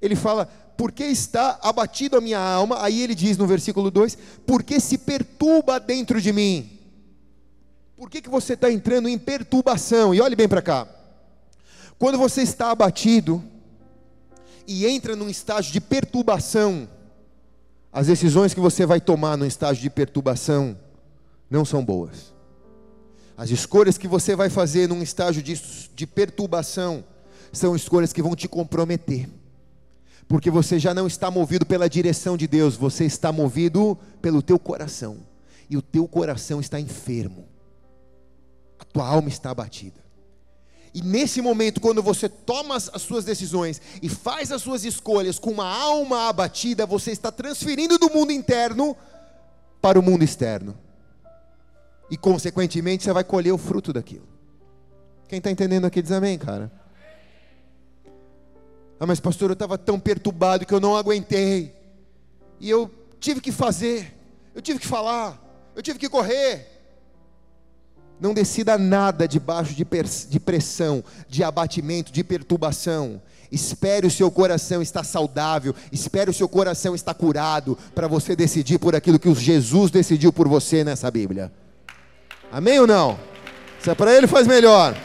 Ele 0.00 0.14
fala, 0.14 0.46
porque 0.76 1.04
está 1.04 1.58
abatido 1.60 2.16
a 2.16 2.20
minha 2.20 2.38
alma, 2.38 2.82
aí 2.82 3.02
ele 3.02 3.14
diz 3.14 3.36
no 3.36 3.46
versículo 3.46 3.90
2: 3.90 4.16
porque 4.46 4.78
se 4.78 4.98
perturba 4.98 5.80
dentro 5.80 6.20
de 6.20 6.32
mim. 6.32 6.78
Por 7.96 8.08
que, 8.08 8.22
que 8.22 8.28
você 8.28 8.52
está 8.52 8.70
entrando 8.70 9.08
em 9.08 9.18
perturbação? 9.18 10.14
E 10.14 10.20
olhe 10.20 10.36
bem 10.36 10.48
para 10.48 10.62
cá. 10.62 10.86
Quando 11.98 12.16
você 12.16 12.42
está 12.42 12.70
abatido 12.70 13.42
e 14.68 14.86
entra 14.86 15.16
num 15.16 15.28
estágio 15.28 15.72
de 15.72 15.80
perturbação, 15.80 16.88
as 17.92 18.06
decisões 18.06 18.54
que 18.54 18.60
você 18.60 18.86
vai 18.86 19.00
tomar 19.00 19.36
no 19.36 19.44
estágio 19.44 19.82
de 19.82 19.90
perturbação 19.90 20.78
não 21.50 21.64
são 21.64 21.84
boas. 21.84 22.32
As 23.36 23.50
escolhas 23.50 23.98
que 23.98 24.06
você 24.06 24.36
vai 24.36 24.48
fazer 24.48 24.88
num 24.88 25.02
estágio 25.02 25.42
de, 25.42 25.60
de 25.92 26.06
perturbação 26.06 27.04
são 27.52 27.74
escolhas 27.74 28.12
que 28.12 28.22
vão 28.22 28.36
te 28.36 28.46
comprometer. 28.46 29.28
Porque 30.28 30.50
você 30.50 30.78
já 30.78 30.92
não 30.92 31.06
está 31.06 31.30
movido 31.30 31.64
pela 31.64 31.88
direção 31.88 32.36
de 32.36 32.46
Deus, 32.46 32.76
você 32.76 33.06
está 33.06 33.32
movido 33.32 33.98
pelo 34.20 34.42
teu 34.42 34.58
coração. 34.58 35.26
E 35.70 35.76
o 35.76 35.82
teu 35.82 36.06
coração 36.06 36.60
está 36.60 36.78
enfermo. 36.78 37.48
A 38.78 38.84
tua 38.84 39.06
alma 39.06 39.28
está 39.28 39.50
abatida. 39.50 40.06
E 40.94 41.02
nesse 41.02 41.40
momento, 41.40 41.80
quando 41.80 42.02
você 42.02 42.28
toma 42.28 42.76
as 42.76 43.02
suas 43.02 43.24
decisões 43.24 43.80
e 44.02 44.08
faz 44.08 44.52
as 44.52 44.62
suas 44.62 44.84
escolhas 44.84 45.38
com 45.38 45.50
uma 45.50 45.66
alma 45.66 46.28
abatida, 46.28 46.86
você 46.86 47.10
está 47.10 47.30
transferindo 47.30 47.98
do 47.98 48.10
mundo 48.10 48.32
interno 48.32 48.96
para 49.80 49.98
o 49.98 50.02
mundo 50.02 50.24
externo. 50.24 50.76
E 52.10 52.16
consequentemente 52.16 53.04
você 53.04 53.12
vai 53.12 53.24
colher 53.24 53.52
o 53.52 53.58
fruto 53.58 53.92
daquilo. 53.92 54.26
Quem 55.28 55.38
está 55.38 55.50
entendendo 55.50 55.84
aqui 55.84 56.00
diz 56.00 56.12
amém, 56.12 56.38
cara. 56.38 56.72
Ah, 59.00 59.06
mas 59.06 59.20
pastor, 59.20 59.50
eu 59.50 59.54
estava 59.54 59.78
tão 59.78 59.98
perturbado 59.98 60.66
que 60.66 60.74
eu 60.74 60.80
não 60.80 60.96
aguentei. 60.96 61.74
E 62.60 62.68
eu 62.68 62.90
tive 63.20 63.40
que 63.40 63.52
fazer, 63.52 64.14
eu 64.54 64.60
tive 64.60 64.78
que 64.78 64.86
falar, 64.86 65.40
eu 65.76 65.82
tive 65.82 65.98
que 65.98 66.08
correr. 66.08 66.66
Não 68.20 68.34
decida 68.34 68.76
nada 68.76 69.28
debaixo 69.28 69.74
de, 69.74 69.86
de 70.28 70.40
pressão, 70.40 71.04
de 71.28 71.44
abatimento, 71.44 72.10
de 72.10 72.24
perturbação. 72.24 73.22
Espere 73.50 74.06
o 74.06 74.10
seu 74.10 74.30
coração 74.30 74.82
estar 74.82 75.04
saudável, 75.04 75.74
espere 75.92 76.28
o 76.28 76.34
seu 76.34 76.48
coração 76.48 76.94
estar 76.94 77.14
curado, 77.14 77.78
para 77.94 78.08
você 78.08 78.34
decidir 78.34 78.78
por 78.78 78.96
aquilo 78.96 79.18
que 79.18 79.32
Jesus 79.32 79.90
decidiu 79.90 80.32
por 80.32 80.48
você 80.48 80.82
nessa 80.82 81.10
Bíblia. 81.10 81.52
Amém 82.50 82.80
ou 82.80 82.86
não? 82.86 83.18
Se 83.80 83.90
é 83.90 83.94
para 83.94 84.12
ele, 84.12 84.26
faz 84.26 84.46
melhor. 84.46 84.96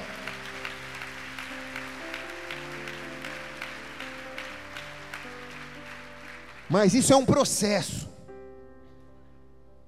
Mas 6.74 6.96
isso 6.96 7.14
é 7.14 7.16
um 7.16 7.24
processo. 7.24 8.10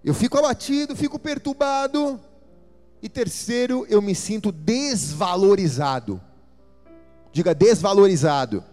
Eu 0.03 0.13
fico 0.13 0.37
abatido, 0.37 0.95
fico 0.95 1.17
perturbado, 1.17 2.21
E 3.01 3.09
terceiro, 3.09 3.87
eu 3.89 4.03
me 4.03 4.13
sinto 4.13 4.51
desvalorizado. 4.51 6.21
Diga 7.31 7.55
desvalorizado. 7.55 8.63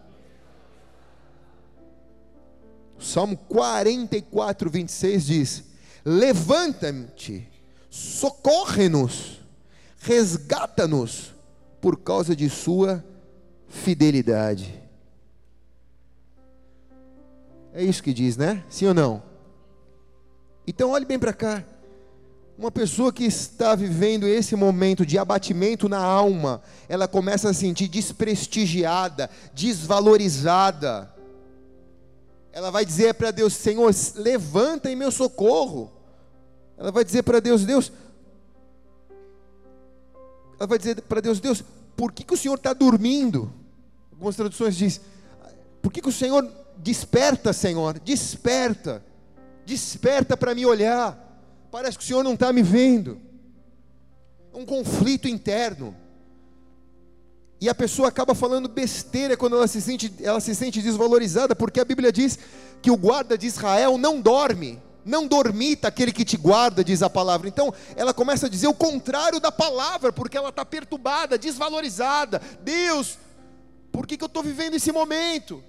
Salmo 2.98 3.34
44, 3.48 4.68
26 4.68 5.24
diz: 5.24 5.64
Levanta-te, 6.04 7.48
socorre-nos, 7.88 9.40
resgata-nos 10.00 11.34
por 11.80 11.96
causa 11.98 12.36
de 12.36 12.50
Sua 12.50 13.02
fidelidade. 13.68 14.81
É 17.72 17.82
isso 17.82 18.02
que 18.02 18.12
diz, 18.12 18.36
né? 18.36 18.62
Sim 18.68 18.88
ou 18.88 18.94
não? 18.94 19.22
Então 20.66 20.90
olhe 20.90 21.04
bem 21.04 21.18
para 21.18 21.32
cá. 21.32 21.64
Uma 22.56 22.70
pessoa 22.70 23.12
que 23.12 23.24
está 23.24 23.74
vivendo 23.74 24.28
esse 24.28 24.54
momento 24.54 25.06
de 25.06 25.18
abatimento 25.18 25.88
na 25.88 25.98
alma, 25.98 26.62
ela 26.88 27.08
começa 27.08 27.48
a 27.48 27.54
se 27.54 27.60
sentir 27.60 27.88
desprestigiada, 27.88 29.30
desvalorizada. 29.54 31.12
Ela 32.52 32.70
vai 32.70 32.84
dizer 32.84 33.14
para 33.14 33.30
Deus: 33.30 33.54
Senhor, 33.54 33.90
levanta 34.16 34.90
em 34.90 34.96
meu 34.96 35.10
socorro. 35.10 35.90
Ela 36.76 36.92
vai 36.92 37.04
dizer 37.04 37.22
para 37.22 37.40
Deus: 37.40 37.64
Deus. 37.64 37.90
Ela 40.58 40.66
vai 40.66 40.78
dizer 40.78 41.00
para 41.02 41.20
Deus: 41.20 41.40
Deus, 41.40 41.64
por 41.96 42.12
que, 42.12 42.22
que 42.22 42.34
o 42.34 42.36
Senhor 42.36 42.56
está 42.56 42.74
dormindo? 42.74 43.50
Algumas 44.12 44.36
traduções 44.36 44.76
dizem: 44.76 45.00
Por 45.80 45.90
que, 45.90 46.02
que 46.02 46.08
o 46.10 46.12
Senhor 46.12 46.61
desperta, 46.78 47.52
Senhor? 47.52 47.98
Desperta, 47.98 49.04
desperta 49.64 50.36
para 50.36 50.54
me 50.54 50.66
olhar. 50.66 51.18
Parece 51.70 51.96
que 51.96 52.04
o 52.04 52.06
Senhor 52.06 52.22
não 52.22 52.34
está 52.34 52.52
me 52.52 52.62
vendo. 52.62 53.20
Um 54.52 54.66
conflito 54.66 55.26
interno. 55.28 55.96
E 57.60 57.68
a 57.68 57.74
pessoa 57.74 58.08
acaba 58.08 58.34
falando 58.34 58.68
besteira 58.68 59.36
quando 59.36 59.56
ela 59.56 59.68
se 59.68 59.80
sente, 59.80 60.12
ela 60.20 60.40
se 60.40 60.54
sente 60.54 60.82
desvalorizada, 60.82 61.54
porque 61.54 61.80
a 61.80 61.84
Bíblia 61.84 62.10
diz 62.10 62.38
que 62.82 62.90
o 62.90 62.96
guarda 62.96 63.38
de 63.38 63.46
Israel 63.46 63.96
não 63.96 64.20
dorme. 64.20 64.82
Não 65.04 65.26
dormita 65.26 65.88
aquele 65.88 66.12
que 66.12 66.24
te 66.24 66.36
guarda, 66.36 66.84
diz 66.84 67.02
a 67.02 67.10
palavra. 67.10 67.48
Então, 67.48 67.72
ela 67.96 68.12
começa 68.12 68.46
a 68.46 68.48
dizer 68.48 68.68
o 68.68 68.74
contrário 68.74 69.40
da 69.40 69.50
palavra, 69.50 70.12
porque 70.12 70.36
ela 70.36 70.50
está 70.50 70.64
perturbada, 70.64 71.38
desvalorizada. 71.38 72.40
Deus, 72.62 73.18
por 73.90 74.06
que, 74.06 74.16
que 74.16 74.24
eu 74.24 74.26
estou 74.26 74.42
vivendo 74.42 74.74
esse 74.74 74.92
momento? 74.92 75.62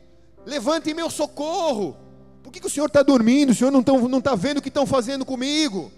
Levante 0.46 0.94
meu 0.94 1.10
socorro. 1.10 1.98
Por 2.42 2.52
que, 2.52 2.60
que 2.60 2.68
o 2.68 2.70
Senhor 2.70 2.88
está 2.88 3.02
dormindo? 3.02 3.52
O 3.52 3.56
Senhor 3.56 3.72
não 3.72 3.80
está 3.80 3.94
não 3.94 4.22
tá 4.22 4.36
vendo 4.36 4.58
o 4.58 4.62
que 4.62 4.70
estão 4.70 4.86
fazendo 4.86 5.26
comigo? 5.26 5.92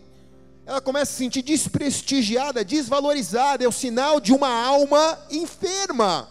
ela 0.66 0.82
começa 0.82 1.12
a 1.12 1.14
se 1.14 1.20
sentir 1.20 1.44
desprestigiada, 1.44 2.66
desvalorizada, 2.66 3.64
é 3.64 3.68
o 3.68 3.72
sinal 3.72 4.20
de 4.20 4.34
uma 4.34 4.50
alma 4.50 5.20
enferma. 5.30 6.28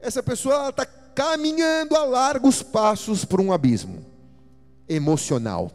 Essa 0.00 0.22
pessoa 0.22 0.70
está 0.70 0.86
caminhando 0.86 1.94
a 1.96 2.04
largos 2.04 2.62
passos 2.62 3.24
por 3.24 3.40
um 3.40 3.52
abismo 3.52 4.06
emocional. 4.88 5.70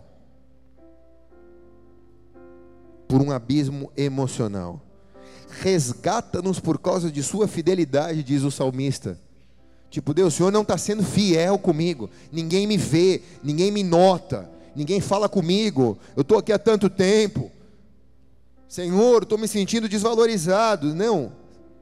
Por 3.08 3.22
um 3.22 3.32
abismo 3.32 3.92
emocional. 3.96 4.82
Resgata-nos 5.62 6.60
por 6.60 6.80
causa 6.80 7.12
de 7.12 7.22
Sua 7.22 7.48
fidelidade, 7.48 8.24
diz 8.24 8.44
o 8.44 8.52
salmista. 8.52 9.18
Tipo, 9.90 10.14
Deus, 10.14 10.34
o 10.34 10.38
Senhor 10.38 10.52
não 10.52 10.64
está 10.64 10.78
sendo 10.78 11.04
fiel 11.04 11.58
comigo, 11.60 12.10
ninguém 12.32 12.66
me 12.66 12.78
vê, 12.78 13.22
ninguém 13.44 13.70
me 13.70 13.84
nota, 13.84 14.50
ninguém 14.76 15.00
fala 15.00 15.30
comigo, 15.30 16.00
eu 16.16 16.22
estou 16.22 16.40
aqui 16.40 16.52
há 16.52 16.58
tanto 16.58 16.90
tempo. 16.90 17.52
Senhor, 18.68 19.22
estou 19.22 19.38
me 19.38 19.48
sentindo 19.48 19.88
desvalorizado. 19.88 20.96
Não, 20.96 21.32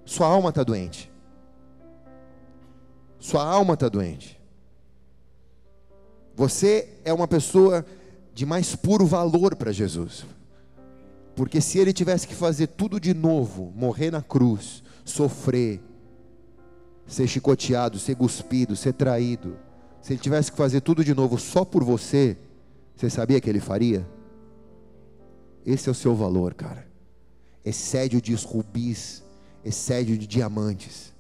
sua 0.06 0.28
alma 0.28 0.50
está 0.50 0.62
doente. 0.62 1.10
Sua 3.18 3.46
alma 3.46 3.76
está 3.76 3.88
doente. 3.88 4.38
Você 6.36 6.90
é 7.06 7.14
uma 7.14 7.30
pessoa 7.30 7.86
de 8.34 8.46
mais 8.46 8.76
puro 8.76 9.06
valor 9.06 9.56
para 9.56 9.72
Jesus. 9.72 10.26
Porque 11.36 11.62
se 11.62 11.80
ele 11.80 11.94
tivesse 11.94 12.28
que 12.28 12.36
fazer 12.36 12.68
tudo 12.68 13.00
de 13.00 13.14
novo, 13.14 13.72
morrer 13.76 14.12
na 14.12 14.22
cruz, 14.22 14.84
sofrer, 15.06 15.82
ser 17.08 17.28
chicoteado, 17.28 17.98
ser 17.98 18.16
cuspido, 18.16 18.76
ser 18.76 18.94
traído, 18.94 19.58
se 20.02 20.14
ele 20.14 20.20
tivesse 20.20 20.52
que 20.52 20.58
fazer 20.58 20.82
tudo 20.82 21.04
de 21.04 21.14
novo 21.14 21.38
só 21.38 21.64
por 21.64 21.84
você, 21.84 22.38
você 22.96 23.10
sabia 23.10 23.40
que 23.40 23.50
ele 23.50 23.60
faria? 23.60 24.08
Esse 25.66 25.90
é 25.90 25.92
o 25.92 25.96
seu 25.96 26.16
valor, 26.16 26.54
cara. 26.54 26.88
Excede 27.64 28.20
de 28.20 28.34
rubis, 28.34 29.24
excede 29.64 30.18
de 30.18 30.26
diamantes. 30.26 31.14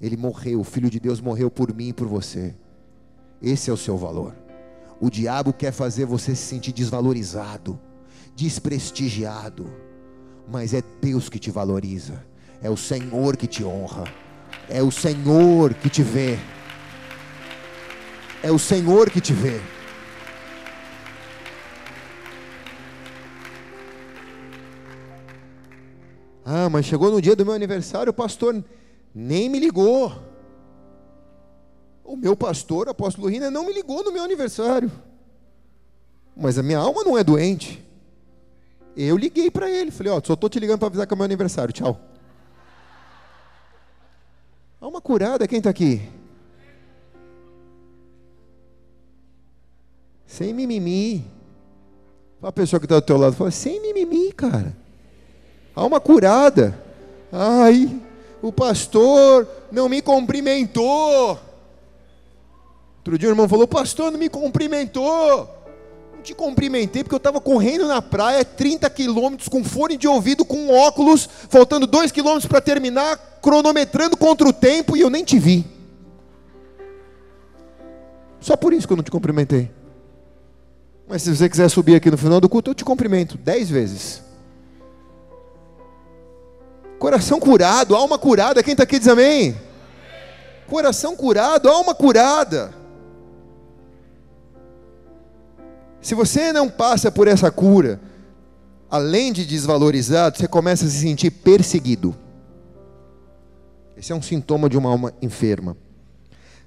Ele 0.00 0.16
morreu, 0.16 0.60
o 0.60 0.64
Filho 0.64 0.88
de 0.88 1.00
Deus 1.00 1.20
morreu 1.20 1.50
por 1.50 1.74
mim 1.74 1.88
e 1.88 1.92
por 1.92 2.06
você. 2.06 2.54
Esse 3.42 3.70
é 3.70 3.72
o 3.72 3.76
seu 3.76 3.96
valor. 3.96 4.34
O 5.00 5.10
diabo 5.10 5.52
quer 5.52 5.72
fazer 5.72 6.04
você 6.04 6.34
se 6.34 6.42
sentir 6.42 6.72
desvalorizado, 6.72 7.78
desprestigiado, 8.34 9.70
mas 10.48 10.74
é 10.74 10.82
Deus 11.00 11.28
que 11.28 11.38
te 11.38 11.50
valoriza, 11.50 12.24
é 12.62 12.68
o 12.68 12.76
Senhor 12.76 13.36
que 13.36 13.46
te 13.46 13.64
honra, 13.64 14.04
é 14.68 14.82
o 14.82 14.90
Senhor 14.90 15.74
que 15.74 15.88
te 15.88 16.02
vê, 16.02 16.38
é 18.42 18.50
o 18.50 18.58
Senhor 18.58 19.10
que 19.10 19.20
te 19.20 19.32
vê. 19.32 19.60
Ah, 26.44 26.68
mas 26.68 26.84
chegou 26.84 27.10
no 27.10 27.22
dia 27.22 27.34
do 27.34 27.44
meu 27.44 27.54
aniversário, 27.54 28.10
o 28.10 28.14
pastor 28.14 28.62
nem 29.14 29.48
me 29.48 29.58
ligou. 29.58 30.12
O 32.04 32.16
meu 32.16 32.36
pastor, 32.36 32.88
apóstolo 32.88 33.28
Rina, 33.28 33.50
não 33.50 33.64
me 33.64 33.72
ligou 33.72 34.04
no 34.04 34.12
meu 34.12 34.22
aniversário. 34.22 34.90
Mas 36.36 36.58
a 36.58 36.62
minha 36.62 36.78
alma 36.78 37.02
não 37.02 37.16
é 37.16 37.24
doente. 37.24 37.83
Eu 38.96 39.16
liguei 39.16 39.50
para 39.50 39.68
ele, 39.68 39.90
falei, 39.90 40.12
ó, 40.12 40.20
só 40.24 40.34
estou 40.34 40.48
te 40.48 40.60
ligando 40.60 40.78
para 40.78 40.88
avisar 40.88 41.06
que 41.06 41.14
é 41.14 41.16
meu 41.16 41.24
aniversário, 41.24 41.72
tchau. 41.72 42.00
Alma 44.80 45.00
curada, 45.00 45.48
quem 45.48 45.58
está 45.58 45.70
aqui? 45.70 46.08
Sem 50.26 50.52
mimimi. 50.52 51.24
A 52.42 52.52
pessoa 52.52 52.78
que 52.78 52.86
está 52.86 52.96
do 52.96 53.02
teu 53.02 53.16
lado 53.16 53.34
fala, 53.34 53.50
sem 53.50 53.80
mimimi, 53.80 54.32
cara. 54.32 54.76
Alma 55.74 55.98
curada. 55.98 56.78
Ai, 57.32 58.00
o 58.42 58.52
pastor 58.52 59.48
não 59.72 59.88
me 59.88 60.02
cumprimentou. 60.02 61.40
Outro 62.98 63.18
dia 63.18 63.28
o 63.28 63.32
irmão 63.32 63.48
falou: 63.48 63.64
o 63.64 63.68
pastor 63.68 64.12
não 64.12 64.18
me 64.18 64.28
cumprimentou. 64.28 65.63
Te 66.24 66.34
cumprimentei 66.34 67.04
porque 67.04 67.14
eu 67.14 67.18
estava 67.18 67.38
correndo 67.38 67.86
na 67.86 68.00
praia 68.00 68.42
30 68.42 68.88
quilômetros 68.88 69.46
com 69.46 69.62
fone 69.62 69.98
de 69.98 70.08
ouvido, 70.08 70.42
com 70.42 70.70
óculos, 70.70 71.28
faltando 71.50 71.86
2 71.86 72.10
quilômetros 72.10 72.46
para 72.46 72.62
terminar, 72.62 73.38
cronometrando 73.42 74.16
contra 74.16 74.48
o 74.48 74.52
tempo 74.52 74.96
e 74.96 75.02
eu 75.02 75.10
nem 75.10 75.22
te 75.22 75.38
vi. 75.38 75.66
Só 78.40 78.56
por 78.56 78.72
isso 78.72 78.86
que 78.86 78.92
eu 78.94 78.96
não 78.96 79.04
te 79.04 79.10
cumprimentei. 79.10 79.70
Mas 81.06 81.20
se 81.20 81.36
você 81.36 81.46
quiser 81.46 81.68
subir 81.68 81.94
aqui 81.94 82.10
no 82.10 82.16
final 82.16 82.40
do 82.40 82.48
culto, 82.48 82.70
eu 82.70 82.74
te 82.74 82.86
cumprimento 82.86 83.36
dez 83.36 83.68
vezes. 83.68 84.22
Coração 86.98 87.38
curado, 87.38 87.94
alma 87.94 88.18
curada. 88.18 88.62
Quem 88.62 88.72
está 88.72 88.84
aqui 88.84 88.98
diz 88.98 89.08
amém? 89.08 89.54
Coração 90.66 91.14
curado, 91.14 91.68
alma 91.68 91.94
curada. 91.94 92.72
Se 96.04 96.14
você 96.14 96.52
não 96.52 96.68
passa 96.68 97.10
por 97.10 97.26
essa 97.26 97.50
cura, 97.50 97.98
além 98.90 99.32
de 99.32 99.46
desvalorizado, 99.46 100.36
você 100.36 100.46
começa 100.46 100.84
a 100.84 100.88
se 100.90 100.98
sentir 100.98 101.30
perseguido. 101.30 102.14
Esse 103.96 104.12
é 104.12 104.14
um 104.14 104.20
sintoma 104.20 104.68
de 104.68 104.76
uma 104.76 104.90
alma 104.90 105.14
enferma. 105.22 105.74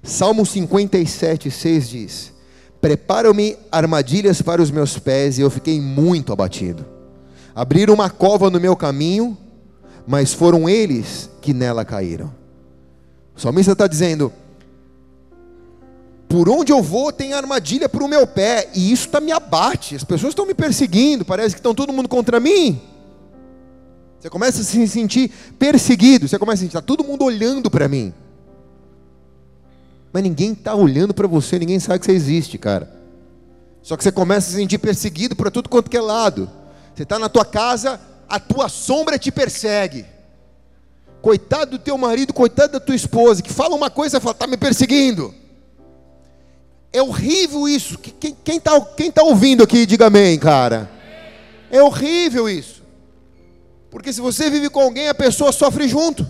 Salmo 0.02 0.44
57, 0.44 1.52
6 1.52 1.88
diz: 1.88 2.32
Preparam-me 2.80 3.56
armadilhas 3.70 4.42
para 4.42 4.60
os 4.60 4.72
meus 4.72 4.98
pés, 4.98 5.38
e 5.38 5.42
eu 5.42 5.50
fiquei 5.50 5.80
muito 5.80 6.32
abatido. 6.32 6.84
Abriram 7.54 7.94
uma 7.94 8.10
cova 8.10 8.50
no 8.50 8.58
meu 8.58 8.74
caminho, 8.74 9.38
mas 10.04 10.34
foram 10.34 10.68
eles 10.68 11.30
que 11.40 11.54
nela 11.54 11.84
caíram. 11.84 12.34
O 13.36 13.40
salmista 13.40 13.70
está 13.70 13.86
dizendo: 13.86 14.32
por 16.28 16.48
onde 16.48 16.70
eu 16.70 16.82
vou 16.82 17.10
tem 17.10 17.32
armadilha 17.32 17.88
para 17.88 18.04
o 18.04 18.08
meu 18.08 18.26
pé, 18.26 18.68
e 18.74 18.92
isso 18.92 19.08
tá 19.08 19.20
me 19.20 19.32
abate. 19.32 19.96
As 19.96 20.04
pessoas 20.04 20.32
estão 20.32 20.44
me 20.44 20.52
perseguindo, 20.52 21.24
parece 21.24 21.54
que 21.54 21.58
estão 21.58 21.74
todo 21.74 21.92
mundo 21.92 22.08
contra 22.08 22.38
mim. 22.38 22.80
Você 24.20 24.28
começa 24.28 24.60
a 24.60 24.64
se 24.64 24.86
sentir 24.88 25.30
perseguido, 25.58 26.28
você 26.28 26.38
começa 26.38 26.56
a 26.56 26.64
sentir, 26.64 26.76
está 26.76 26.82
todo 26.82 27.02
mundo 27.02 27.24
olhando 27.24 27.70
para 27.70 27.88
mim. 27.88 28.12
Mas 30.12 30.22
ninguém 30.22 30.52
está 30.52 30.74
olhando 30.74 31.14
para 31.14 31.26
você, 31.26 31.58
ninguém 31.58 31.80
sabe 31.80 32.00
que 32.00 32.06
você 32.06 32.12
existe, 32.12 32.58
cara. 32.58 32.92
Só 33.82 33.96
que 33.96 34.02
você 34.02 34.12
começa 34.12 34.48
a 34.48 34.50
se 34.50 34.56
sentir 34.56 34.78
perseguido 34.78 35.34
por 35.34 35.50
tudo 35.50 35.68
quanto 35.68 35.90
que 35.90 35.96
é 35.96 36.00
lado. 36.00 36.50
Você 36.94 37.04
está 37.04 37.18
na 37.18 37.28
tua 37.28 37.44
casa, 37.44 37.98
a 38.28 38.38
tua 38.38 38.68
sombra 38.68 39.18
te 39.18 39.30
persegue. 39.30 40.04
Coitado 41.22 41.72
do 41.72 41.78
teu 41.78 41.96
marido, 41.96 42.34
coitado 42.34 42.72
da 42.72 42.80
tua 42.80 42.94
esposa, 42.94 43.42
que 43.42 43.52
fala 43.52 43.74
uma 43.74 43.88
coisa 43.88 44.18
e 44.18 44.20
fala, 44.20 44.32
está 44.32 44.46
me 44.46 44.56
perseguindo. 44.56 45.34
É 46.92 47.02
horrível 47.02 47.68
isso. 47.68 47.98
Quem 47.98 48.56
está 48.56 48.80
quem 48.80 49.10
tá 49.10 49.22
ouvindo 49.22 49.62
aqui, 49.62 49.84
diga 49.84 50.06
amém, 50.06 50.38
cara. 50.38 50.90
É 51.70 51.82
horrível 51.82 52.48
isso. 52.48 52.82
Porque 53.90 54.12
se 54.12 54.20
você 54.20 54.50
vive 54.50 54.70
com 54.70 54.80
alguém, 54.80 55.08
a 55.08 55.14
pessoa 55.14 55.52
sofre 55.52 55.86
junto. 55.88 56.28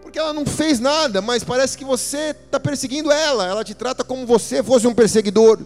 Porque 0.00 0.18
ela 0.18 0.32
não 0.32 0.44
fez 0.44 0.78
nada, 0.78 1.22
mas 1.22 1.44
parece 1.44 1.76
que 1.76 1.84
você 1.84 2.36
está 2.44 2.58
perseguindo 2.60 3.10
ela. 3.10 3.46
Ela 3.46 3.64
te 3.64 3.74
trata 3.74 4.04
como 4.04 4.26
você 4.26 4.62
fosse 4.62 4.86
um 4.86 4.94
perseguidor. 4.94 5.60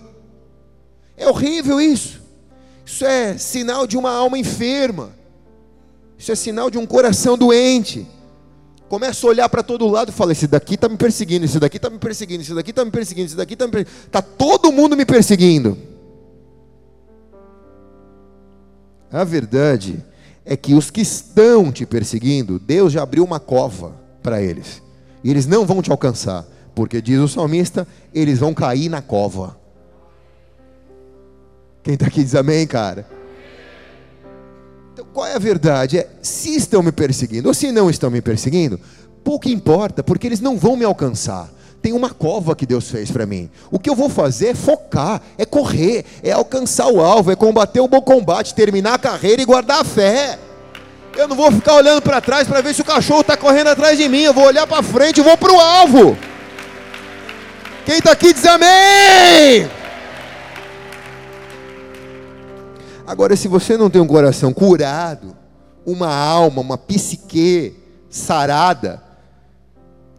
É 1.17 1.29
horrível 1.29 1.81
isso. 1.81 2.23
Isso 2.85 3.05
é 3.05 3.37
sinal 3.39 3.87
de 3.87 3.97
uma 3.97 4.11
alma 4.11 4.39
enferma. 4.39 5.13
Isso 6.19 6.31
é 6.31 6.35
sinal 6.35 6.71
de 6.71 6.79
um 6.79 6.87
coração 6.87 7.37
doente. 7.37 8.07
Começa 8.89 9.27
a 9.27 9.31
olhar 9.31 9.49
para 9.49 9.63
todo 9.63 9.87
lado 9.89 10.11
e 10.11 10.13
fala: 10.13 10.33
Esse 10.33 10.47
daqui 10.47 10.75
está 10.75 10.89
me 10.89 10.97
perseguindo, 10.97 11.45
esse 11.45 11.59
daqui 11.59 11.77
está 11.77 11.91
me 11.91 11.99
perseguindo, 11.99 12.43
esse 12.43 12.55
daqui 12.55 12.71
está 12.71 12.85
me 12.85 12.91
perseguindo, 12.91 13.27
esse 13.27 13.37
daqui 13.37 13.55
está 13.55 13.67
me 13.67 13.73
perseguindo. 13.73 14.05
Está 14.07 14.23
todo 14.23 14.71
mundo 14.71 14.97
me 14.97 15.05
perseguindo. 15.05 15.77
A 19.11 19.25
verdade 19.25 20.05
é 20.45 20.57
que 20.57 20.75
os 20.75 20.91
que 20.91 21.01
estão 21.01 21.73
te 21.73 21.85
perseguindo, 21.85 22.59
Deus 22.59 22.93
já 22.93 23.03
abriu 23.03 23.25
uma 23.25 23.41
cova 23.41 23.97
para 24.23 24.41
eles. 24.41 24.83
E 25.25 25.31
eles 25.31 25.47
não 25.47 25.67
vão 25.67 25.83
te 25.83 25.91
alcançar, 25.91 26.47
porque 26.75 27.03
diz 27.03 27.19
o 27.19 27.27
salmista, 27.27 27.87
eles 28.15 28.39
vão 28.39 28.55
cair 28.55 28.89
na 28.89 29.03
cova. 29.03 29.59
Quem 31.83 31.95
está 31.95 32.07
aqui 32.07 32.23
diz 32.23 32.35
amém, 32.35 32.67
cara? 32.67 33.16
Qual 35.17 35.27
é 35.27 35.35
a 35.35 35.39
verdade? 35.39 35.97
É, 35.97 36.07
se 36.21 36.55
estão 36.55 36.83
me 36.83 36.93
perseguindo 36.93 37.49
ou 37.49 37.55
se 37.55 37.73
não 37.73 37.89
estão 37.89 38.11
me 38.11 38.21
perseguindo, 38.21 38.79
pouco 39.25 39.49
importa, 39.49 40.03
porque 40.03 40.27
eles 40.27 40.41
não 40.41 40.59
vão 40.59 40.77
me 40.77 40.85
alcançar 40.85 41.49
tem 41.81 41.93
uma 41.93 42.11
cova 42.11 42.57
que 42.57 42.67
Deus 42.67 42.91
fez 42.91 43.13
para 43.13 43.25
mim. 43.25 43.49
O 43.71 43.79
que 43.79 43.89
eu 43.89 43.95
vou 43.95 44.11
fazer 44.11 44.49
é 44.49 44.55
focar, 44.55 45.23
é 45.39 45.45
correr, 45.47 46.05
é 46.21 46.33
alcançar 46.33 46.89
o 46.89 47.01
alvo, 47.01 47.31
é 47.31 47.37
combater 47.37 47.79
o 47.79 47.87
bom 47.87 48.01
combate, 48.01 48.55
terminar 48.55 48.95
a 48.95 48.99
carreira 48.99 49.41
e 49.41 49.45
guardar 49.45 49.83
a 49.83 49.85
fé. 49.85 50.37
Eu 51.17 51.29
não 51.29 51.37
vou 51.37 51.53
ficar 51.53 51.77
olhando 51.77 52.03
para 52.03 52.21
trás 52.21 52.49
para 52.49 52.61
ver 52.61 52.75
se 52.75 52.83
o 52.83 52.85
cachorro 52.85 53.21
está 53.21 53.37
correndo 53.37 53.69
atrás 53.69 53.97
de 53.97 54.09
mim. 54.09 54.23
Eu 54.23 54.35
vou 54.35 54.47
olhar 54.47 54.67
para 54.67 54.83
frente 54.83 55.21
e 55.21 55.23
vou 55.23 55.37
para 55.37 55.53
o 55.53 55.61
alvo. 55.61 56.19
Quem 57.85 57.99
está 57.99 58.11
aqui 58.11 58.35
diz 58.35 58.45
amém. 58.45 59.71
Agora, 63.07 63.37
se 63.37 63.47
você 63.47 63.77
não 63.77 63.89
tem 63.89 64.03
um 64.03 64.07
coração 64.07 64.53
curado, 64.53 65.37
uma 65.85 66.13
alma, 66.13 66.61
uma 66.61 66.77
psique 66.77 67.75
sarada, 68.11 69.01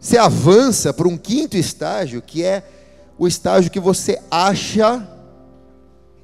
você 0.00 0.16
avança 0.16 0.94
para 0.94 1.06
um 1.06 1.18
quinto 1.18 1.56
estágio, 1.56 2.22
que 2.22 2.42
é 2.42 2.62
o 3.18 3.26
estágio 3.26 3.70
que 3.70 3.78
você 3.78 4.18
acha, 4.30 5.06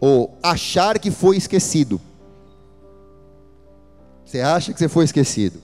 ou 0.00 0.38
achar 0.42 0.98
que 0.98 1.10
foi 1.10 1.36
esquecido. 1.36 2.00
Você 4.24 4.40
acha 4.40 4.72
que 4.72 4.78
você 4.78 4.88
foi 4.88 5.04
esquecido. 5.04 5.60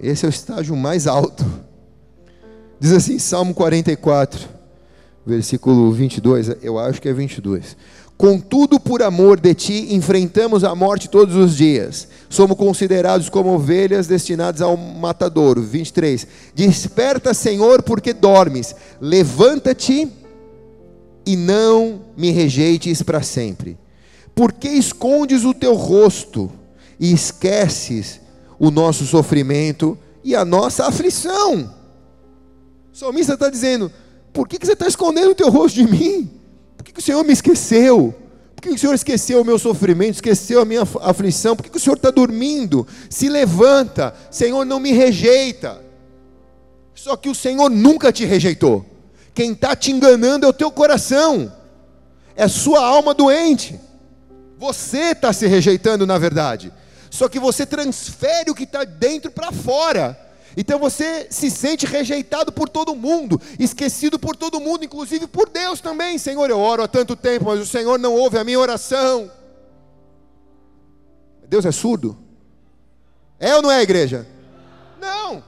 Esse 0.00 0.24
é 0.24 0.28
o 0.28 0.30
estágio 0.30 0.74
mais 0.74 1.06
alto. 1.06 1.44
Diz 2.78 2.92
assim, 2.92 3.18
Salmo 3.18 3.52
44, 3.52 4.48
versículo 5.26 5.92
22, 5.92 6.56
eu 6.62 6.78
acho 6.78 7.02
que 7.02 7.08
é 7.08 7.12
22. 7.12 7.76
Contudo, 8.20 8.78
por 8.78 9.02
amor 9.02 9.40
de 9.40 9.54
ti, 9.54 9.94
enfrentamos 9.94 10.62
a 10.62 10.74
morte 10.74 11.08
todos 11.08 11.34
os 11.34 11.56
dias. 11.56 12.06
Somos 12.28 12.54
considerados 12.54 13.30
como 13.30 13.54
ovelhas 13.54 14.06
destinadas 14.06 14.60
ao 14.60 14.76
matadouro. 14.76 15.62
23. 15.62 16.26
Desperta, 16.54 17.32
Senhor, 17.32 17.82
porque 17.82 18.12
dormes. 18.12 18.76
Levanta-te 19.00 20.06
e 21.24 21.34
não 21.34 22.02
me 22.14 22.30
rejeites 22.30 23.00
para 23.00 23.22
sempre. 23.22 23.78
Por 24.34 24.52
que 24.52 24.68
escondes 24.68 25.46
o 25.46 25.54
teu 25.54 25.74
rosto 25.74 26.52
e 26.98 27.14
esqueces 27.14 28.20
o 28.58 28.70
nosso 28.70 29.06
sofrimento 29.06 29.96
e 30.22 30.36
a 30.36 30.44
nossa 30.44 30.84
aflição? 30.86 31.74
O 32.92 32.96
salmista 32.98 33.32
está 33.32 33.48
dizendo: 33.48 33.90
por 34.30 34.46
que, 34.46 34.58
que 34.58 34.66
você 34.66 34.74
está 34.74 34.86
escondendo 34.86 35.30
o 35.30 35.34
teu 35.34 35.48
rosto 35.48 35.76
de 35.76 35.90
mim? 35.90 36.39
Por 36.80 36.84
que, 36.84 36.92
que 36.92 37.00
o 37.00 37.02
Senhor 37.02 37.22
me 37.22 37.32
esqueceu? 37.34 38.14
Por 38.56 38.62
que 38.62 38.70
o 38.70 38.78
Senhor 38.78 38.94
esqueceu 38.94 39.42
o 39.42 39.44
meu 39.44 39.58
sofrimento, 39.58 40.14
esqueceu 40.14 40.62
a 40.62 40.64
minha 40.64 40.80
aflição? 41.02 41.54
Por 41.54 41.62
que, 41.62 41.76
o 41.76 41.78
Senhor 41.78 41.96
está 41.96 42.10
dormindo? 42.10 42.86
Se 43.10 43.28
levanta, 43.28 44.14
Senhor, 44.30 44.64
não 44.64 44.80
me 44.80 44.90
rejeita. 44.90 45.78
Só 46.94 47.18
que 47.18 47.28
o 47.28 47.34
Senhor 47.34 47.68
nunca 47.68 48.10
te 48.10 48.24
rejeitou. 48.24 48.86
Quem 49.34 49.52
está 49.52 49.76
te 49.76 49.92
enganando 49.92 50.46
é 50.46 50.48
o 50.48 50.54
teu 50.54 50.70
coração, 50.70 51.52
é 52.34 52.48
sua 52.48 52.82
alma 52.82 53.12
doente. 53.12 53.78
Você 54.56 55.10
está 55.10 55.34
se 55.34 55.46
rejeitando, 55.46 56.06
na 56.06 56.16
verdade. 56.16 56.72
Só 57.10 57.28
que 57.28 57.38
você 57.38 57.66
transfere 57.66 58.50
o 58.50 58.54
que 58.54 58.64
está 58.64 58.84
dentro 58.84 59.30
para 59.30 59.52
fora. 59.52 60.18
Então 60.56 60.78
você 60.78 61.28
se 61.30 61.50
sente 61.50 61.86
rejeitado 61.86 62.50
por 62.50 62.68
todo 62.68 62.94
mundo, 62.94 63.40
esquecido 63.58 64.18
por 64.18 64.36
todo 64.36 64.60
mundo, 64.60 64.84
inclusive 64.84 65.26
por 65.26 65.48
Deus 65.48 65.80
também. 65.80 66.18
Senhor, 66.18 66.50
eu 66.50 66.58
oro 66.58 66.82
há 66.82 66.88
tanto 66.88 67.14
tempo, 67.14 67.46
mas 67.46 67.60
o 67.60 67.66
Senhor 67.66 67.98
não 67.98 68.14
ouve 68.14 68.38
a 68.38 68.44
minha 68.44 68.58
oração. 68.58 69.30
Deus 71.48 71.64
é 71.64 71.72
surdo? 71.72 72.16
É 73.38 73.54
ou 73.56 73.62
não 73.62 73.70
é, 73.70 73.82
igreja? 73.82 74.26
Não. 75.00 75.42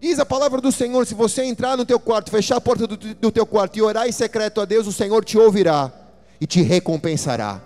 Diz 0.00 0.18
a 0.18 0.24
palavra 0.24 0.60
do 0.60 0.72
Senhor: 0.72 1.06
se 1.06 1.14
você 1.14 1.42
entrar 1.42 1.76
no 1.76 1.84
teu 1.84 2.00
quarto, 2.00 2.30
fechar 2.30 2.56
a 2.56 2.60
porta 2.60 2.86
do, 2.86 2.96
do 2.96 3.30
teu 3.30 3.44
quarto 3.44 3.76
e 3.76 3.82
orar 3.82 4.08
em 4.08 4.12
secreto 4.12 4.60
a 4.60 4.64
Deus, 4.64 4.86
o 4.86 4.92
Senhor 4.92 5.24
te 5.24 5.36
ouvirá 5.36 5.92
e 6.40 6.46
te 6.46 6.62
recompensará. 6.62 7.60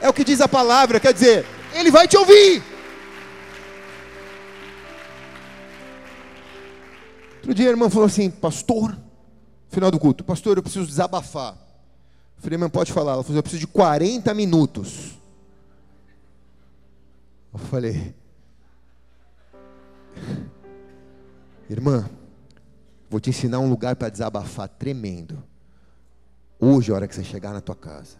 É 0.00 0.08
o 0.08 0.12
que 0.12 0.22
diz 0.22 0.40
a 0.40 0.46
palavra, 0.46 1.00
quer 1.00 1.12
dizer, 1.12 1.44
Ele 1.74 1.90
vai 1.90 2.06
te 2.06 2.16
ouvir. 2.16 2.62
Outro 7.48 7.62
dia 7.62 7.68
a 7.68 7.70
irmã 7.70 7.88
falou 7.88 8.04
assim, 8.04 8.30
pastor, 8.30 8.94
final 9.70 9.90
do 9.90 9.98
culto, 9.98 10.22
pastor, 10.22 10.58
eu 10.58 10.62
preciso 10.62 10.86
desabafar. 10.86 11.54
Eu 12.36 12.42
falei, 12.42 12.56
irmã, 12.56 12.68
pode 12.68 12.92
falar. 12.92 13.12
Ela 13.12 13.22
falou, 13.22 13.38
eu 13.38 13.42
preciso 13.42 13.60
de 13.60 13.66
40 13.66 14.34
minutos. 14.34 15.18
Eu 17.50 17.58
falei, 17.58 18.14
irmã, 21.70 22.06
vou 23.08 23.18
te 23.18 23.30
ensinar 23.30 23.60
um 23.60 23.70
lugar 23.70 23.96
para 23.96 24.10
desabafar 24.10 24.68
tremendo. 24.68 25.42
Hoje, 26.60 26.92
a 26.92 26.96
hora 26.96 27.08
que 27.08 27.14
você 27.14 27.24
chegar 27.24 27.54
na 27.54 27.62
tua 27.62 27.74
casa, 27.74 28.18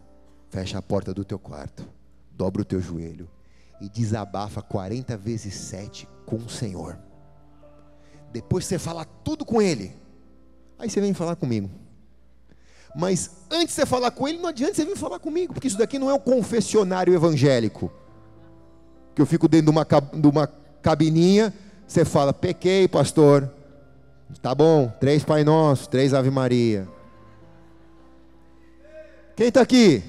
fecha 0.49 0.79
a 0.79 0.83
porta 0.83 1.13
do 1.13 1.23
teu 1.23 1.39
quarto, 1.39 1.87
dobra 2.33 2.63
o 2.63 2.65
teu 2.65 2.81
joelho 2.81 3.29
e 3.79 3.91
desabafa 3.91 4.63
40 4.63 5.19
vezes 5.19 5.53
7 5.53 6.09
com 6.25 6.37
o 6.37 6.49
Senhor. 6.49 6.99
Depois 8.33 8.65
você 8.65 8.79
fala 8.79 9.05
tudo 9.05 9.45
com 9.45 9.61
ele. 9.61 9.93
Aí 10.79 10.89
você 10.89 11.01
vem 11.01 11.15
falar 11.15 11.37
comigo. 11.37 11.71
Mas 12.95 13.31
antes 13.51 13.69
de 13.69 13.73
você 13.73 13.87
falar 13.87 14.11
com 14.11 14.27
ele, 14.27 14.39
não 14.39 14.49
adianta 14.49 14.75
você 14.75 14.85
vir 14.85 14.97
falar 14.97 15.19
comigo, 15.19 15.53
porque 15.53 15.69
isso 15.69 15.79
daqui 15.79 15.99
não 15.99 16.11
é 16.11 16.15
um 16.15 16.19
confessionário 16.19 17.15
evangélico. 17.15 17.93
Que 19.15 19.23
eu 19.23 19.27
fico 19.27 19.49
dentro 19.49 19.67
de 19.67 19.71
uma, 19.71 19.85
de 19.85 20.27
uma 20.27 20.47
cabininha, 20.83 21.53
você 21.87 22.05
fala, 22.05 22.33
pequei, 22.33 22.89
pastor. 22.89 23.51
Tá 24.43 24.55
bom, 24.55 24.93
três 25.01 25.25
Pai 25.25 25.43
Nosso, 25.43 25.89
três 25.89 26.13
Ave 26.13 26.31
Maria. 26.31 26.89
Quem 29.35 29.49
está 29.49 29.61
aqui? 29.61 30.03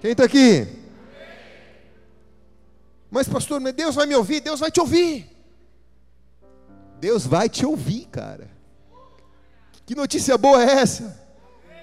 Quem 0.00 0.12
está 0.12 0.24
aqui? 0.24 0.66
Mas, 3.10 3.28
pastor, 3.28 3.60
Deus 3.72 3.94
vai 3.94 4.06
me 4.06 4.14
ouvir? 4.14 4.40
Deus 4.40 4.60
vai 4.60 4.70
te 4.70 4.80
ouvir. 4.80 5.37
Deus 7.00 7.26
vai 7.26 7.48
te 7.48 7.64
ouvir, 7.64 8.06
cara. 8.10 8.48
Que 9.86 9.94
notícia 9.94 10.36
boa 10.36 10.62
é 10.62 10.80
essa? 10.80 11.16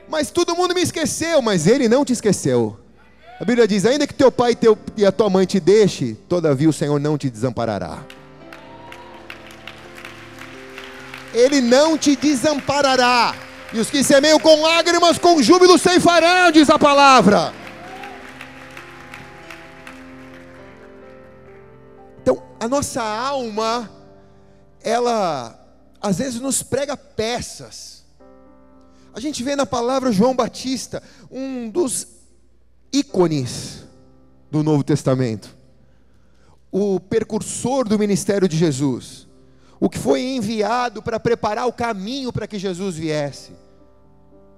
Mas 0.08 0.30
todo 0.30 0.56
mundo 0.56 0.76
me 0.76 0.82
esqueceu, 0.82 1.42
mas 1.42 1.66
Ele 1.66 1.88
não 1.88 2.06
te 2.06 2.14
esqueceu. 2.14 2.78
A 3.40 3.46
Bíblia 3.46 3.68
diz: 3.68 3.86
ainda 3.86 4.06
que 4.06 4.14
teu 4.14 4.32
pai 4.32 4.52
e, 4.52 4.56
teu, 4.56 4.78
e 4.96 5.06
a 5.06 5.12
tua 5.12 5.30
mãe 5.30 5.46
te 5.46 5.60
deixe, 5.60 6.14
todavia 6.30 6.70
o 6.70 6.74
Senhor 6.74 7.00
não 7.00 7.18
te 7.18 7.30
desamparará. 7.30 8.04
Ele 11.34 11.60
não 11.62 11.98
te 11.98 12.16
desamparará. 12.16 13.36
E 13.74 13.80
os 13.80 13.90
que 13.90 14.04
semeiam 14.04 14.40
com 14.40 14.62
lágrimas, 14.62 15.18
com 15.18 15.42
júbilo 15.42 15.78
ceifarão, 15.78 16.52
diz 16.52 16.70
a 16.70 16.80
palavra. 16.80 17.54
Então, 22.22 22.42
a 22.60 22.68
nossa 22.68 23.02
alma 23.02 23.90
ela 24.86 25.60
às 26.00 26.20
vezes 26.20 26.40
nos 26.40 26.62
prega 26.62 26.96
peças. 26.96 28.06
A 29.12 29.20
gente 29.20 29.44
vê 29.44 29.56
na 29.56 29.66
palavra 29.66 30.12
João 30.12 30.36
Batista, 30.36 31.02
um 31.32 31.70
dos 31.70 32.08
ícones 32.94 33.84
do 34.52 34.62
Novo 34.62 34.84
Testamento, 34.84 35.56
o 36.72 37.00
precursor 37.00 37.88
do 37.88 37.98
ministério 37.98 38.48
de 38.48 38.56
Jesus, 38.56 39.28
o 39.80 39.90
que 39.90 39.98
foi 39.98 40.22
enviado 40.22 41.02
para 41.02 41.20
preparar 41.20 41.66
o 41.68 41.74
caminho 41.74 42.32
para 42.32 42.48
que 42.48 42.60
Jesus 42.60 42.96
viesse. 42.96 43.54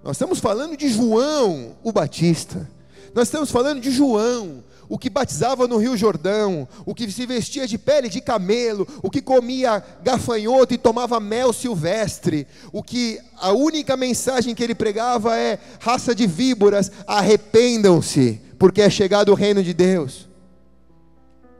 Nós 0.03 0.17
estamos 0.17 0.39
falando 0.39 0.75
de 0.75 0.89
João, 0.89 1.77
o 1.83 1.91
Batista. 1.91 2.69
Nós 3.15 3.27
estamos 3.27 3.49
falando 3.49 3.79
de 3.79 3.91
João, 3.91 4.63
o 4.89 4.97
que 4.97 5.09
batizava 5.09 5.67
no 5.67 5.77
Rio 5.77 5.97
Jordão, 5.97 6.67
o 6.85 6.95
que 6.95 7.11
se 7.11 7.25
vestia 7.25 7.67
de 7.67 7.77
pele 7.77 8.09
de 8.09 8.21
camelo, 8.21 8.87
o 9.01 9.09
que 9.09 9.21
comia 9.21 9.83
gafanhoto 10.03 10.73
e 10.73 10.77
tomava 10.77 11.19
mel 11.19 11.51
silvestre, 11.51 12.47
o 12.71 12.81
que 12.81 13.19
a 13.37 13.51
única 13.51 13.97
mensagem 13.97 14.55
que 14.55 14.63
ele 14.63 14.75
pregava 14.75 15.37
é: 15.37 15.59
raça 15.79 16.15
de 16.15 16.25
víboras, 16.25 16.91
arrependam-se, 17.05 18.41
porque 18.57 18.81
é 18.81 18.89
chegado 18.89 19.31
o 19.31 19.35
reino 19.35 19.63
de 19.63 19.73
Deus. 19.73 20.27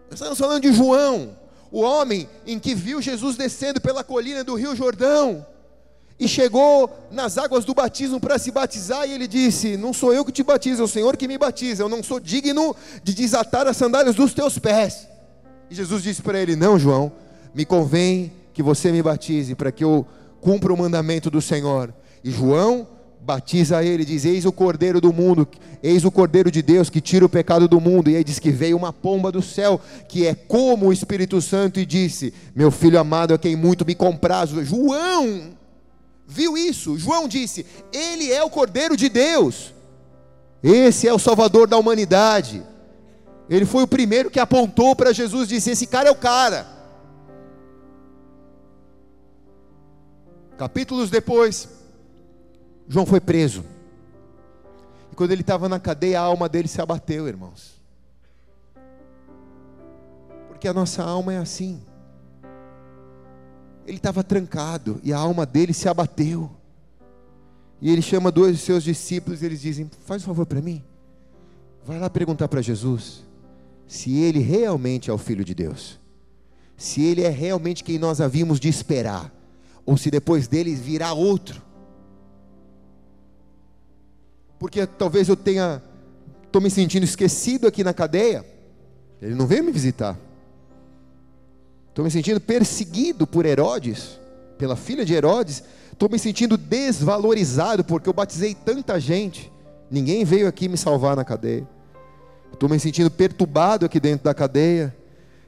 Nós 0.10 0.20
estamos 0.20 0.38
falando 0.38 0.62
de 0.62 0.72
João, 0.72 1.38
o 1.72 1.82
homem 1.82 2.30
em 2.46 2.58
que 2.58 2.74
viu 2.74 3.02
Jesus 3.02 3.36
descendo 3.36 3.82
pela 3.82 4.04
colina 4.04 4.44
do 4.44 4.56
Rio 4.56 4.76
Jordão 4.76 5.46
e 6.20 6.28
chegou 6.28 6.90
nas 7.12 7.38
águas 7.38 7.64
do 7.64 7.74
batismo 7.74 8.20
para 8.20 8.40
se 8.40 8.52
batizar, 8.52 9.08
e 9.08 9.14
ele 9.14 9.28
disse: 9.28 9.78
Não 9.78 9.94
sou 9.94 10.14
eu 10.14 10.26
que 10.26 10.32
te 10.32 10.44
batizo, 10.44 10.82
é 10.82 10.86
o 10.86 10.88
Senhor 10.88 11.16
que 11.16 11.28
me 11.28 11.38
batiza, 11.38 11.84
eu 11.84 11.90
não 11.90 12.02
sou 12.02 12.20
digno 12.20 12.76
de 13.04 13.14
desatar 13.14 13.68
as 13.68 13.78
sandálias 13.78 14.16
dos 14.16 14.34
teus 14.34 14.58
pés. 14.58 15.08
E 15.70 15.76
Jesus 15.76 16.02
disse 16.02 16.22
para 16.22 16.40
ele: 16.40 16.56
Não, 16.56 16.80
João, 16.80 17.12
me 17.54 17.66
convém 17.66 18.32
que 18.54 18.64
você 18.64 18.92
me 18.92 19.02
batize, 19.04 19.54
para 19.54 19.72
que 19.72 19.84
eu 19.84 20.06
cumpra 20.42 20.74
o 20.74 20.78
mandamento 20.78 21.30
do 21.30 21.42
Senhor. 21.42 21.94
E 22.24 22.32
João 22.32 22.88
batiza 23.22 23.84
ele, 23.84 24.04
diz: 24.04 24.26
Eis 24.26 24.44
o 24.44 24.52
Cordeiro 24.52 25.00
do 25.00 25.14
mundo, 25.14 25.48
eis 25.84 26.04
o 26.04 26.10
Cordeiro 26.10 26.50
de 26.50 26.64
Deus 26.64 26.90
que 26.90 27.00
tira 27.00 27.26
o 27.26 27.30
pecado 27.30 27.68
do 27.68 27.80
mundo. 27.80 28.10
E 28.10 28.16
aí 28.16 28.24
diz 28.24 28.40
que 28.40 28.50
veio 28.50 28.76
uma 28.76 28.92
pomba 28.92 29.32
do 29.32 29.42
céu, 29.44 29.80
que 30.10 30.26
é 30.26 30.34
como 30.34 30.88
o 30.88 30.94
Espírito 30.94 31.40
Santo, 31.44 31.80
e 31.80 31.86
disse: 31.86 32.34
Meu 32.56 32.72
filho 32.72 33.00
amado, 33.00 33.36
a 33.36 33.38
quem 33.38 33.56
muito 33.56 33.86
me 33.86 33.94
compraz. 33.94 34.50
João 34.50 35.56
viu 36.28 36.58
isso. 36.58 36.98
João 36.98 37.28
disse: 37.28 37.66
Ele 37.92 38.32
é 38.32 38.44
o 38.44 38.50
Cordeiro 38.50 38.98
de 38.98 39.08
Deus, 39.08 39.74
esse 40.62 41.08
é 41.08 41.14
o 41.14 41.20
Salvador 41.20 41.68
da 41.68 41.78
humanidade. 41.78 42.62
Ele 43.50 43.66
foi 43.66 43.84
o 43.84 43.88
primeiro 43.88 44.30
que 44.30 44.40
apontou 44.40 44.96
para 44.96 45.14
Jesus 45.14 45.50
e 45.50 45.56
disse: 45.56 45.72
Esse 45.72 45.88
cara 45.88 46.10
é 46.10 46.12
o 46.12 46.16
cara. 46.16 46.68
Capítulos 50.58 51.10
depois, 51.10 51.70
João 52.88 53.06
foi 53.06 53.22
preso. 53.22 53.64
E 55.12 55.16
quando 55.16 55.32
ele 55.32 55.42
estava 55.42 55.70
na 55.70 55.80
cadeia, 55.80 56.20
a 56.20 56.24
alma 56.24 56.50
dele 56.50 56.68
se 56.68 56.82
abateu, 56.82 57.28
irmãos. 57.28 57.78
Porque 60.48 60.68
a 60.68 60.74
nossa 60.74 61.04
alma 61.04 61.34
é 61.34 61.38
assim 61.38 61.80
ele 63.88 63.98
estava 63.98 64.22
trancado 64.22 65.00
e 65.02 65.14
a 65.14 65.18
alma 65.18 65.46
dele 65.46 65.74
se 65.74 65.88
abateu. 65.88 66.52
E 67.82 67.90
ele 67.90 68.02
chama 68.02 68.30
dois 68.30 68.58
de 68.58 68.62
seus 68.62 68.84
discípulos 68.84 69.42
e 69.42 69.46
eles 69.46 69.62
dizem: 69.62 69.90
Faz 70.06 70.22
um 70.24 70.26
favor 70.26 70.46
para 70.46 70.62
mim, 70.62 70.84
vai 71.86 71.98
lá 71.98 72.10
perguntar 72.10 72.50
para 72.50 72.62
Jesus 72.62 73.26
se 73.88 74.18
ele 74.18 74.40
realmente 74.40 75.10
é 75.10 75.14
o 75.14 75.18
Filho 75.18 75.46
de 75.46 75.56
Deus, 75.56 75.98
se 76.76 77.02
ele 77.02 77.22
é 77.22 77.30
realmente 77.30 77.86
quem 77.86 77.98
nós 77.98 78.20
havíamos 78.20 78.60
de 78.60 78.68
esperar, 78.68 79.34
ou 79.86 79.96
se 79.96 80.12
depois 80.12 80.48
dele 80.48 80.76
virá 80.76 81.14
outro. 81.14 81.62
Porque 84.60 84.86
talvez 84.86 85.30
eu 85.30 85.38
tenha, 85.38 85.82
estou 86.44 86.62
me 86.62 86.70
sentindo 86.70 87.04
esquecido 87.04 87.66
aqui 87.66 87.82
na 87.84 87.94
cadeia, 87.94 88.46
ele 89.22 89.36
não 89.36 89.48
veio 89.48 89.64
me 89.64 89.72
visitar. 89.72 90.20
Estou 91.98 92.06
me 92.06 92.12
sentindo 92.12 92.40
perseguido 92.40 93.26
por 93.26 93.44
Herodes, 93.44 94.20
pela 94.56 94.76
filha 94.76 95.04
de 95.04 95.16
Herodes. 95.16 95.64
Estou 95.92 96.08
me 96.08 96.20
sentindo 96.20 96.56
desvalorizado 96.56 97.84
porque 97.84 98.08
eu 98.08 98.14
batizei 98.14 98.54
tanta 98.54 99.00
gente. 99.00 99.52
Ninguém 99.90 100.24
veio 100.24 100.48
aqui 100.48 100.70
me 100.70 100.78
salvar 100.78 101.16
na 101.16 101.26
cadeia. 101.26 101.68
Estou 102.54 102.70
me 102.70 102.80
sentindo 102.80 103.10
perturbado 103.10 103.84
aqui 103.84 104.00
dentro 104.00 104.26
da 104.26 104.34
cadeia. 104.36 104.96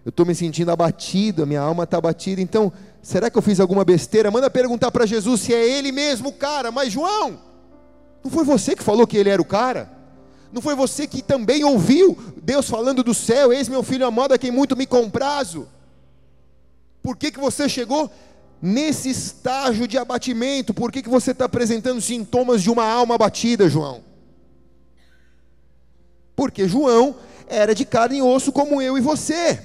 Eu 0.03 0.09
estou 0.09 0.25
me 0.25 0.33
sentindo 0.33 0.71
abatido, 0.71 1.43
a 1.43 1.45
minha 1.45 1.61
alma 1.61 1.83
está 1.83 1.99
abatida. 1.99 2.41
Então, 2.41 2.73
será 2.99 3.29
que 3.29 3.37
eu 3.37 3.43
fiz 3.43 3.59
alguma 3.59 3.85
besteira? 3.85 4.31
Manda 4.31 4.49
perguntar 4.49 4.89
para 4.89 5.05
Jesus 5.05 5.41
se 5.41 5.53
é 5.53 5.69
ele 5.69 5.91
mesmo 5.91 6.29
o 6.29 6.33
cara. 6.33 6.71
Mas, 6.71 6.91
João, 6.91 7.37
não 8.23 8.31
foi 8.31 8.43
você 8.43 8.75
que 8.75 8.81
falou 8.81 9.05
que 9.05 9.17
ele 9.17 9.29
era 9.29 9.39
o 9.39 9.45
cara? 9.45 9.87
Não 10.51 10.63
foi 10.63 10.73
você 10.73 11.05
que 11.05 11.21
também 11.21 11.63
ouviu 11.63 12.17
Deus 12.41 12.67
falando 12.67 13.03
do 13.03 13.13
céu? 13.13 13.53
Eis 13.53 13.69
meu 13.69 13.83
filho 13.83 14.03
amado 14.03 14.33
a 14.33 14.37
quem 14.39 14.49
muito 14.49 14.75
me 14.75 14.87
comprazo. 14.87 15.67
Por 17.01 17.15
que, 17.15 17.31
que 17.31 17.39
você 17.39 17.67
chegou 17.67 18.11
nesse 18.61 19.09
estágio 19.09 19.87
de 19.87 19.97
abatimento? 19.97 20.73
Por 20.73 20.91
que, 20.91 21.01
que 21.01 21.09
você 21.09 21.31
está 21.31 21.45
apresentando 21.45 22.01
sintomas 22.01 22.61
de 22.61 22.69
uma 22.69 22.85
alma 22.85 23.15
abatida, 23.15 23.69
João? 23.69 24.03
Porque 26.35 26.67
João 26.67 27.15
era 27.47 27.73
de 27.73 27.85
carne 27.85 28.17
e 28.17 28.21
osso 28.21 28.51
como 28.51 28.81
eu 28.81 28.97
e 28.97 29.01
você. 29.01 29.61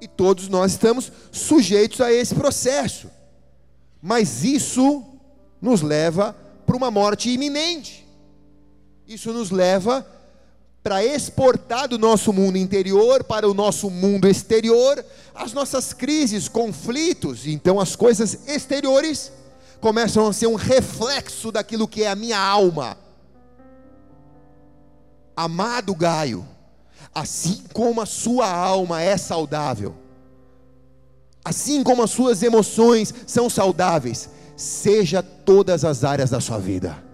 E 0.00 0.08
todos 0.08 0.48
nós 0.48 0.72
estamos 0.72 1.12
sujeitos 1.30 2.00
a 2.00 2.12
esse 2.12 2.34
processo. 2.34 3.10
Mas 4.00 4.44
isso 4.44 5.04
nos 5.60 5.82
leva 5.82 6.34
para 6.64 6.76
uma 6.76 6.90
morte 6.90 7.28
iminente. 7.28 8.06
Isso 9.06 9.32
nos 9.32 9.50
leva 9.50 10.06
para 10.82 11.04
exportar 11.04 11.88
do 11.88 11.98
nosso 11.98 12.32
mundo 12.32 12.56
interior 12.56 13.22
para 13.22 13.48
o 13.48 13.54
nosso 13.54 13.90
mundo 13.90 14.26
exterior 14.26 15.04
as 15.34 15.52
nossas 15.52 15.92
crises, 15.92 16.48
conflitos. 16.48 17.46
Então 17.46 17.78
as 17.78 17.94
coisas 17.96 18.48
exteriores 18.48 19.32
começam 19.80 20.26
a 20.26 20.32
ser 20.32 20.46
um 20.46 20.54
reflexo 20.54 21.52
daquilo 21.52 21.88
que 21.88 22.02
é 22.02 22.10
a 22.10 22.16
minha 22.16 22.38
alma. 22.38 22.96
Amado 25.36 25.94
Gaio, 25.94 26.46
assim 27.14 27.62
como 27.72 28.00
a 28.00 28.06
sua 28.06 28.50
alma 28.50 29.00
é 29.00 29.16
saudável, 29.16 29.94
assim 31.42 31.82
como 31.82 32.02
as 32.02 32.10
suas 32.10 32.42
emoções 32.42 33.14
são 33.26 33.48
saudáveis, 33.48 34.28
seja 34.56 35.22
todas 35.22 35.84
as 35.84 36.04
áreas 36.04 36.28
da 36.28 36.40
sua 36.40 36.58
vida 36.58 37.09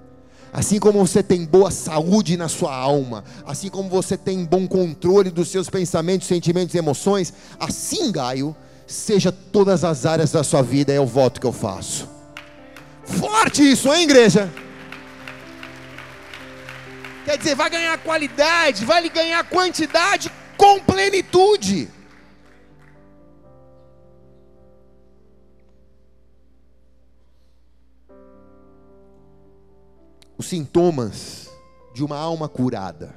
Assim 0.52 0.78
como 0.78 1.06
você 1.06 1.22
tem 1.22 1.44
boa 1.44 1.70
saúde 1.70 2.36
na 2.36 2.48
sua 2.48 2.74
alma, 2.74 3.24
assim 3.46 3.68
como 3.68 3.88
você 3.88 4.16
tem 4.16 4.44
bom 4.44 4.66
controle 4.66 5.30
dos 5.30 5.48
seus 5.48 5.68
pensamentos, 5.68 6.26
sentimentos 6.26 6.74
e 6.74 6.78
emoções, 6.78 7.32
assim, 7.60 8.10
Gaio, 8.10 8.56
seja 8.86 9.30
todas 9.30 9.84
as 9.84 10.06
áreas 10.06 10.30
da 10.32 10.42
sua 10.42 10.62
vida, 10.62 10.92
é 10.92 11.00
o 11.00 11.06
voto 11.06 11.40
que 11.40 11.46
eu 11.46 11.52
faço. 11.52 12.08
Forte 13.04 13.70
isso, 13.70 13.92
hein, 13.92 14.04
igreja? 14.04 14.50
Quer 17.24 17.38
dizer, 17.38 17.54
vai 17.54 17.68
ganhar 17.68 17.98
qualidade, 17.98 18.84
vai 18.84 19.08
ganhar 19.10 19.42
quantidade 19.44 20.30
com 20.56 20.78
plenitude. 20.80 21.88
Os 30.38 30.46
sintomas 30.46 31.50
de 31.94 32.04
uma 32.04 32.16
alma 32.16 32.48
curada. 32.48 33.14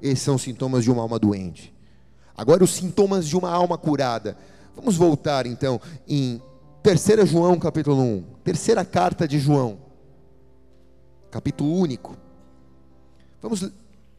Esses 0.00 0.20
são 0.20 0.36
os 0.36 0.42
sintomas 0.42 0.84
de 0.84 0.90
uma 0.90 1.02
alma 1.02 1.18
doente. 1.18 1.72
Agora, 2.36 2.64
os 2.64 2.70
sintomas 2.70 3.26
de 3.26 3.36
uma 3.36 3.50
alma 3.50 3.76
curada. 3.76 4.36
Vamos 4.74 4.96
voltar 4.96 5.46
então 5.46 5.80
em 6.08 6.40
3 6.82 7.28
João, 7.28 7.58
capítulo 7.58 8.00
1. 8.00 8.24
Terceira 8.42 8.84
carta 8.84 9.28
de 9.28 9.38
João, 9.38 9.78
capítulo 11.30 11.74
único. 11.74 12.16
Vamos, 13.40 13.70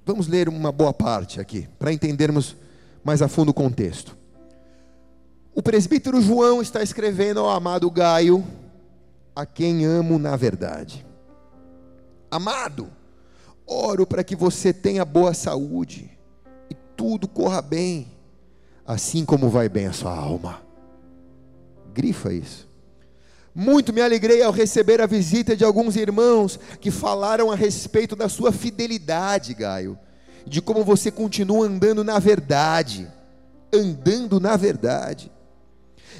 vamos 0.05 0.27
ler 0.27 0.47
uma 0.47 0.71
boa 0.71 0.93
parte 0.93 1.39
aqui, 1.39 1.67
para 1.79 1.91
entendermos 1.91 2.55
mais 3.03 3.21
a 3.21 3.27
fundo 3.27 3.49
o 3.49 3.53
contexto. 3.53 4.15
O 5.55 5.61
presbítero 5.61 6.21
João 6.21 6.61
está 6.61 6.81
escrevendo 6.81 7.39
ao 7.39 7.49
amado 7.49 7.89
Gaio, 7.89 8.43
a 9.35 9.45
quem 9.45 9.85
amo 9.85 10.17
na 10.17 10.35
verdade. 10.35 11.05
Amado, 12.33 12.89
oro 13.67 14.07
para 14.07 14.23
que 14.23 14.35
você 14.35 14.73
tenha 14.73 15.05
boa 15.05 15.35
saúde 15.35 16.09
e 16.67 16.73
tudo 16.97 17.27
corra 17.27 17.61
bem, 17.61 18.07
assim 18.87 19.23
como 19.23 19.51
vai 19.51 19.69
bem 19.69 19.85
a 19.85 19.93
sua 19.93 20.15
alma. 20.15 20.59
Grifa 21.93 22.33
isso. 22.33 22.67
Muito 23.53 23.93
me 23.93 24.01
alegrei 24.01 24.41
ao 24.41 24.51
receber 24.51 24.99
a 24.99 25.05
visita 25.05 25.55
de 25.55 25.63
alguns 25.63 25.95
irmãos 25.95 26.59
que 26.81 26.89
falaram 26.89 27.51
a 27.51 27.55
respeito 27.55 28.15
da 28.15 28.27
sua 28.27 28.51
fidelidade, 28.51 29.53
Gaio, 29.53 29.95
de 30.43 30.59
como 30.59 30.83
você 30.83 31.11
continua 31.11 31.67
andando 31.67 32.03
na 32.03 32.17
verdade, 32.17 33.07
andando 33.71 34.39
na 34.39 34.57
verdade. 34.57 35.31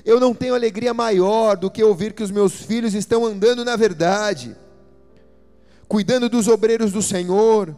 Eu 0.06 0.20
não 0.20 0.36
tenho 0.36 0.54
alegria 0.54 0.94
maior 0.94 1.58
do 1.58 1.72
que 1.72 1.84
ouvir 1.84 2.14
que 2.14 2.22
os 2.22 2.30
meus 2.30 2.54
filhos 2.54 2.94
estão 2.94 3.26
andando 3.26 3.66
na 3.66 3.76
verdade, 3.76 4.56
cuidando 5.88 6.30
dos 6.30 6.48
obreiros 6.48 6.92
do 6.92 7.02
Senhor. 7.02 7.78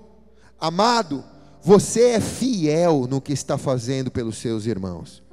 Amado, 0.60 1.24
você 1.62 2.10
é 2.12 2.22
fiel 2.22 3.08
no 3.10 3.20
que 3.20 3.34
está 3.34 3.58
fazendo 3.58 4.12
pelos 4.12 4.38
seus 4.38 4.66
irmãos, 4.66 5.24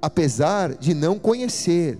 apesar 0.00 0.74
de 0.74 0.94
não 0.94 1.18
conhecer. 1.18 1.98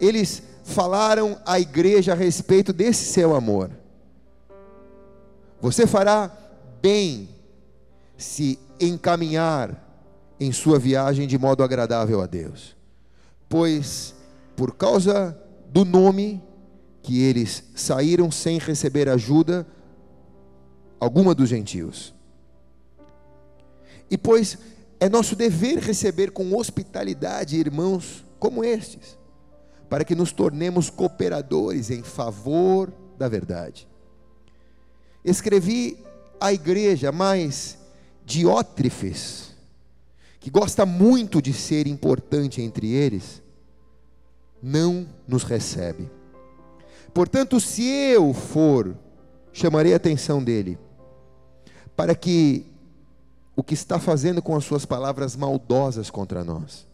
Eles 0.00 0.42
falaram 0.64 1.38
à 1.46 1.60
igreja 1.60 2.12
a 2.12 2.16
respeito 2.16 2.72
desse 2.72 3.12
seu 3.12 3.36
amor. 3.36 3.70
Você 5.60 5.86
fará 5.86 6.30
bem 6.82 7.28
se 8.16 8.58
encaminhar 8.80 9.80
em 10.38 10.50
sua 10.52 10.78
viagem 10.78 11.26
de 11.26 11.38
modo 11.38 11.62
agradável 11.62 12.20
a 12.20 12.26
Deus, 12.26 12.76
pois 13.48 14.14
por 14.56 14.74
causa 14.74 15.38
do 15.68 15.84
nome 15.84 16.42
que 17.04 17.20
eles 17.20 17.62
saíram 17.76 18.30
sem 18.30 18.58
receber 18.58 19.10
ajuda 19.10 19.66
alguma 20.98 21.34
dos 21.34 21.50
gentios. 21.50 22.14
E 24.10 24.16
pois 24.16 24.56
é 24.98 25.06
nosso 25.06 25.36
dever 25.36 25.78
receber 25.80 26.30
com 26.30 26.56
hospitalidade 26.56 27.58
irmãos 27.58 28.24
como 28.38 28.64
estes, 28.64 29.18
para 29.86 30.02
que 30.02 30.14
nos 30.14 30.32
tornemos 30.32 30.88
cooperadores 30.88 31.90
em 31.90 32.02
favor 32.02 32.90
da 33.18 33.28
verdade. 33.28 33.86
Escrevi 35.22 35.98
à 36.40 36.54
igreja, 36.54 37.12
mas 37.12 37.76
Diótrefes, 38.24 39.50
que 40.40 40.48
gosta 40.48 40.86
muito 40.86 41.42
de 41.42 41.52
ser 41.52 41.86
importante 41.86 42.62
entre 42.62 42.90
eles, 42.90 43.42
não 44.62 45.06
nos 45.28 45.42
recebe. 45.42 46.08
Portanto, 47.14 47.60
se 47.60 47.86
eu 47.86 48.34
for, 48.34 48.96
chamarei 49.52 49.92
a 49.92 49.96
atenção 49.96 50.42
dele, 50.42 50.76
para 51.96 52.14
que 52.14 52.66
o 53.56 53.62
que 53.62 53.74
está 53.74 54.00
fazendo 54.00 54.42
com 54.42 54.56
as 54.56 54.64
suas 54.64 54.84
palavras 54.84 55.36
maldosas 55.36 56.10
contra 56.10 56.42
nós. 56.42 56.86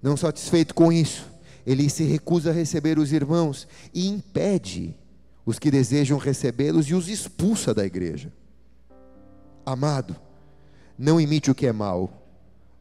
Não 0.00 0.16
satisfeito 0.16 0.74
com 0.74 0.92
isso, 0.92 1.28
ele 1.66 1.90
se 1.90 2.04
recusa 2.04 2.50
a 2.50 2.54
receber 2.54 3.00
os 3.00 3.12
irmãos 3.12 3.66
e 3.92 4.06
impede 4.06 4.94
os 5.44 5.58
que 5.58 5.70
desejam 5.70 6.16
recebê-los 6.16 6.86
e 6.86 6.94
os 6.94 7.08
expulsa 7.08 7.74
da 7.74 7.84
igreja. 7.84 8.32
Amado, 9.66 10.14
não 10.96 11.20
imite 11.20 11.50
o 11.50 11.54
que 11.54 11.66
é 11.66 11.72
mal, 11.72 12.12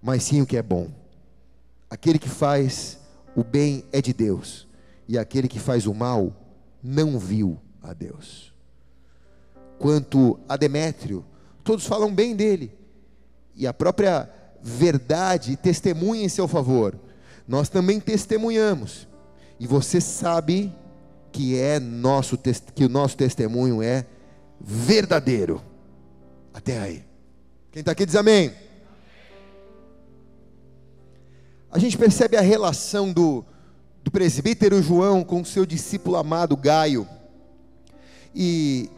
mas 0.01 0.23
sim 0.23 0.41
o 0.41 0.45
que 0.45 0.57
é 0.57 0.61
bom. 0.61 0.89
Aquele 1.89 2.19
que 2.19 2.29
faz 2.29 2.99
o 3.35 3.43
bem 3.43 3.83
é 3.91 4.01
de 4.01 4.13
Deus, 4.13 4.66
e 5.07 5.17
aquele 5.17 5.47
que 5.47 5.59
faz 5.59 5.85
o 5.85 5.93
mal 5.93 6.33
não 6.83 7.17
viu 7.17 7.59
a 7.81 7.93
Deus. 7.93 8.53
Quanto 9.79 10.39
a 10.47 10.57
Demétrio, 10.57 11.25
todos 11.63 11.85
falam 11.85 12.13
bem 12.13 12.35
dele, 12.35 12.75
e 13.55 13.65
a 13.65 13.73
própria 13.73 14.29
verdade 14.61 15.55
testemunha 15.55 16.23
em 16.23 16.29
seu 16.29 16.47
favor. 16.47 16.99
Nós 17.47 17.69
também 17.69 17.99
testemunhamos, 17.99 19.07
e 19.59 19.65
você 19.65 20.01
sabe 20.01 20.73
que 21.31 21.57
é 21.57 21.79
nosso 21.79 22.37
que 22.73 22.85
o 22.85 22.89
nosso 22.89 23.15
testemunho 23.15 23.81
é 23.81 24.05
verdadeiro. 24.59 25.61
Até 26.53 26.79
aí. 26.79 27.05
Quem 27.71 27.81
está 27.81 27.91
aqui 27.91 28.05
diz 28.05 28.15
amém. 28.15 28.51
A 31.69 31.77
gente 31.77 31.97
percebe 31.97 32.35
a 32.37 32.41
relação 32.41 33.11
do, 33.11 33.45
presbítero 34.11 34.81
João 34.81 35.23
com 35.23 35.41
o 35.41 35.45
seu 35.45 35.65
discípulo 35.65 36.17
amado 36.17 36.55
Gaio. 36.55 37.07
E, 38.33 38.89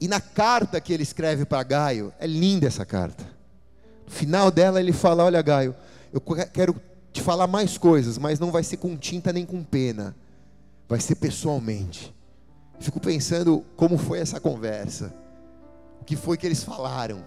e 0.00 0.08
na 0.08 0.20
carta 0.20 0.80
que 0.80 0.92
ele 0.92 1.02
escreve 1.02 1.44
para 1.44 1.62
Gaio, 1.62 2.12
é 2.18 2.26
linda 2.26 2.66
essa 2.66 2.84
carta. 2.84 3.24
No 4.06 4.12
final 4.12 4.50
dela 4.50 4.80
ele 4.80 4.92
fala: 4.92 5.24
Olha, 5.24 5.42
Gaio, 5.42 5.74
eu 6.12 6.20
quero 6.20 6.76
te 7.12 7.22
falar 7.22 7.46
mais 7.46 7.76
coisas, 7.76 8.18
mas 8.18 8.38
não 8.38 8.50
vai 8.50 8.62
ser 8.62 8.78
com 8.78 8.96
tinta 8.96 9.32
nem 9.32 9.44
com 9.44 9.62
pena, 9.62 10.16
vai 10.88 11.00
ser 11.00 11.16
pessoalmente. 11.16 12.14
Fico 12.80 13.00
pensando 13.00 13.64
como 13.76 13.98
foi 13.98 14.20
essa 14.20 14.38
conversa 14.38 15.12
que 16.08 16.16
foi 16.16 16.38
que 16.38 16.46
eles 16.46 16.64
falaram? 16.64 17.22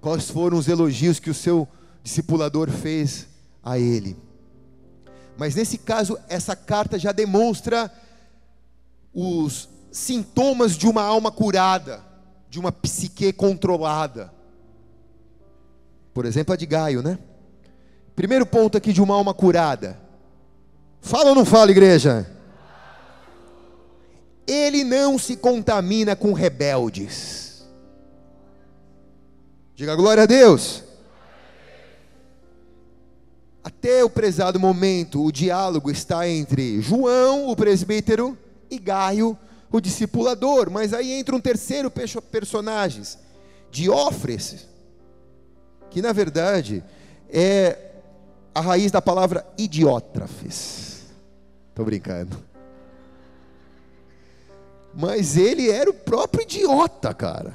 Quais 0.00 0.30
foram 0.30 0.56
os 0.56 0.66
elogios 0.66 1.20
que 1.20 1.28
o 1.28 1.34
seu 1.34 1.68
discipulador 2.02 2.70
fez 2.70 3.28
a 3.62 3.78
ele? 3.78 4.16
Mas 5.38 5.54
nesse 5.54 5.78
caso, 5.78 6.18
essa 6.28 6.54
carta 6.54 6.98
já 6.98 7.12
demonstra 7.12 7.90
os 9.14 9.68
sintomas 9.90 10.76
de 10.76 10.86
uma 10.86 11.02
alma 11.02 11.30
curada, 11.32 12.02
de 12.50 12.60
uma 12.60 12.70
psique 12.70 13.32
controlada. 13.32 14.30
Por 16.12 16.26
exemplo, 16.26 16.52
a 16.52 16.56
de 16.56 16.66
Gaio, 16.66 17.02
né? 17.02 17.18
Primeiro 18.14 18.44
ponto 18.44 18.76
aqui 18.76 18.92
de 18.92 19.00
uma 19.00 19.14
alma 19.14 19.32
curada. 19.32 19.98
Fala 21.00 21.30
ou 21.30 21.34
não 21.34 21.46
fala, 21.46 21.70
igreja? 21.70 22.38
ele 24.48 24.82
não 24.82 25.18
se 25.18 25.36
contamina 25.36 26.16
com 26.16 26.32
rebeldes. 26.32 27.66
Diga 29.74 29.94
glória 29.94 30.22
a 30.22 30.26
Deus. 30.26 30.82
Até 33.68 34.02
o 34.02 34.08
prezado 34.08 34.58
momento, 34.58 35.22
o 35.22 35.30
diálogo 35.30 35.90
está 35.90 36.26
entre 36.26 36.80
João, 36.80 37.50
o 37.50 37.54
presbítero, 37.54 38.36
e 38.70 38.78
Gaio, 38.78 39.38
o 39.70 39.78
discipulador. 39.78 40.70
Mas 40.70 40.94
aí 40.94 41.12
entra 41.12 41.36
um 41.36 41.40
terceiro 41.40 41.90
personagem, 41.90 43.02
Diófres, 43.70 44.66
que 45.90 46.00
na 46.00 46.14
verdade 46.14 46.82
é 47.28 47.90
a 48.54 48.62
raiz 48.62 48.90
da 48.90 49.02
palavra 49.02 49.46
idiótrafes. 49.58 51.02
Estou 51.68 51.84
brincando. 51.84 52.42
Mas 54.94 55.36
ele 55.36 55.70
era 55.70 55.90
o 55.90 55.94
próprio 55.94 56.42
idiota, 56.42 57.12
cara. 57.12 57.54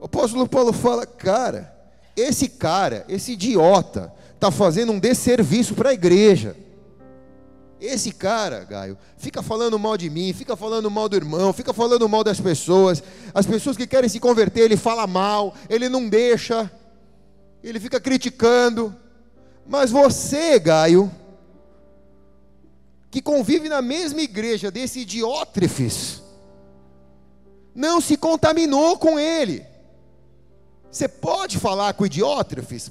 O 0.00 0.06
apóstolo 0.06 0.48
Paulo 0.48 0.72
fala, 0.72 1.06
cara, 1.06 1.72
esse 2.16 2.48
cara, 2.48 3.04
esse 3.08 3.32
idiota, 3.32 4.15
está 4.36 4.50
fazendo 4.50 4.92
um 4.92 5.00
desserviço 5.00 5.74
para 5.74 5.90
a 5.90 5.94
igreja. 5.94 6.54
Esse 7.80 8.12
cara, 8.12 8.64
Gaio, 8.64 8.96
fica 9.18 9.42
falando 9.42 9.78
mal 9.78 9.96
de 9.96 10.08
mim, 10.08 10.32
fica 10.32 10.56
falando 10.56 10.90
mal 10.90 11.08
do 11.08 11.16
irmão, 11.16 11.52
fica 11.52 11.72
falando 11.74 12.08
mal 12.08 12.22
das 12.22 12.40
pessoas. 12.40 13.02
As 13.34 13.44
pessoas 13.44 13.76
que 13.76 13.86
querem 13.86 14.08
se 14.08 14.20
converter, 14.20 14.62
ele 14.62 14.76
fala 14.76 15.06
mal, 15.06 15.54
ele 15.68 15.88
não 15.88 16.08
deixa, 16.08 16.70
ele 17.62 17.80
fica 17.80 18.00
criticando. 18.00 18.94
Mas 19.66 19.90
você, 19.90 20.58
Gaio, 20.58 21.10
que 23.10 23.20
convive 23.20 23.68
na 23.68 23.82
mesma 23.82 24.20
igreja 24.20 24.70
desse 24.70 25.04
Diótrefes, 25.04 26.22
não 27.74 28.00
se 28.00 28.16
contaminou 28.16 28.98
com 28.98 29.18
ele. 29.18 29.66
Você 30.90 31.08
pode 31.08 31.58
falar 31.58 31.92
com 31.94 32.04
o 32.04 32.08
Diótrefes? 32.08 32.90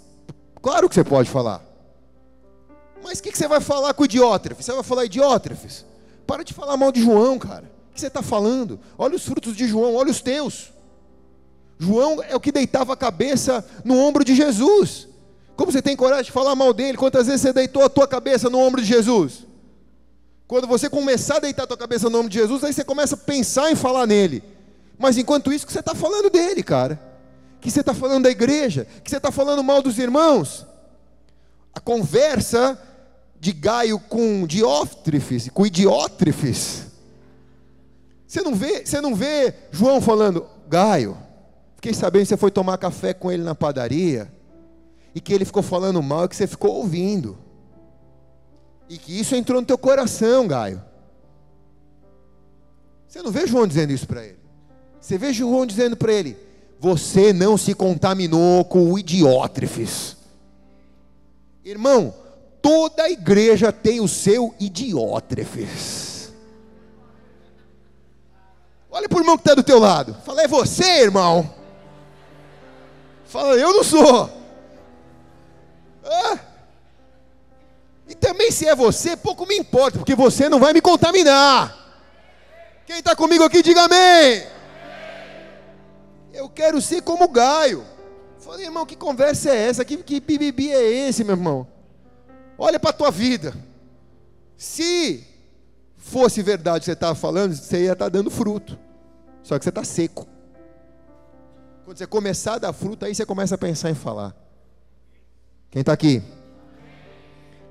Claro 0.66 0.90
que 0.90 0.96
você 0.96 1.04
pode 1.04 1.30
falar. 1.30 1.64
Mas 3.04 3.20
o 3.20 3.22
que, 3.22 3.32
que, 3.32 3.38
você 3.38 3.48
vai 3.48 3.62
falar 3.62 3.94
com 3.94 4.02
o 4.02 4.08
Diótrefes? 4.08 4.66
Você 4.66 4.74
vai 4.74 4.82
falar 4.82 5.06
Diótrefes? 5.06 5.86
Para 6.26 6.44
de 6.44 6.56
falar 6.56 6.76
mal 6.76 6.92
de 6.92 7.04
João, 7.04 7.38
cara. 7.38 7.72
O 7.92 7.94
que 7.94 8.02
você 8.02 8.08
está 8.08 8.24
falando? 8.24 8.80
Olha 8.98 9.16
os 9.16 9.24
frutos 9.24 9.56
de 9.56 9.68
João, 9.68 9.94
olha 9.94 10.10
os 10.10 10.22
teus. 10.22 10.74
João 11.78 12.20
é 12.24 12.36
o 12.36 12.40
que 12.40 12.52
deitava 12.52 12.94
a 12.94 12.98
cabeça 12.98 13.64
no 13.84 13.96
ombro 13.96 14.26
de 14.26 14.34
Jesus. 14.34 15.08
Como 15.56 15.72
você 15.72 15.84
tem 15.84 15.96
coragem 15.96 16.26
de 16.26 16.32
falar 16.32 16.56
mal 16.56 16.74
dele? 16.74 16.98
Quantas 16.98 17.28
vezes 17.28 17.42
você 17.42 17.54
deitou 17.54 17.84
a 17.84 17.90
tua 17.90 18.08
cabeça 18.08 18.50
no 18.50 18.58
ombro 18.58 18.82
de 18.82 18.88
Jesus? 18.88 19.46
Quando 20.48 20.66
você 20.66 20.90
começar 20.90 21.36
a 21.36 21.42
deitar 21.42 21.66
a 21.66 21.68
tua 21.68 21.78
cabeça 21.78 22.10
no 22.10 22.18
nome 22.18 22.30
de 22.30 22.40
Jesus, 22.40 22.64
aí 22.64 22.74
você 22.74 22.84
começa 22.84 23.14
a 23.14 23.20
pensar 23.20 23.70
em 23.70 23.76
falar 23.76 24.08
nele. 24.08 24.42
Mas 24.98 25.16
enquanto 25.16 25.54
isso, 25.54 25.64
que 25.64 25.72
você 25.72 25.82
está 25.82 25.94
falando 25.94 26.32
dele, 26.32 26.64
cara. 26.64 27.15
Que 27.66 27.72
você 27.72 27.80
está 27.80 27.96
falando 27.96 28.26
da 28.26 28.30
igreja, 28.30 28.86
que 29.04 29.10
você 29.10 29.18
está 29.18 29.32
falando 29.32 29.64
mal 29.64 29.82
dos 29.82 29.98
irmãos. 29.98 30.68
A 31.74 31.80
conversa 31.80 32.80
de 33.40 33.52
Gaio 33.52 33.98
com 33.98 34.46
Diótrefes, 34.46 35.50
com 35.50 35.66
Idiótrefes. 35.66 36.86
Você 38.28 38.44
não 38.44 38.54
vê, 38.54 38.86
você 38.86 39.02
não 39.02 39.16
vê 39.16 39.52
João 39.72 40.00
falando, 40.00 40.46
Gaio, 40.68 41.18
fiquei 41.74 41.92
sabendo 41.92 42.22
que 42.22 42.28
você 42.28 42.38
foi 42.38 42.52
tomar 42.52 42.78
café 42.78 43.16
com 43.16 43.32
ele 43.32 43.42
na 43.42 43.56
padaria, 43.56 44.32
e 45.16 45.20
que 45.20 45.34
ele 45.34 45.44
ficou 45.44 45.64
falando 45.64 46.04
mal 46.04 46.26
e 46.26 46.28
que 46.28 46.36
você 46.36 46.46
ficou 46.46 46.72
ouvindo. 46.72 47.36
E 48.88 49.00
que 49.00 49.20
isso 49.20 49.36
entrou 49.36 49.60
no 49.60 49.66
teu 49.66 49.78
coração, 49.80 50.48
Gaio. 50.48 50.80
Você 53.08 53.24
não 53.24 53.32
vê 53.32 53.48
João 53.48 53.66
dizendo 53.66 53.92
isso 53.92 54.06
para 54.06 54.24
ele. 54.24 54.38
Você 55.02 55.18
vê 55.18 55.34
João 55.34 55.66
dizendo 55.66 55.98
para 55.98 56.14
ele: 56.14 56.45
você 56.86 57.34
não 57.34 57.58
se 57.58 57.74
contaminou 57.74 58.64
com 58.64 58.92
o 58.92 59.00
idiótrefes. 59.00 60.16
Irmão, 61.64 62.14
toda 62.62 63.10
igreja 63.10 63.72
tem 63.72 64.00
o 64.00 64.08
seu 64.08 64.54
idiótrefes. 64.60 66.32
Olha 68.92 69.10
para 69.10 69.18
o 69.18 69.22
irmão 69.22 69.36
que 69.36 69.42
está 69.42 69.56
do 69.56 69.64
teu 69.64 69.80
lado. 69.80 70.16
Fala, 70.24 70.44
é 70.44 70.48
você, 70.48 71.02
irmão. 71.02 71.52
Fala, 73.26 73.56
eu 73.56 73.74
não 73.74 73.84
sou. 73.84 74.30
Ah. 76.06 76.38
E 78.08 78.14
também 78.14 78.52
se 78.52 78.68
é 78.68 78.76
você, 78.76 79.18
pouco 79.18 79.48
me 79.48 79.58
importa, 79.58 79.98
porque 79.98 80.14
você 80.14 80.48
não 80.48 80.60
vai 80.60 80.72
me 80.72 80.82
contaminar. 80.82 81.76
Quem 82.86 83.00
está 83.00 83.16
comigo 83.16 83.44
aqui, 83.44 83.64
diga 83.64 83.86
amém. 83.86 84.55
Eu 86.36 86.50
quero 86.50 86.82
ser 86.82 87.02
como 87.02 87.30
Gaio. 87.30 87.86
Falei, 88.40 88.66
irmão, 88.66 88.86
que 88.86 88.96
conversa 88.96 89.50
é 89.50 89.70
essa? 89.70 89.86
Que, 89.86 89.96
que 89.98 90.20
bibibi 90.20 90.70
é 90.70 91.08
esse, 91.08 91.24
meu 91.24 91.36
irmão? 91.36 91.66
Olha 92.58 92.78
para 92.78 92.90
a 92.90 92.94
tua 92.94 93.10
vida. 93.10 93.56
Se 94.58 95.26
fosse 95.98 96.42
verdade 96.42 96.78
o 96.78 96.80
que 96.82 96.86
você 96.86 96.92
estava 96.92 97.16
falando, 97.16 97.56
você 97.56 97.86
ia 97.86 97.94
estar 97.94 98.06
tá 98.06 98.10
dando 98.10 98.30
fruto. 98.30 98.78
Só 99.44 99.58
que 99.58 99.64
você 99.64 99.70
está 99.70 99.84
seco. 99.86 100.28
Quando 101.86 101.98
você 101.98 102.06
começar 102.06 102.56
a 102.56 102.60
dar 102.60 102.74
fruto, 102.74 103.06
aí 103.06 103.16
você 103.16 103.26
começa 103.26 103.56
a 103.56 103.58
pensar 103.58 103.90
em 103.90 103.96
falar. 103.96 104.36
Quem 105.72 105.80
está 105.80 105.94
aqui? 105.94 106.22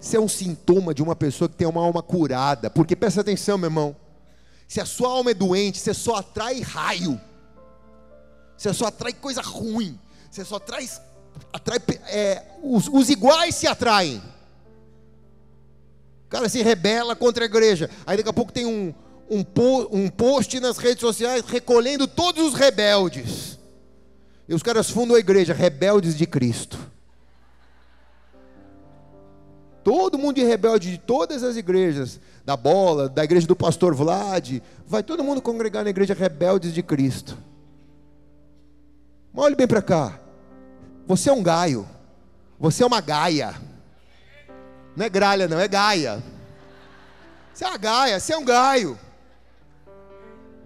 Isso 0.01 0.17
é 0.17 0.21
um 0.21 0.29
sintoma 0.29 0.95
de 0.95 1.03
uma 1.03 1.15
pessoa 1.15 1.51
que 1.51 1.57
tem 1.57 1.69
uma 1.69 1.83
alma 1.83 2.03
curada. 2.03 2.71
Porque 2.71 2.97
presta 2.97 3.21
atenção, 3.21 3.59
meu 3.59 3.69
irmão. 3.69 3.95
Se 4.67 4.81
a 4.81 4.87
sua 4.87 5.11
alma 5.11 5.33
é 5.33 5.35
doente, 5.35 5.79
você 5.79 5.93
só 5.93 6.17
atrai 6.17 6.61
raio. 6.61 7.21
Você 8.57 8.73
só 8.73 8.87
atrai 8.87 9.13
coisa 9.13 9.41
ruim. 9.41 9.99
Você 10.31 10.45
só 10.45 10.59
traz, 10.59 11.01
atrai. 11.53 11.79
É, 12.09 12.43
os, 12.63 12.89
os 12.89 13.11
iguais 13.11 13.55
se 13.55 13.67
atraem. 13.67 14.23
O 16.27 16.29
cara 16.29 16.49
se 16.49 16.63
rebela 16.63 17.15
contra 17.15 17.45
a 17.45 17.47
igreja. 17.47 17.91
Aí 18.07 18.17
daqui 18.17 18.29
a 18.29 18.33
pouco 18.33 18.53
tem 18.53 18.67
um, 18.67 18.95
um, 19.31 19.45
um 19.91 20.09
post 20.09 20.59
nas 20.61 20.79
redes 20.79 21.01
sociais 21.01 21.45
recolhendo 21.47 22.07
todos 22.07 22.45
os 22.45 22.55
rebeldes. 22.55 23.59
E 24.49 24.55
os 24.55 24.63
caras 24.63 24.91
fundam 24.91 25.17
a 25.17 25.21
igreja, 25.21 25.55
rebeldes 25.55 26.17
de 26.17 26.27
Cristo. 26.27 26.79
Todo 29.83 30.19
mundo 30.19 30.37
de 30.37 30.43
rebelde 30.43 30.91
de 30.91 30.99
todas 30.99 31.43
as 31.43 31.57
igrejas, 31.57 32.19
da 32.45 32.57
bola, 32.57 33.09
da 33.09 33.23
igreja 33.23 33.47
do 33.47 33.55
pastor 33.55 33.95
Vlad, 33.95 34.63
vai 34.87 35.03
todo 35.03 35.23
mundo 35.23 35.43
congregar 35.43 35.85
na 35.85 35.91
igreja 35.91 36.15
rebeldes 36.15 36.73
de 36.73 36.83
Cristo. 36.83 37.37
Mas 39.35 39.45
olhe 39.45 39.57
bem 39.57 39.67
para 39.67 39.83
cá. 39.83 40.21
Você 41.07 41.29
é 41.29 41.33
um 41.33 41.43
gaio. 41.43 41.87
Você 42.59 42.85
é 42.85 42.87
uma 42.87 43.01
gaia. 43.01 43.55
Não 44.97 45.05
é 45.05 45.09
gralha, 45.09 45.49
não, 45.49 45.59
é 45.59 45.67
gaia. 45.67 46.23
Você 47.53 47.65
é 47.65 47.69
uma 47.69 47.77
gaia, 47.77 48.21
você 48.21 48.33
é 48.33 48.39
um 48.39 48.45
gaio. 48.45 48.99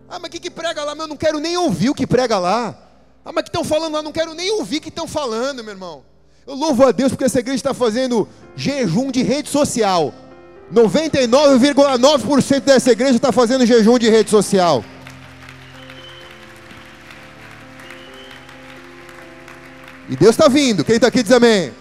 Ah, 0.08 0.18
mas 0.18 0.28
o 0.28 0.30
que, 0.30 0.38
que 0.38 0.50
prega 0.50 0.84
lá? 0.84 0.94
Eu 0.94 1.06
não 1.06 1.16
quero 1.16 1.40
nem 1.40 1.56
ouvir 1.56 1.90
o 1.90 1.94
que 1.94 2.06
prega 2.06 2.38
lá. 2.38 2.76
Ah, 3.24 3.32
mas 3.32 3.44
que 3.44 3.48
estão 3.48 3.64
falando 3.64 3.94
lá? 3.94 4.02
Não 4.02 4.12
quero 4.12 4.34
nem 4.34 4.50
ouvir 4.52 4.78
o 4.78 4.80
que 4.80 4.88
estão 4.90 5.06
falando, 5.06 5.64
meu 5.64 5.72
irmão. 5.72 6.02
Eu 6.46 6.54
louvo 6.54 6.86
a 6.86 6.92
Deus 6.92 7.12
porque 7.12 7.24
essa 7.24 7.40
igreja 7.40 7.56
está 7.56 7.74
fazendo 7.74 8.28
jejum 8.54 9.10
de 9.10 9.22
rede 9.22 9.48
social. 9.48 10.14
99,9% 10.72 12.60
dessa 12.60 12.90
igreja 12.90 13.16
está 13.16 13.32
fazendo 13.32 13.66
jejum 13.66 13.98
de 13.98 14.08
rede 14.08 14.30
social. 14.30 14.84
E 20.08 20.16
Deus 20.16 20.30
está 20.30 20.48
vindo. 20.48 20.84
Quem 20.84 20.94
está 20.96 21.08
aqui 21.08 21.22
diz 21.22 21.32
amém. 21.32 21.72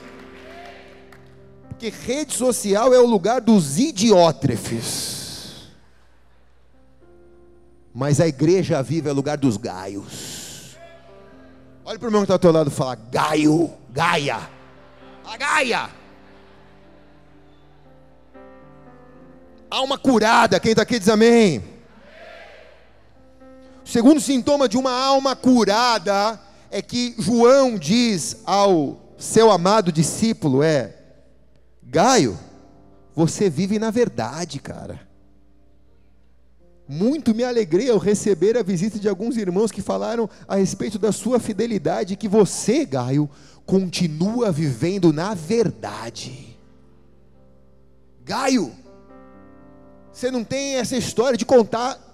Porque 1.69 1.89
rede 1.89 2.33
social 2.33 2.93
é 2.93 2.99
o 2.99 3.05
lugar 3.05 3.39
dos 3.39 3.79
idiótrefes. 3.79 5.67
Mas 7.93 8.19
a 8.19 8.27
igreja 8.27 8.83
viva 8.83 9.09
é 9.09 9.11
o 9.11 9.15
lugar 9.15 9.37
dos 9.37 9.55
gaios. 9.55 10.75
Olha 11.85 11.97
para 11.97 12.05
o 12.05 12.09
irmão 12.09 12.21
que 12.21 12.25
está 12.25 12.33
ao 12.33 12.39
teu 12.39 12.51
lado 12.51 12.69
e 12.69 12.73
fala: 12.73 12.95
Gaio, 12.95 13.71
Gaia. 13.91 14.49
A 15.25 15.37
Gaia. 15.37 15.89
Alma 19.69 19.97
curada, 19.97 20.59
quem 20.59 20.71
está 20.71 20.83
aqui 20.83 20.99
diz 20.99 21.09
amém. 21.09 21.63
O 23.85 23.87
segundo 23.87 24.19
sintoma 24.19 24.67
de 24.67 24.77
uma 24.77 24.91
alma 24.91 25.35
curada 25.35 26.39
é 26.71 26.81
que 26.81 27.15
João 27.17 27.77
diz 27.77 28.37
ao 28.45 29.13
seu 29.17 29.51
amado 29.51 29.91
discípulo: 29.91 30.61
é, 30.63 30.95
Gaio, 31.83 32.37
você 33.15 33.49
vive 33.49 33.79
na 33.79 33.89
verdade, 33.89 34.59
cara. 34.59 35.07
Muito 36.87 37.35
me 37.35 37.43
alegrei 37.43 37.89
ao 37.89 37.97
receber 37.97 38.57
a 38.57 38.63
visita 38.63 38.97
de 38.97 39.09
alguns 39.09 39.35
irmãos 39.35 39.71
que 39.71 39.81
falaram 39.81 40.29
a 40.47 40.55
respeito 40.55 40.97
da 40.97 41.11
sua 41.11 41.37
fidelidade, 41.37 42.15
que 42.15 42.29
você, 42.29 42.85
Gaio, 42.85 43.29
continua 43.65 44.51
vivendo 44.51 45.11
na 45.11 45.33
verdade. 45.33 46.57
Gaio, 48.23 48.71
você 50.11 50.31
não 50.31 50.43
tem 50.43 50.75
essa 50.75 50.95
história 50.95 51.37
de 51.37 51.45
contar 51.45 52.06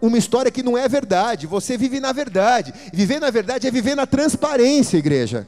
uma 0.00 0.18
história 0.18 0.50
que 0.50 0.62
não 0.62 0.76
é 0.76 0.88
verdade, 0.88 1.46
você 1.46 1.76
vive 1.76 2.00
na 2.00 2.12
verdade. 2.12 2.72
Viver 2.92 3.20
na 3.20 3.30
verdade 3.30 3.66
é 3.66 3.70
viver 3.70 3.94
na 3.94 4.06
transparência, 4.06 4.98
igreja. 4.98 5.46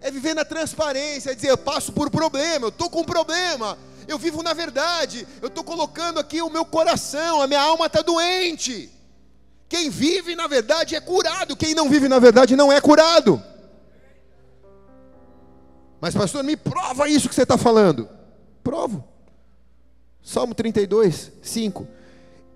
É 0.00 0.10
viver 0.10 0.34
na 0.34 0.44
transparência, 0.44 1.30
é 1.30 1.34
dizer, 1.34 1.50
eu 1.50 1.58
passo 1.58 1.92
por 1.92 2.10
problema, 2.10 2.66
eu 2.66 2.70
estou 2.70 2.90
com 2.90 3.00
um 3.00 3.04
problema, 3.04 3.78
eu 4.08 4.18
vivo 4.18 4.42
na 4.42 4.52
verdade, 4.52 5.26
eu 5.40 5.46
estou 5.46 5.62
colocando 5.62 6.18
aqui 6.18 6.42
o 6.42 6.50
meu 6.50 6.64
coração, 6.64 7.40
a 7.40 7.46
minha 7.46 7.60
alma 7.60 7.86
está 7.86 8.02
doente. 8.02 8.90
Quem 9.68 9.88
vive 9.88 10.34
na 10.34 10.46
verdade 10.48 10.96
é 10.96 11.00
curado, 11.00 11.56
quem 11.56 11.74
não 11.74 11.88
vive 11.88 12.08
na 12.08 12.18
verdade 12.18 12.56
não 12.56 12.72
é 12.72 12.80
curado. 12.80 13.42
Mas, 16.00 16.16
pastor, 16.16 16.42
me 16.42 16.56
prova 16.56 17.08
isso 17.08 17.28
que 17.28 17.34
você 17.34 17.44
está 17.44 17.56
falando. 17.56 18.08
Provo. 18.64 19.04
Salmo 20.20 20.52
32, 20.52 21.30
5. 21.40 21.86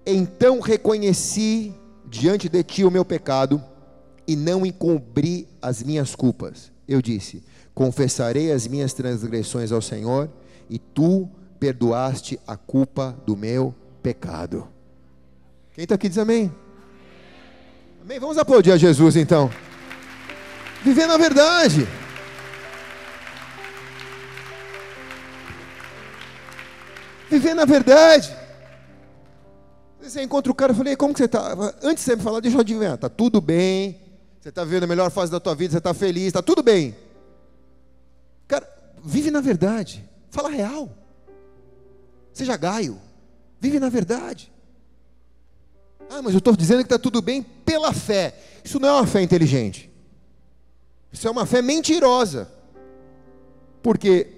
Então 0.06 0.60
reconheci 0.60 1.74
diante 2.08 2.48
de 2.48 2.62
ti 2.62 2.84
o 2.84 2.90
meu 2.90 3.04
pecado 3.04 3.62
e 4.26 4.36
não 4.36 4.64
encobri 4.64 5.48
as 5.60 5.82
minhas 5.82 6.14
culpas. 6.14 6.70
Eu 6.86 7.02
disse: 7.02 7.42
Confessarei 7.74 8.52
as 8.52 8.68
minhas 8.68 8.92
transgressões 8.92 9.72
ao 9.72 9.82
Senhor 9.82 10.30
e 10.70 10.78
tu 10.78 11.28
perdoaste 11.58 12.38
a 12.46 12.56
culpa 12.56 13.16
do 13.26 13.36
meu 13.36 13.74
pecado. 14.02 14.68
Quem 15.74 15.82
está 15.82 15.96
aqui 15.96 16.08
diz 16.08 16.18
amém. 16.18 16.52
Amém? 18.02 18.20
Vamos 18.20 18.38
aplaudir 18.38 18.70
a 18.70 18.76
Jesus 18.76 19.16
então. 19.16 19.50
Viver 20.84 21.06
na 21.06 21.16
verdade. 21.16 21.86
Viver 27.28 27.54
na 27.54 27.64
verdade. 27.64 28.45
Você 30.08 30.22
encontra 30.22 30.52
o 30.52 30.54
cara 30.54 30.72
e 30.72 30.76
falei, 30.76 30.96
como 30.96 31.12
que 31.12 31.18
você 31.18 31.24
está? 31.24 31.52
Antes 31.82 32.04
de 32.04 32.10
você 32.10 32.16
me 32.16 32.22
falar, 32.22 32.40
deixa 32.40 32.56
eu 32.56 32.60
adivinhar, 32.60 32.94
está 32.94 33.08
tudo 33.08 33.40
bem, 33.40 34.00
você 34.40 34.50
está 34.50 34.62
vivendo 34.62 34.84
a 34.84 34.86
melhor 34.86 35.10
fase 35.10 35.32
da 35.32 35.40
tua 35.40 35.54
vida, 35.54 35.72
você 35.72 35.78
está 35.78 35.92
feliz, 35.92 36.28
está 36.28 36.40
tudo 36.40 36.62
bem. 36.62 36.96
Cara, 38.46 38.68
vive 39.02 39.30
na 39.30 39.40
verdade, 39.40 40.08
fala 40.30 40.48
real. 40.48 40.88
Seja 42.32 42.56
gaio, 42.56 43.00
vive 43.60 43.80
na 43.80 43.88
verdade. 43.88 44.52
Ah, 46.08 46.22
mas 46.22 46.34
eu 46.34 46.38
estou 46.38 46.54
dizendo 46.54 46.78
que 46.78 46.84
está 46.84 46.98
tudo 46.98 47.20
bem 47.20 47.42
pela 47.42 47.92
fé. 47.92 48.34
Isso 48.64 48.78
não 48.78 48.88
é 48.88 48.92
uma 48.92 49.06
fé 49.06 49.22
inteligente. 49.22 49.90
Isso 51.12 51.26
é 51.26 51.30
uma 51.30 51.44
fé 51.44 51.60
mentirosa. 51.60 52.48
Porque 53.82 54.28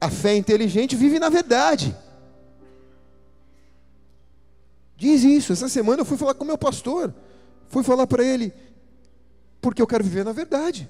a 0.00 0.10
fé 0.10 0.34
inteligente 0.34 0.96
vive 0.96 1.18
na 1.18 1.28
verdade. 1.28 1.96
Diz 4.96 5.22
isso. 5.22 5.52
Essa 5.52 5.68
semana 5.68 6.02
eu 6.02 6.04
fui 6.04 6.16
falar 6.16 6.34
com 6.34 6.44
o 6.44 6.46
meu 6.46 6.58
pastor. 6.58 7.12
Fui 7.68 7.82
falar 7.82 8.06
para 8.06 8.24
ele, 8.24 8.52
porque 9.60 9.82
eu 9.82 9.86
quero 9.86 10.04
viver 10.04 10.24
na 10.24 10.32
verdade. 10.32 10.88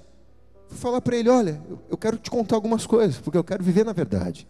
Fui 0.67 0.77
falar 0.77 1.01
para 1.01 1.15
ele: 1.15 1.29
olha, 1.29 1.61
eu 1.89 1.97
quero 1.97 2.17
te 2.17 2.29
contar 2.29 2.55
algumas 2.55 2.85
coisas, 2.85 3.17
porque 3.17 3.37
eu 3.37 3.43
quero 3.43 3.63
viver 3.63 3.83
na 3.83 3.93
verdade. 3.93 4.47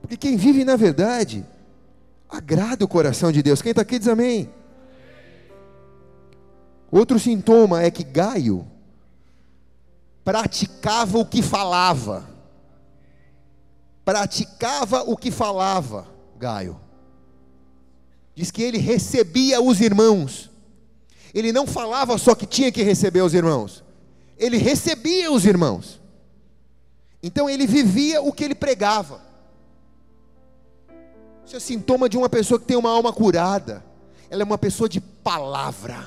Porque 0.00 0.16
quem 0.16 0.36
vive 0.36 0.64
na 0.64 0.76
verdade 0.76 1.46
agrada 2.28 2.84
o 2.84 2.88
coração 2.88 3.32
de 3.32 3.42
Deus. 3.42 3.62
Quem 3.62 3.70
está 3.70 3.82
aqui 3.82 3.98
diz 3.98 4.08
amém. 4.08 4.50
Outro 6.90 7.18
sintoma 7.18 7.82
é 7.82 7.90
que 7.90 8.04
Gaio 8.04 8.66
praticava 10.22 11.18
o 11.18 11.24
que 11.24 11.42
falava 11.42 12.32
praticava 14.04 15.02
o 15.02 15.16
que 15.16 15.30
falava, 15.30 16.06
Gaio. 16.38 16.78
Diz 18.34 18.50
que 18.50 18.62
ele 18.62 18.78
recebia 18.78 19.60
os 19.60 19.80
irmãos, 19.80 20.50
Ele 21.34 21.52
não 21.52 21.66
falava 21.66 22.18
só 22.18 22.34
que 22.34 22.46
tinha 22.46 22.70
que 22.70 22.82
receber 22.82 23.22
os 23.22 23.32
irmãos, 23.32 23.82
ele 24.36 24.58
recebia 24.58 25.32
os 25.32 25.46
irmãos. 25.46 26.00
Então 27.22 27.48
ele 27.48 27.66
vivia 27.66 28.20
o 28.20 28.32
que 28.32 28.44
ele 28.44 28.54
pregava. 28.54 29.22
Isso 31.46 31.56
é 31.56 31.60
sintoma 31.60 32.08
de 32.08 32.16
uma 32.16 32.28
pessoa 32.28 32.58
que 32.58 32.66
tem 32.66 32.76
uma 32.76 32.90
alma 32.90 33.12
curada. 33.12 33.84
Ela 34.28 34.42
é 34.42 34.44
uma 34.44 34.58
pessoa 34.58 34.88
de 34.88 35.00
palavra. 35.00 36.06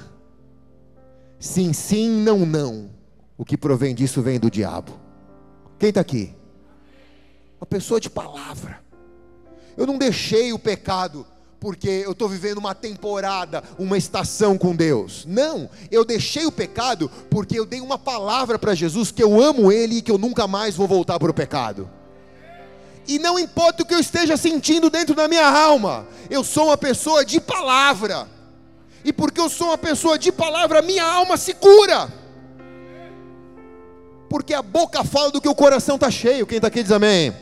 Sim, 1.39 1.73
sim, 1.73 2.09
não, 2.09 2.45
não. 2.45 2.89
O 3.37 3.45
que 3.45 3.57
provém 3.57 3.95
disso 3.95 4.21
vem 4.21 4.39
do 4.39 4.51
diabo. 4.51 4.99
Quem 5.79 5.89
está 5.89 6.01
aqui? 6.01 6.35
Uma 7.59 7.65
pessoa 7.67 7.99
de 7.99 8.09
palavra. 8.09 8.81
Eu 9.77 9.85
não 9.85 9.97
deixei 9.97 10.51
o 10.53 10.59
pecado 10.59 11.25
porque 11.65 11.89
eu 11.89 12.11
estou 12.11 12.29
vivendo 12.29 12.59
uma 12.59 12.75
temporada, 12.75 13.63
uma 13.79 13.97
estação 13.97 14.55
com 14.55 14.75
Deus. 14.75 15.25
Não, 15.27 15.67
eu 15.89 16.05
deixei 16.05 16.45
o 16.45 16.51
pecado 16.51 17.09
porque 17.27 17.57
eu 17.57 17.65
dei 17.65 17.81
uma 17.81 17.97
palavra 17.97 18.59
para 18.59 18.75
Jesus 18.75 19.09
que 19.11 19.23
eu 19.23 19.41
amo 19.41 19.71
Ele 19.71 19.95
e 19.95 20.01
que 20.03 20.11
eu 20.11 20.19
nunca 20.19 20.45
mais 20.45 20.75
vou 20.75 20.87
voltar 20.87 21.17
para 21.17 21.31
o 21.31 21.33
pecado. 21.33 21.89
E 23.07 23.17
não 23.17 23.39
importa 23.39 23.81
o 23.81 23.85
que 23.87 23.95
eu 23.95 23.99
esteja 23.99 24.37
sentindo 24.37 24.91
dentro 24.91 25.15
da 25.15 25.27
minha 25.27 25.49
alma, 25.49 26.07
eu 26.29 26.43
sou 26.43 26.67
uma 26.67 26.77
pessoa 26.77 27.25
de 27.25 27.41
palavra. 27.41 28.27
E 29.03 29.11
porque 29.11 29.41
eu 29.41 29.49
sou 29.49 29.69
uma 29.69 29.77
pessoa 29.79 30.19
de 30.19 30.31
palavra, 30.31 30.83
minha 30.83 31.03
alma 31.03 31.35
se 31.35 31.55
cura. 31.55 32.13
Porque 34.29 34.53
a 34.53 34.61
boca 34.61 35.03
fala 35.03 35.31
do 35.31 35.41
que 35.41 35.49
o 35.49 35.55
coração 35.55 35.95
está 35.95 36.11
cheio. 36.11 36.45
Quem 36.45 36.57
está 36.57 36.67
aqui 36.67 36.83
diz 36.83 36.91
amém. 36.91 37.33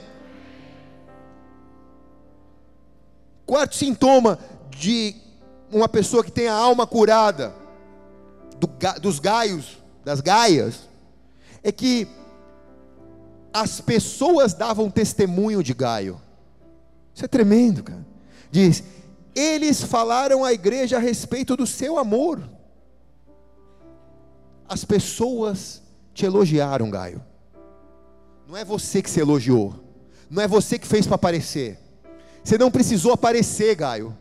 Quarto 3.46 3.76
sintoma 3.76 4.40
de 4.70 5.16
uma 5.72 5.90
pessoa 5.90 6.24
que 6.24 6.32
tem 6.32 6.48
a 6.48 6.54
alma 6.54 6.86
curada, 6.88 7.54
do, 8.58 8.70
dos 9.00 9.20
gaios, 9.20 9.78
das 10.04 10.22
gaias, 10.22 10.88
é 11.62 11.72
que 11.72 12.08
as 13.54 13.80
pessoas 13.80 14.54
davam 14.54 14.90
testemunho 14.90 15.62
de 15.62 15.74
Gaio. 15.74 16.20
Isso 17.14 17.24
é 17.24 17.28
tremendo, 17.28 17.84
cara. 17.84 18.06
Diz: 18.50 18.84
eles 19.36 19.82
falaram 19.82 20.44
à 20.44 20.54
igreja 20.54 20.98
a 20.98 21.00
respeito 21.00 21.56
do 21.56 21.68
seu 21.68 21.98
amor. 21.98 22.42
As 24.68 24.84
pessoas 24.84 25.82
te 26.14 26.26
elogiaram, 26.26 26.90
Gaio. 26.90 27.24
Não 28.48 28.58
é 28.58 28.66
você 28.66 29.02
que 29.02 29.10
se 29.10 29.20
elogiou. 29.20 29.76
Não 30.30 30.42
é 30.42 30.48
você 30.48 30.80
que 30.80 30.88
fez 30.88 31.06
para 31.06 31.16
aparecer. 31.16 31.80
Você 32.44 32.58
não 32.58 32.70
precisou 32.70 33.14
aparecer, 33.14 33.76
Gaio. 33.76 34.16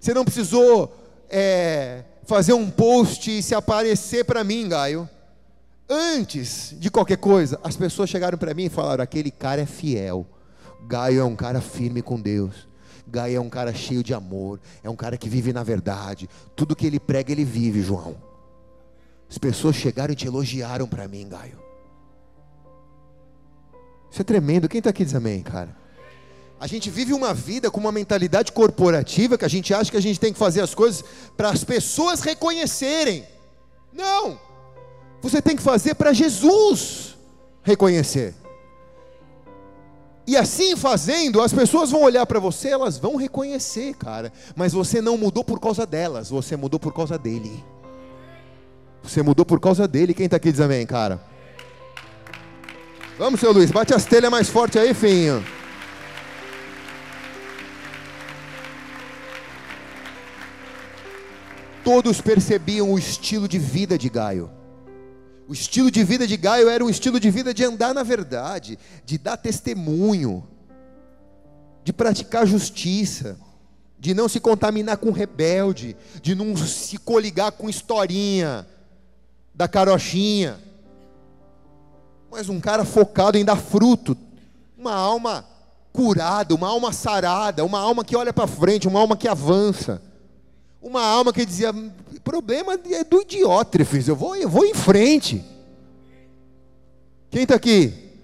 Você 0.00 0.14
não 0.14 0.24
precisou 0.24 0.94
é, 1.28 2.04
fazer 2.24 2.52
um 2.52 2.70
post 2.70 3.38
e 3.38 3.42
se 3.42 3.54
aparecer 3.54 4.24
para 4.24 4.42
mim, 4.42 4.68
Gaio. 4.68 5.08
Antes 5.88 6.74
de 6.78 6.90
qualquer 6.90 7.18
coisa, 7.18 7.60
as 7.62 7.76
pessoas 7.76 8.08
chegaram 8.08 8.38
para 8.38 8.54
mim 8.54 8.64
e 8.64 8.70
falaram: 8.70 9.04
aquele 9.04 9.30
cara 9.30 9.62
é 9.62 9.66
fiel. 9.66 10.26
Gaio 10.86 11.20
é 11.20 11.24
um 11.24 11.36
cara 11.36 11.60
firme 11.60 12.00
com 12.00 12.20
Deus. 12.20 12.66
Gaio 13.06 13.36
é 13.36 13.40
um 13.40 13.50
cara 13.50 13.74
cheio 13.74 14.02
de 14.02 14.14
amor. 14.14 14.60
É 14.82 14.88
um 14.88 14.96
cara 14.96 15.16
que 15.18 15.28
vive 15.28 15.52
na 15.52 15.62
verdade. 15.62 16.28
Tudo 16.56 16.74
que 16.74 16.86
ele 16.86 16.98
prega, 16.98 17.32
ele 17.32 17.44
vive, 17.44 17.82
João. 17.82 18.16
As 19.28 19.36
pessoas 19.36 19.76
chegaram 19.76 20.12
e 20.12 20.16
te 20.16 20.26
elogiaram 20.26 20.86
para 20.86 21.06
mim, 21.06 21.28
Gaio. 21.28 21.58
Isso 24.10 24.20
é 24.20 24.24
tremendo. 24.24 24.68
Quem 24.68 24.78
está 24.78 24.90
aqui 24.90 25.04
diz 25.04 25.14
amém, 25.14 25.42
cara? 25.42 25.83
A 26.64 26.66
gente 26.66 26.88
vive 26.88 27.12
uma 27.12 27.34
vida 27.34 27.70
com 27.70 27.78
uma 27.78 27.92
mentalidade 27.92 28.50
corporativa 28.50 29.36
que 29.36 29.44
a 29.44 29.48
gente 29.48 29.74
acha 29.74 29.90
que 29.90 29.98
a 29.98 30.00
gente 30.00 30.18
tem 30.18 30.32
que 30.32 30.38
fazer 30.38 30.62
as 30.62 30.74
coisas 30.74 31.04
para 31.36 31.50
as 31.50 31.62
pessoas 31.62 32.22
reconhecerem. 32.22 33.22
Não! 33.92 34.40
Você 35.20 35.42
tem 35.42 35.56
que 35.56 35.62
fazer 35.62 35.94
para 35.94 36.14
Jesus 36.14 37.18
reconhecer. 37.62 38.32
E 40.26 40.38
assim 40.38 40.74
fazendo, 40.74 41.42
as 41.42 41.52
pessoas 41.52 41.90
vão 41.90 42.02
olhar 42.02 42.24
para 42.24 42.40
você, 42.40 42.70
elas 42.70 42.96
vão 42.96 43.16
reconhecer, 43.16 43.92
cara. 43.96 44.32
Mas 44.56 44.72
você 44.72 45.02
não 45.02 45.18
mudou 45.18 45.44
por 45.44 45.60
causa 45.60 45.84
delas, 45.84 46.30
você 46.30 46.56
mudou 46.56 46.80
por 46.80 46.94
causa 46.94 47.18
dele. 47.18 47.62
Você 49.02 49.20
mudou 49.20 49.44
por 49.44 49.60
causa 49.60 49.86
dele. 49.86 50.14
Quem 50.14 50.24
está 50.24 50.38
aqui 50.38 50.50
diz 50.50 50.62
amém, 50.62 50.86
cara? 50.86 51.20
Vamos, 53.18 53.38
seu 53.38 53.52
Luiz, 53.52 53.70
bate 53.70 53.92
as 53.92 54.06
telhas 54.06 54.30
mais 54.30 54.48
forte 54.48 54.78
aí, 54.78 54.94
finho. 54.94 55.44
Todos 61.84 62.18
percebiam 62.22 62.90
o 62.90 62.98
estilo 62.98 63.46
de 63.46 63.58
vida 63.58 63.98
de 63.98 64.08
Gaio. 64.08 64.50
O 65.46 65.52
estilo 65.52 65.90
de 65.90 66.02
vida 66.02 66.26
de 66.26 66.36
Gaio 66.38 66.70
era 66.70 66.82
um 66.82 66.88
estilo 66.88 67.20
de 67.20 67.30
vida 67.30 67.52
de 67.52 67.62
andar 67.62 67.92
na 67.92 68.02
verdade, 68.02 68.78
de 69.04 69.18
dar 69.18 69.36
testemunho, 69.36 70.48
de 71.84 71.92
praticar 71.92 72.46
justiça, 72.46 73.36
de 73.98 74.14
não 74.14 74.26
se 74.26 74.40
contaminar 74.40 74.96
com 74.96 75.10
rebelde, 75.10 75.94
de 76.22 76.34
não 76.34 76.56
se 76.56 76.96
coligar 76.96 77.52
com 77.52 77.68
historinha 77.68 78.66
da 79.54 79.68
carochinha. 79.68 80.58
Mas 82.30 82.48
um 82.48 82.58
cara 82.58 82.86
focado 82.86 83.36
em 83.36 83.44
dar 83.44 83.56
fruto, 83.56 84.16
uma 84.78 84.94
alma 84.94 85.44
curada, 85.92 86.54
uma 86.54 86.68
alma 86.68 86.90
sarada, 86.94 87.62
uma 87.62 87.78
alma 87.78 88.02
que 88.02 88.16
olha 88.16 88.32
para 88.32 88.46
frente, 88.46 88.88
uma 88.88 89.00
alma 89.00 89.18
que 89.18 89.28
avança. 89.28 90.00
Uma 90.84 91.00
alma 91.02 91.32
que 91.32 91.46
dizia: 91.46 91.72
problema 92.22 92.74
é 92.74 93.02
do 93.02 93.22
idiótrefes, 93.22 94.06
eu 94.06 94.14
vou, 94.14 94.36
eu 94.36 94.50
vou 94.50 94.66
em 94.66 94.74
frente. 94.74 95.42
Quem 97.30 97.44
está 97.44 97.54
aqui? 97.54 98.20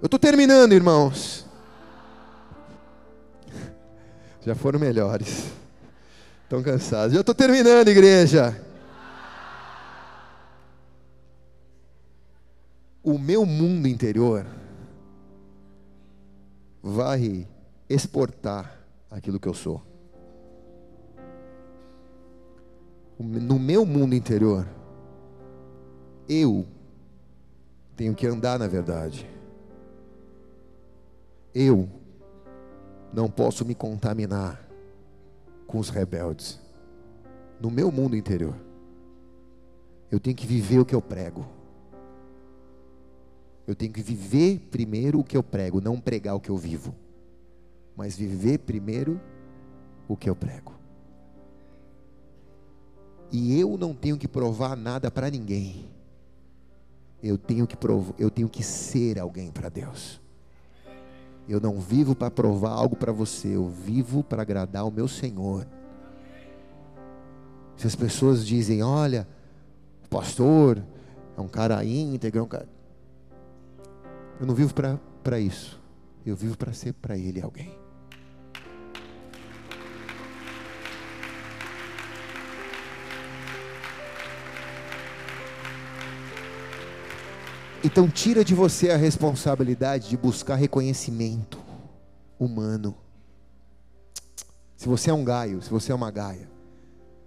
Eu 0.00 0.06
estou 0.06 0.20
terminando, 0.20 0.74
irmãos. 0.74 1.44
Já 4.46 4.54
foram 4.54 4.78
melhores. 4.78 5.46
Estão 6.44 6.62
cansados. 6.62 7.14
Já 7.14 7.20
estou 7.20 7.34
terminando, 7.34 7.88
igreja. 7.88 8.64
O 13.02 13.18
meu 13.18 13.44
mundo 13.44 13.88
interior 13.88 14.46
vai 16.80 17.48
exportar 17.88 18.78
aquilo 19.10 19.40
que 19.40 19.48
eu 19.48 19.54
sou. 19.54 19.91
No 23.18 23.58
meu 23.58 23.86
mundo 23.86 24.14
interior, 24.14 24.66
eu 26.28 26.66
tenho 27.96 28.14
que 28.14 28.26
andar 28.26 28.58
na 28.58 28.66
verdade. 28.66 29.28
Eu 31.54 31.88
não 33.12 33.30
posso 33.30 33.64
me 33.64 33.74
contaminar 33.74 34.66
com 35.66 35.78
os 35.78 35.88
rebeldes. 35.90 36.58
No 37.60 37.70
meu 37.70 37.92
mundo 37.92 38.16
interior, 38.16 38.54
eu 40.10 40.18
tenho 40.18 40.34
que 40.34 40.46
viver 40.46 40.78
o 40.78 40.84
que 40.84 40.94
eu 40.94 41.02
prego. 41.02 41.46
Eu 43.66 43.74
tenho 43.76 43.92
que 43.92 44.02
viver 44.02 44.58
primeiro 44.70 45.20
o 45.20 45.24
que 45.24 45.36
eu 45.36 45.42
prego, 45.42 45.80
não 45.80 46.00
pregar 46.00 46.34
o 46.34 46.40
que 46.40 46.50
eu 46.50 46.56
vivo, 46.56 46.94
mas 47.96 48.16
viver 48.16 48.58
primeiro 48.58 49.20
o 50.08 50.16
que 50.16 50.28
eu 50.28 50.34
prego. 50.34 50.81
E 53.32 53.58
eu 53.58 53.78
não 53.78 53.94
tenho 53.94 54.18
que 54.18 54.28
provar 54.28 54.76
nada 54.76 55.10
para 55.10 55.30
ninguém. 55.30 55.90
Eu 57.22 57.38
tenho 57.38 57.66
que 57.66 57.76
provar, 57.76 58.14
eu 58.18 58.30
tenho 58.30 58.48
que 58.48 58.62
ser 58.62 59.18
alguém 59.18 59.50
para 59.50 59.70
Deus. 59.70 60.20
Eu 61.48 61.58
não 61.58 61.80
vivo 61.80 62.14
para 62.14 62.30
provar 62.30 62.72
algo 62.72 62.94
para 62.94 63.10
você, 63.10 63.56
eu 63.56 63.68
vivo 63.68 64.22
para 64.22 64.42
agradar 64.42 64.86
o 64.86 64.90
meu 64.90 65.08
Senhor. 65.08 65.66
Se 67.76 67.86
as 67.86 67.96
pessoas 67.96 68.46
dizem, 68.46 68.82
olha, 68.82 69.26
o 70.04 70.08
pastor 70.08 70.84
é 71.36 71.40
um 71.40 71.48
cara 71.48 71.82
íntegro, 71.84 72.40
é 72.40 72.42
um 72.42 72.46
cara... 72.46 72.68
eu 74.38 74.46
não 74.46 74.54
vivo 74.54 74.74
para 75.24 75.40
isso. 75.40 75.80
Eu 76.24 76.36
vivo 76.36 76.56
para 76.56 76.72
ser 76.72 76.92
para 76.92 77.16
ele 77.16 77.40
alguém. 77.40 77.81
Então 87.84 88.08
tira 88.08 88.44
de 88.44 88.54
você 88.54 88.90
a 88.90 88.96
responsabilidade 88.96 90.08
de 90.08 90.16
buscar 90.16 90.54
reconhecimento 90.54 91.58
humano. 92.38 92.96
Se 94.76 94.88
você 94.88 95.10
é 95.10 95.14
um 95.14 95.24
gaio, 95.24 95.60
se 95.60 95.68
você 95.68 95.90
é 95.90 95.94
uma 95.94 96.10
gaia, 96.10 96.48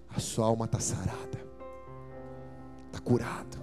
a 0.10 0.20
sua 0.20 0.46
alma 0.46 0.66
está 0.66 0.80
sarada, 0.80 1.40
está 2.88 3.00
curado. 3.00 3.58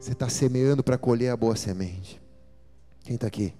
Você 0.00 0.12
está 0.12 0.28
semeando 0.28 0.82
para 0.82 0.98
colher 0.98 1.30
a 1.30 1.36
boa 1.36 1.56
semente. 1.56 2.20
Quem 3.04 3.14
está 3.14 3.26
aqui? 3.26 3.54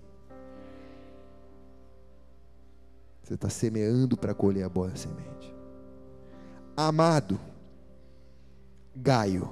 Você 3.22 3.34
está 3.34 3.48
semeando 3.48 4.16
para 4.16 4.34
colher 4.34 4.64
a 4.64 4.68
boa 4.68 4.94
semente. 4.94 5.54
Amado, 6.76 7.40
Gaio, 8.94 9.50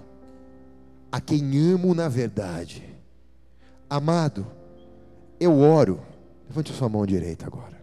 a 1.12 1.20
quem 1.20 1.72
amo 1.72 1.94
na 1.94 2.08
verdade. 2.08 2.82
Amado, 3.88 4.46
eu 5.38 5.60
oro. 5.60 6.00
Levante 6.48 6.72
a 6.72 6.74
sua 6.74 6.88
mão 6.88 7.04
direita 7.04 7.46
agora. 7.46 7.80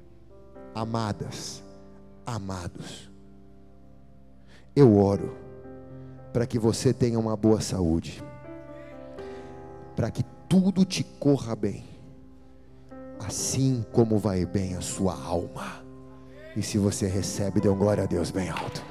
Amadas, 0.73 1.63
amados, 2.25 3.09
eu 4.75 4.97
oro 4.97 5.35
para 6.31 6.45
que 6.45 6.59
você 6.59 6.93
tenha 6.93 7.19
uma 7.19 7.35
boa 7.35 7.59
saúde, 7.59 8.23
para 9.95 10.11
que 10.11 10.23
tudo 10.47 10.85
te 10.85 11.03
corra 11.03 11.55
bem, 11.55 11.83
assim 13.19 13.83
como 13.91 14.17
vai 14.19 14.45
bem 14.45 14.75
a 14.75 14.81
sua 14.81 15.19
alma. 15.19 15.83
E 16.55 16.61
se 16.61 16.77
você 16.77 17.07
recebe, 17.07 17.59
dê 17.59 17.69
um 17.69 17.77
glória 17.77 18.03
a 18.03 18.07
Deus 18.07 18.31
bem 18.31 18.49
alto. 18.49 18.83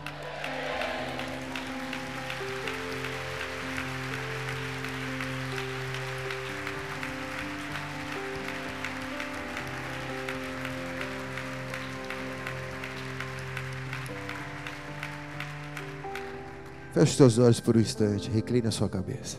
Feche 16.98 17.14
seus 17.14 17.38
olhos 17.38 17.60
por 17.60 17.76
um 17.76 17.80
instante, 17.80 18.28
recline 18.28 18.66
a 18.66 18.72
sua 18.72 18.88
cabeça. 18.88 19.38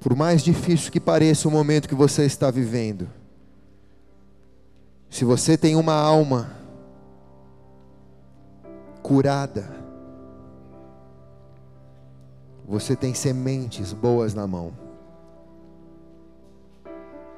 Por 0.00 0.16
mais 0.16 0.42
difícil 0.42 0.90
que 0.90 0.98
pareça 0.98 1.46
o 1.46 1.50
momento 1.50 1.86
que 1.86 1.94
você 1.94 2.24
está 2.24 2.50
vivendo, 2.50 3.06
se 5.10 5.26
você 5.26 5.58
tem 5.58 5.76
uma 5.76 5.92
alma 5.92 6.50
curada, 9.02 9.70
você 12.66 12.96
tem 12.96 13.12
sementes 13.12 13.92
boas 13.92 14.32
na 14.32 14.46
mão 14.46 14.72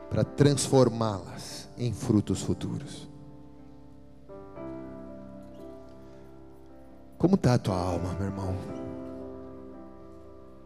para 0.09 0.23
transformá-las 0.23 1.69
em 1.77 1.93
frutos 1.93 2.41
futuros. 2.41 3.10
Como 7.21 7.35
está 7.35 7.53
a 7.53 7.59
tua 7.59 7.77
alma, 7.77 8.15
meu 8.15 8.29
irmão? 8.29 8.57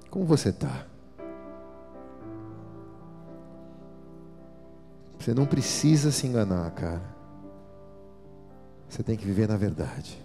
Como 0.09 0.24
você 0.24 0.50
está? 0.50 0.86
Você 5.18 5.34
não 5.34 5.46
precisa 5.46 6.12
se 6.12 6.28
enganar, 6.28 6.70
cara. 6.70 7.02
Você 8.88 9.02
tem 9.02 9.16
que 9.16 9.26
viver 9.26 9.48
na 9.48 9.57
verdade. 9.57 10.24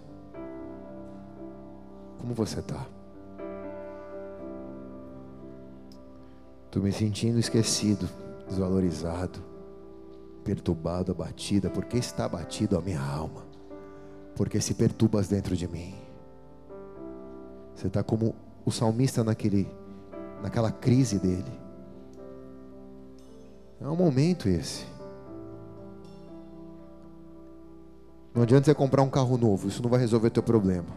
Como 2.19 2.35
você 2.35 2.59
está? 2.59 2.85
Estou 6.65 6.83
me 6.83 6.91
sentindo 6.91 7.39
esquecido, 7.39 8.07
desvalorizado, 8.47 9.43
perturbado, 10.43 11.11
abatida. 11.11 11.71
Porque 11.71 11.97
está 11.97 12.25
abatido 12.25 12.77
a 12.77 12.81
minha 12.81 13.01
alma? 13.01 13.43
Porque 14.35 14.61
se 14.61 14.75
perturbas 14.75 15.27
dentro 15.27 15.57
de 15.57 15.67
mim. 15.67 16.08
Você 17.79 17.87
está 17.87 18.03
como 18.03 18.35
o 18.65 18.71
salmista 18.71 19.23
naquele, 19.23 19.65
naquela 20.43 20.69
crise 20.69 21.17
dele. 21.17 21.49
É 23.79 23.87
um 23.87 23.95
momento 23.95 24.49
esse. 24.49 24.85
Não 28.35 28.43
adianta 28.43 28.65
você 28.65 28.73
comprar 28.73 29.01
um 29.01 29.09
carro 29.09 29.37
novo, 29.37 29.69
isso 29.69 29.81
não 29.81 29.89
vai 29.89 29.97
resolver 29.97 30.29
teu 30.29 30.43
problema. 30.43 30.89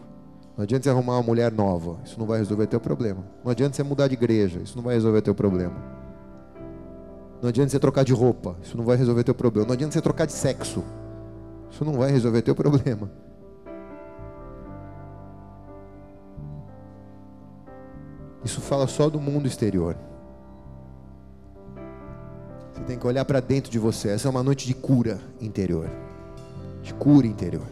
Não 0.57 0.63
adianta 0.63 0.83
você 0.83 0.89
arrumar 0.89 1.13
uma 1.13 1.23
mulher 1.23 1.53
nova, 1.53 2.01
isso 2.03 2.19
não 2.19 2.25
vai 2.25 2.39
resolver 2.39 2.67
teu 2.67 2.81
problema. 2.81 3.25
Não 3.45 3.51
adianta 3.51 3.77
você 3.77 3.83
mudar 3.83 4.09
de 4.09 4.15
igreja, 4.15 4.59
isso 4.59 4.75
não 4.75 4.83
vai 4.83 4.95
resolver 4.95 5.21
teu 5.21 5.33
problema. 5.33 5.81
Não 7.41 7.47
adianta 7.47 7.69
você 7.69 7.79
trocar 7.79 8.03
de 8.03 8.11
roupa, 8.11 8.57
isso 8.61 8.75
não 8.75 8.83
vai 8.83 8.97
resolver 8.97 9.23
teu 9.23 9.33
problema. 9.33 9.67
Não 9.67 9.73
adianta 9.73 9.93
você 9.93 10.01
trocar 10.01 10.25
de 10.25 10.33
sexo, 10.33 10.83
isso 11.71 11.85
não 11.85 11.93
vai 11.93 12.11
resolver 12.11 12.41
teu 12.41 12.53
problema. 12.53 13.09
Isso 18.43 18.61
fala 18.61 18.87
só 18.87 19.09
do 19.09 19.19
mundo 19.19 19.47
exterior. 19.47 19.95
Você 22.73 22.81
tem 22.81 22.97
que 22.97 23.07
olhar 23.07 23.23
para 23.23 23.39
dentro 23.39 23.71
de 23.71 23.79
você. 23.79 24.09
Essa 24.09 24.27
é 24.27 24.31
uma 24.31 24.43
noite 24.43 24.67
de 24.67 24.73
cura 24.73 25.19
interior. 25.39 25.89
De 26.81 26.93
cura 26.93 27.25
interior. 27.25 27.67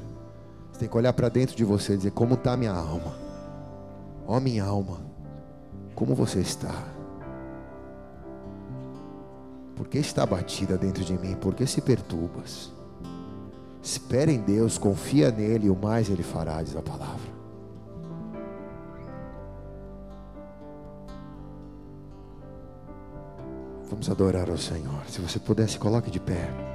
Você 0.72 0.80
tem 0.80 0.89
que 0.89 0.97
olhar 0.97 1.13
para 1.13 1.28
dentro 1.30 1.55
de 1.55 1.65
você 1.65 1.93
e 1.93 1.97
dizer: 1.97 2.11
Como 2.11 2.36
está 2.36 2.55
minha 2.55 2.72
alma? 2.72 3.13
Ó, 4.28 4.38
oh, 4.38 4.39
minha 4.39 4.63
alma, 4.63 4.99
como 5.95 6.15
você 6.15 6.39
está? 6.39 6.86
Por 9.76 9.88
que 9.88 9.97
está 9.97 10.26
batida 10.26 10.78
dentro 10.78 11.03
de 11.03 11.17
mim? 11.17 11.36
Por 11.36 11.55
que 11.55 11.65
se 11.65 11.82
perturbas? 11.82 12.72
Espera 13.82 14.32
em 14.32 14.39
Deus, 14.39 14.78
confia 14.78 15.32
nele 15.32 15.67
e 15.67 15.69
o 15.69 15.76
mais 15.76 16.09
ele 16.09 16.24
fará, 16.24 16.61
diz 16.61 16.76
a 16.76 16.82
palavra. 16.82 17.31
Vamos 23.92 24.10
adorar 24.10 24.50
ao 24.50 24.58
Senhor. 24.58 25.04
Se 25.10 25.20
você 25.20 25.38
pudesse, 25.38 25.78
coloque 25.78 26.10
de 26.10 26.18
pé. 26.18 26.70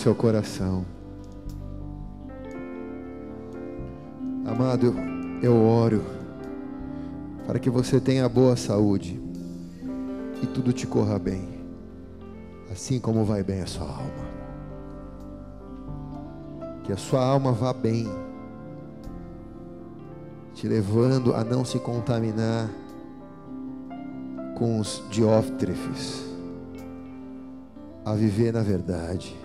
Seu 0.00 0.14
coração. 0.14 0.86
Amado, 4.46 4.94
eu 5.42 5.54
oro 5.62 6.02
para 7.46 7.58
que 7.58 7.68
você 7.68 8.00
tenha 8.00 8.26
boa 8.26 8.56
saúde 8.56 9.20
e 10.42 10.46
tudo 10.46 10.72
te 10.72 10.86
corra 10.86 11.18
bem, 11.18 11.46
assim 12.72 12.98
como 12.98 13.26
vai 13.26 13.42
bem 13.42 13.60
a 13.60 13.66
sua 13.66 13.88
alma. 13.88 14.30
Que 16.82 16.94
a 16.94 16.96
sua 16.96 17.22
alma 17.22 17.52
vá 17.52 17.74
bem, 17.74 18.08
te 20.54 20.66
levando 20.66 21.34
a 21.34 21.44
não 21.44 21.62
se 21.62 21.78
contaminar 21.78 22.70
com 24.56 24.80
os 24.80 25.02
diótrefes 25.10 26.24
a 28.02 28.14
viver 28.14 28.54
na 28.54 28.62
verdade, 28.62 29.38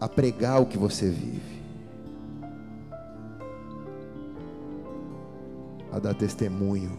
a 0.00 0.08
pregar 0.08 0.62
o 0.62 0.66
que 0.66 0.78
você 0.78 1.10
vive, 1.10 1.60
a 5.92 5.98
dar 5.98 6.14
testemunho 6.14 6.98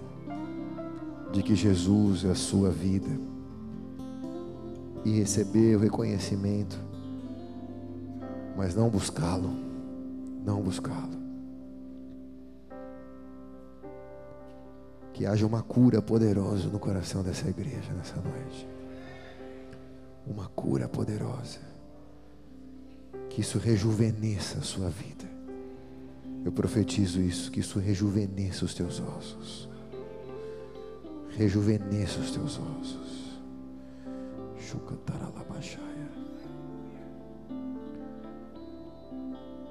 de 1.32 1.42
que 1.42 1.56
Jesus 1.56 2.24
é 2.24 2.30
a 2.30 2.36
sua 2.36 2.70
vida 2.70 3.10
e 5.04 5.18
receber 5.18 5.78
o 5.78 5.80
reconhecimento, 5.80 6.80
mas 8.56 8.76
não 8.76 8.88
buscá-lo, 8.88 9.50
não 10.46 10.62
buscá-lo. 10.62 11.20
Que 15.14 15.26
haja 15.26 15.46
uma 15.46 15.64
cura 15.64 16.02
poderosa 16.02 16.70
no 16.70 16.78
coração 16.78 17.24
dessa 17.24 17.50
igreja 17.50 17.92
nessa 17.94 18.16
noite. 18.22 18.68
Uma 20.28 20.48
cura 20.50 20.88
poderosa. 20.88 21.71
Que 23.32 23.42
isso 23.42 23.58
rejuvenesça 23.58 24.60
a 24.60 24.62
sua 24.62 24.90
vida. 24.90 25.30
Eu 26.44 26.52
profetizo 26.52 27.22
isso, 27.22 27.50
que 27.50 27.62
isso 27.62 27.80
rejuvenesça 27.80 28.66
os 28.66 28.74
teus 28.74 29.00
ossos. 29.00 29.70
Rejuvenesça 31.38 32.20
os 32.20 32.32
teus 32.32 32.60
ossos. 32.60 33.40
Chucantaralabaxaia. 34.60 36.12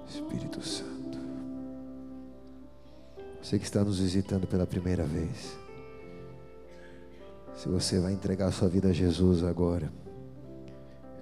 Espírito 0.09 0.63
Santo. 0.63 1.19
Você 3.43 3.59
que 3.59 3.65
está 3.65 3.85
nos 3.85 3.99
visitando 3.99 4.47
pela 4.47 4.67
primeira 4.67 5.05
vez. 5.05 5.59
Se 7.55 7.69
você 7.69 7.99
vai 7.99 8.15
entregar 8.15 8.51
sua 8.53 8.69
vida 8.69 8.89
a 8.89 8.93
Jesus 8.93 9.45
agora, 9.45 9.93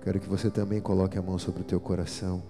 quero 0.09 0.20
que 0.20 0.28
você 0.28 0.50
também 0.50 0.80
coloque 0.80 1.18
a 1.18 1.22
mão 1.22 1.38
sobre 1.38 1.61
o 1.61 1.64
teu 1.64 1.78
coração. 1.78 2.42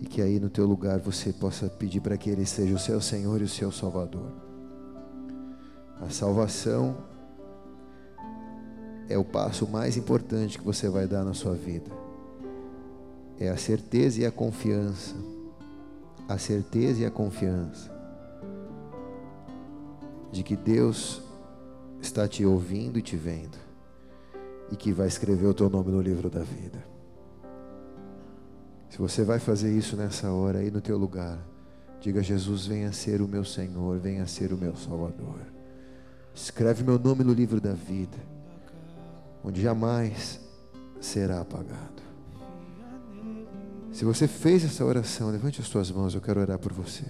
E 0.00 0.06
que 0.06 0.22
aí 0.22 0.38
no 0.38 0.48
teu 0.48 0.64
lugar 0.66 1.00
você 1.00 1.32
possa 1.32 1.68
pedir 1.68 2.00
para 2.00 2.16
que 2.16 2.30
Ele 2.30 2.46
seja 2.46 2.76
o 2.76 2.78
seu 2.78 3.00
Senhor 3.00 3.40
e 3.40 3.44
o 3.44 3.48
seu 3.48 3.72
Salvador. 3.72 4.30
A 6.00 6.08
salvação 6.10 6.96
é 9.08 9.18
o 9.18 9.24
passo 9.24 9.66
mais 9.66 9.96
importante 9.96 10.58
que 10.58 10.64
você 10.64 10.88
vai 10.88 11.08
dar 11.08 11.24
na 11.24 11.34
sua 11.34 11.54
vida. 11.54 11.90
É 13.40 13.48
a 13.48 13.56
certeza 13.56 14.20
e 14.20 14.26
a 14.26 14.30
confiança. 14.30 15.16
A 16.28 16.38
certeza 16.38 17.02
e 17.02 17.04
a 17.04 17.10
confiança 17.10 17.92
de 20.30 20.44
que 20.44 20.54
Deus 20.54 21.20
está 22.00 22.28
te 22.28 22.44
ouvindo 22.44 22.96
e 22.96 23.02
te 23.02 23.16
vendo, 23.16 23.58
e 24.70 24.76
que 24.76 24.92
vai 24.92 25.06
escrever 25.06 25.46
o 25.46 25.54
teu 25.54 25.68
nome 25.68 25.90
no 25.90 26.00
livro 26.00 26.30
da 26.30 26.40
vida. 26.40 26.94
Se 28.88 28.98
você 28.98 29.24
vai 29.24 29.38
fazer 29.38 29.76
isso 29.76 29.96
nessa 29.96 30.30
hora 30.30 30.60
aí 30.60 30.70
no 30.70 30.80
teu 30.80 30.96
lugar, 30.96 31.38
diga: 32.00 32.22
Jesus, 32.22 32.66
venha 32.66 32.92
ser 32.92 33.20
o 33.20 33.26
meu 33.26 33.44
Senhor, 33.44 33.98
venha 33.98 34.26
ser 34.26 34.52
o 34.52 34.56
meu 34.56 34.76
Salvador. 34.76 35.40
Escreve 36.32 36.84
meu 36.84 36.98
nome 36.98 37.24
no 37.24 37.32
livro 37.32 37.60
da 37.60 37.72
vida, 37.72 38.16
onde 39.42 39.62
jamais 39.62 40.40
será 41.00 41.40
apagado. 41.40 42.02
Se 43.92 44.04
você 44.04 44.26
fez 44.26 44.64
essa 44.64 44.84
oração, 44.84 45.30
levante 45.30 45.60
as 45.60 45.68
suas 45.68 45.90
mãos, 45.90 46.14
eu 46.14 46.20
quero 46.20 46.40
orar 46.40 46.58
por 46.58 46.72
você. 46.72 47.04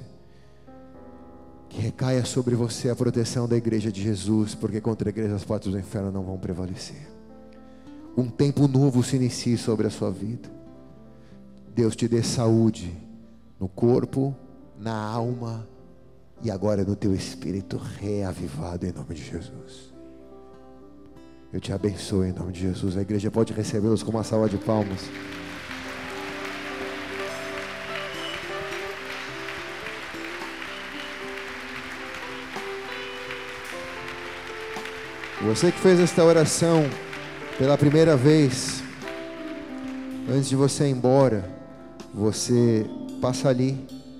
Que 1.69 1.81
recaia 1.81 2.25
sobre 2.25 2.55
você 2.55 2.91
a 2.91 2.97
proteção 2.97 3.49
da 3.49 3.57
igreja 3.57 3.91
de 3.91 4.03
Jesus, 4.03 4.55
porque 4.55 4.81
contra 4.81 5.09
a 5.09 5.11
igreja 5.11 5.35
as 5.35 5.45
portas 5.45 5.73
do 5.73 5.79
inferno 5.79 6.13
não 6.13 6.23
vão 6.23 6.39
prevalecer. 6.39 7.14
Um 8.17 8.29
tempo 8.29 8.69
novo 8.69 9.03
se 9.03 9.17
inicie 9.17 9.59
sobre 9.59 9.87
a 9.87 9.91
sua 9.91 10.11
vida. 10.11 10.49
Deus 11.75 11.97
te 11.97 12.07
dê 12.07 12.23
saúde 12.23 12.97
no 13.59 13.69
corpo, 13.69 14.35
na 14.79 14.95
alma 14.95 15.67
e 16.41 16.51
agora 16.51 16.85
no 16.85 16.95
teu 16.95 17.13
espírito 17.13 17.77
reavivado 17.77 18.87
em 18.87 18.93
nome 18.93 19.15
de 19.15 19.25
Jesus. 19.25 19.93
Eu 21.53 21.61
te 21.61 21.73
abençoo 21.73 22.25
em 22.25 22.33
nome 22.33 22.53
de 22.53 22.61
Jesus. 22.61 22.97
A 22.97 23.03
igreja 23.03 23.31
pode 23.31 23.53
recebê-los 23.53 24.03
com 24.03 24.11
uma 24.11 24.23
salva 24.23 24.49
de 24.49 24.59
palmas. 24.59 25.01
Você 35.45 35.71
que 35.71 35.79
fez 35.79 36.01
esta 36.01 36.25
oração 36.25 36.85
pela 37.59 37.79
primeira 37.79 38.17
vez, 38.17 38.83
antes 40.29 40.49
de 40.49 40.57
você 40.57 40.89
ir 40.89 40.91
embora, 40.91 41.49
você 42.13 42.85
passa 43.21 43.49
ali, 43.49 43.79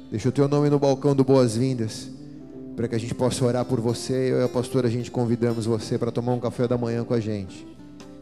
deixa 0.09 0.29
o 0.29 0.33
teu 0.33 0.47
nome 0.47 0.71
no 0.71 0.79
balcão 0.79 1.17
do 1.17 1.25
Boas-Vindas, 1.25 2.09
para 2.77 2.87
que 2.87 2.95
a 2.95 2.99
gente 2.99 3.15
possa 3.15 3.45
orar 3.45 3.65
por 3.65 3.81
você. 3.81 4.31
Eu 4.33 4.41
e 4.41 4.45
a 4.45 4.49
pastora, 4.49 4.87
a 4.87 4.91
gente 4.91 5.11
convidamos 5.11 5.67
você 5.67 5.99
para 5.99 6.13
tomar 6.13 6.33
um 6.33 6.39
café 6.39 6.69
da 6.69 6.79
manhã 6.79 7.05
com 7.05 7.13
a 7.13 7.19
gente. 7.19 7.67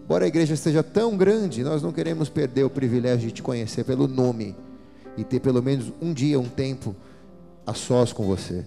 Embora 0.03 0.25
a 0.25 0.29
igreja 0.29 0.55
esteja 0.55 0.83
tão 0.83 1.17
grande, 1.17 1.63
nós 1.63 1.83
não 1.83 1.93
queremos 1.93 2.31
perder 2.31 2.65
o 2.65 2.71
privilégio 2.71 3.29
de 3.29 3.35
te 3.35 3.43
conhecer 3.43 3.85
pelo 3.85 4.09
nome 4.09 4.57
e 5.17 5.25
ter 5.25 5.41
pelo 5.41 5.63
menos 5.63 5.93
um 6.01 6.13
dia, 6.13 6.41
um 6.41 6.49
tempo 6.49 6.97
a 7.67 7.75
sós 7.75 8.15
com 8.15 8.25
você. 8.25 8.65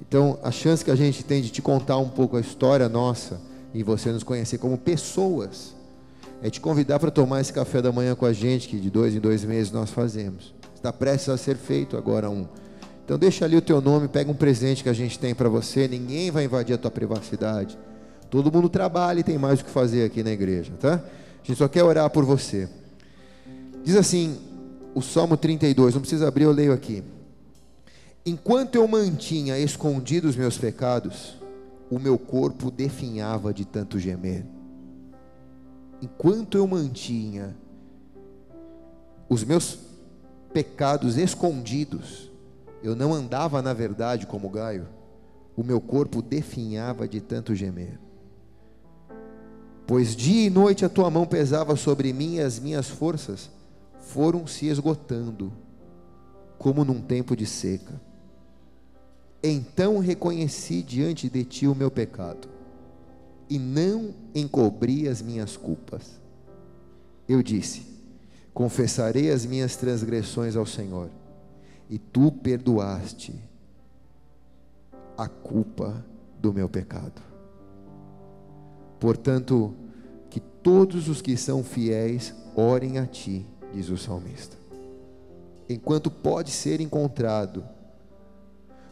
Então, 0.00 0.38
a 0.44 0.52
chance 0.52 0.84
que 0.84 0.92
a 0.92 0.96
gente 0.96 1.24
tem 1.24 1.42
de 1.42 1.50
te 1.50 1.60
contar 1.60 1.98
um 1.98 2.08
pouco 2.08 2.36
a 2.36 2.40
história 2.40 2.88
nossa 2.88 3.40
e 3.74 3.82
você 3.82 4.12
nos 4.12 4.22
conhecer 4.22 4.58
como 4.58 4.78
pessoas, 4.78 5.76
é 6.42 6.50
te 6.50 6.60
convidar 6.60 6.98
para 6.98 7.10
tomar 7.10 7.40
esse 7.40 7.52
café 7.52 7.82
da 7.82 7.90
manhã 7.90 8.14
com 8.14 8.26
a 8.26 8.32
gente, 8.32 8.68
que 8.68 8.78
de 8.78 8.90
dois 8.90 9.14
em 9.14 9.20
dois 9.20 9.44
meses 9.44 9.72
nós 9.72 9.90
fazemos. 9.90 10.54
Está 10.74 10.92
prestes 10.92 11.28
a 11.28 11.36
ser 11.36 11.56
feito 11.56 11.96
agora 11.96 12.30
um. 12.30 12.46
Então 13.04 13.18
deixa 13.18 13.44
ali 13.44 13.56
o 13.56 13.62
teu 13.62 13.80
nome, 13.80 14.06
pega 14.06 14.30
um 14.30 14.34
presente 14.34 14.82
que 14.82 14.88
a 14.88 14.92
gente 14.92 15.18
tem 15.18 15.34
para 15.34 15.48
você, 15.48 15.88
ninguém 15.88 16.30
vai 16.30 16.44
invadir 16.44 16.74
a 16.74 16.78
tua 16.78 16.90
privacidade. 16.90 17.78
Todo 18.30 18.52
mundo 18.52 18.68
trabalha 18.68 19.20
e 19.20 19.24
tem 19.24 19.38
mais 19.38 19.60
o 19.60 19.64
que 19.64 19.70
fazer 19.70 20.04
aqui 20.04 20.22
na 20.22 20.30
igreja, 20.30 20.72
tá? 20.78 21.02
A 21.42 21.46
gente 21.46 21.56
só 21.56 21.66
quer 21.66 21.82
orar 21.82 22.08
por 22.10 22.24
você. 22.24 22.68
Diz 23.82 23.96
assim, 23.96 24.36
o 24.94 25.00
Salmo 25.00 25.36
32, 25.36 25.94
não 25.94 26.02
precisa 26.02 26.28
abrir, 26.28 26.44
eu 26.44 26.52
leio 26.52 26.72
aqui. 26.72 27.02
Enquanto 28.26 28.74
eu 28.74 28.86
mantinha 28.86 29.58
escondidos 29.58 30.36
meus 30.36 30.58
pecados, 30.58 31.38
o 31.90 31.98
meu 31.98 32.18
corpo 32.18 32.70
definhava 32.70 33.54
de 33.54 33.64
tanto 33.64 33.98
gemer. 33.98 34.44
Enquanto 36.00 36.56
eu 36.56 36.66
mantinha 36.66 37.56
os 39.28 39.44
meus 39.44 39.78
pecados 40.52 41.16
escondidos, 41.16 42.30
eu 42.82 42.94
não 42.94 43.12
andava 43.12 43.60
na 43.60 43.72
verdade 43.72 44.26
como 44.26 44.48
Gaio, 44.48 44.86
o 45.56 45.64
meu 45.64 45.80
corpo 45.80 46.22
definhava 46.22 47.08
de 47.08 47.20
tanto 47.20 47.54
gemer. 47.54 47.98
Pois 49.86 50.14
dia 50.14 50.46
e 50.46 50.50
noite 50.50 50.84
a 50.84 50.88
tua 50.88 51.10
mão 51.10 51.26
pesava 51.26 51.74
sobre 51.74 52.12
mim 52.12 52.36
e 52.36 52.40
as 52.40 52.58
minhas 52.60 52.88
forças 52.88 53.50
foram 54.00 54.46
se 54.46 54.66
esgotando, 54.66 55.52
como 56.58 56.84
num 56.84 57.00
tempo 57.00 57.34
de 57.34 57.46
seca. 57.46 58.00
Então 59.42 59.98
reconheci 59.98 60.82
diante 60.82 61.28
de 61.28 61.44
ti 61.44 61.66
o 61.66 61.74
meu 61.74 61.90
pecado, 61.90 62.48
e 63.48 63.58
não 63.58 64.14
encobri 64.34 65.08
as 65.08 65.22
minhas 65.22 65.56
culpas. 65.56 66.20
Eu 67.28 67.42
disse: 67.42 67.86
Confessarei 68.52 69.30
as 69.30 69.46
minhas 69.46 69.76
transgressões 69.76 70.56
ao 70.56 70.66
Senhor, 70.66 71.10
e 71.88 71.98
tu 71.98 72.30
perdoaste 72.30 73.34
a 75.16 75.28
culpa 75.28 76.04
do 76.40 76.52
meu 76.52 76.68
pecado. 76.68 77.22
Portanto, 79.00 79.74
que 80.30 80.40
todos 80.40 81.08
os 81.08 81.22
que 81.22 81.36
são 81.36 81.62
fiéis 81.62 82.34
orem 82.54 82.98
a 82.98 83.06
ti, 83.06 83.46
diz 83.72 83.88
o 83.88 83.96
salmista. 83.96 84.56
Enquanto 85.68 86.10
pode 86.10 86.50
ser 86.50 86.80
encontrado, 86.80 87.64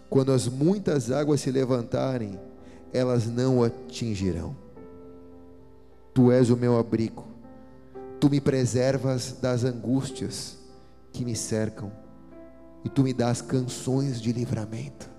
quando 0.08 0.32
as 0.32 0.46
muitas 0.46 1.10
águas 1.10 1.40
se 1.40 1.50
levantarem, 1.50 2.38
elas 2.96 3.26
não 3.26 3.62
atingirão. 3.62 4.56
Tu 6.14 6.32
és 6.32 6.48
o 6.48 6.56
meu 6.56 6.78
abrigo, 6.78 7.24
tu 8.18 8.30
me 8.30 8.40
preservas 8.40 9.32
das 9.32 9.64
angústias 9.64 10.56
que 11.12 11.24
me 11.24 11.36
cercam, 11.36 11.92
e 12.82 12.88
tu 12.88 13.02
me 13.02 13.12
dás 13.12 13.42
canções 13.42 14.20
de 14.20 14.32
livramento. 14.32 15.10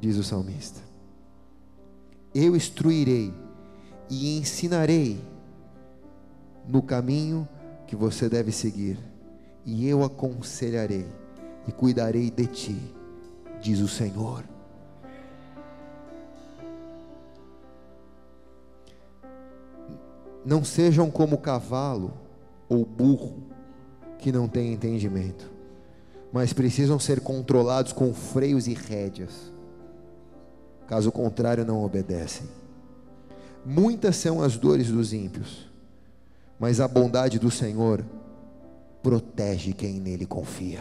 Diz 0.00 0.16
o 0.16 0.24
salmista: 0.24 0.80
Eu 2.34 2.56
instruirei 2.56 3.32
e 4.10 4.36
ensinarei 4.36 5.22
no 6.66 6.82
caminho 6.82 7.48
que 7.86 7.94
você 7.94 8.28
deve 8.28 8.50
seguir, 8.50 8.98
e 9.64 9.86
eu 9.86 10.02
aconselharei 10.02 11.06
e 11.68 11.72
cuidarei 11.72 12.30
de 12.32 12.46
ti, 12.46 12.94
diz 13.60 13.78
o 13.78 13.86
Senhor. 13.86 14.51
Não 20.44 20.64
sejam 20.64 21.10
como 21.10 21.38
cavalo 21.38 22.12
ou 22.68 22.84
burro 22.84 23.42
que 24.18 24.32
não 24.32 24.48
tem 24.48 24.72
entendimento, 24.72 25.50
mas 26.32 26.52
precisam 26.52 26.98
ser 26.98 27.20
controlados 27.20 27.92
com 27.92 28.12
freios 28.14 28.66
e 28.66 28.74
rédeas. 28.74 29.52
Caso 30.86 31.10
contrário, 31.12 31.64
não 31.64 31.84
obedecem. 31.84 32.46
Muitas 33.64 34.16
são 34.16 34.42
as 34.42 34.56
dores 34.56 34.88
dos 34.88 35.12
ímpios, 35.12 35.70
mas 36.58 36.80
a 36.80 36.88
bondade 36.88 37.38
do 37.38 37.50
Senhor 37.50 38.04
protege 39.02 39.72
quem 39.72 40.00
nele 40.00 40.26
confia. 40.26 40.80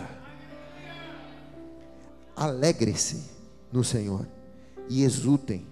Alegre-se 2.36 3.24
no 3.72 3.84
Senhor 3.84 4.26
e 4.90 5.04
exultem, 5.04 5.66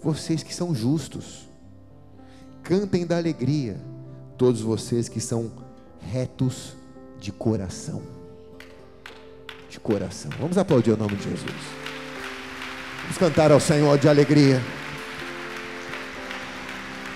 vocês 0.00 0.42
que 0.42 0.54
são 0.54 0.74
justos. 0.74 1.48
Cantem 2.68 3.06
da 3.06 3.16
alegria, 3.16 3.76
todos 4.36 4.60
vocês 4.60 5.08
que 5.08 5.20
são 5.20 5.52
retos 6.10 6.72
de 7.20 7.30
coração. 7.30 8.02
De 9.70 9.78
coração. 9.78 10.32
Vamos 10.40 10.58
aplaudir 10.58 10.90
o 10.90 10.96
nome 10.96 11.14
de 11.14 11.30
Jesus. 11.30 11.54
Vamos 13.02 13.18
cantar 13.18 13.52
ao 13.52 13.60
Senhor 13.60 13.96
de 13.98 14.08
alegria. 14.08 14.60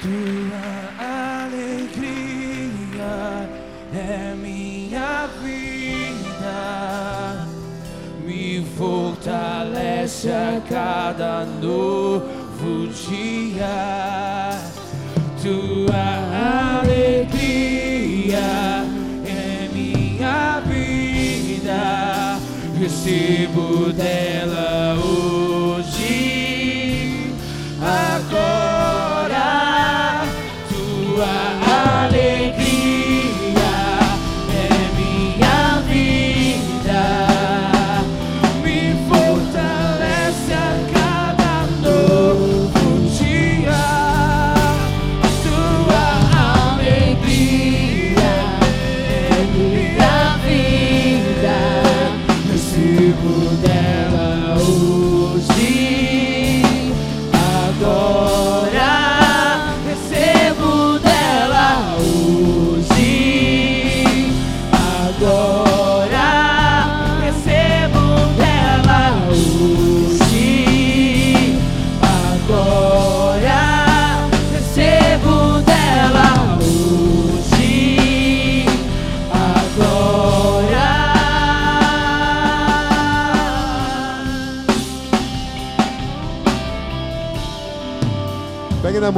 Tua 0.01 1.44
alegria 1.44 1.90
é 3.93 4.35
minha 4.36 5.27
vida, 5.43 6.55
me 8.24 8.64
fortalece 8.78 10.31
a 10.31 10.62
cada 10.68 11.44
novo 11.44 12.86
dia. 13.09 14.69
Tua 15.42 16.80
alegria 16.82 18.38
é 19.26 19.68
minha 19.72 20.60
vida, 20.60 22.38
recebo 22.78 23.90
dela 23.90 24.96
hoje, 25.02 25.09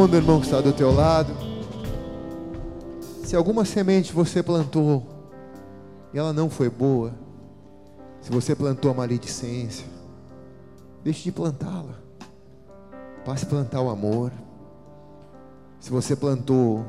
mão 0.02 0.08
do 0.08 0.16
irmão 0.16 0.40
que 0.40 0.46
está 0.46 0.60
do 0.60 0.72
teu 0.72 0.92
lado. 0.92 1.32
Se 3.22 3.36
alguma 3.36 3.64
semente 3.64 4.12
você 4.12 4.42
plantou 4.42 5.06
e 6.12 6.18
ela 6.18 6.32
não 6.32 6.50
foi 6.50 6.68
boa, 6.68 7.14
se 8.20 8.28
você 8.28 8.52
plantou 8.56 8.90
a 8.90 8.94
maledicência, 8.94 9.86
deixe 11.04 11.22
de 11.22 11.30
plantá-la. 11.30 12.00
Passe 13.24 13.44
a 13.44 13.48
plantar 13.48 13.80
o 13.80 13.90
amor. 13.90 14.32
Se 15.78 15.88
você 15.88 16.16
plantou 16.16 16.84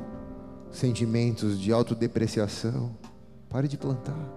sentimentos 0.72 1.60
de 1.60 1.72
autodepreciação, 1.72 2.96
pare 3.48 3.68
de 3.68 3.78
plantar. 3.78 4.28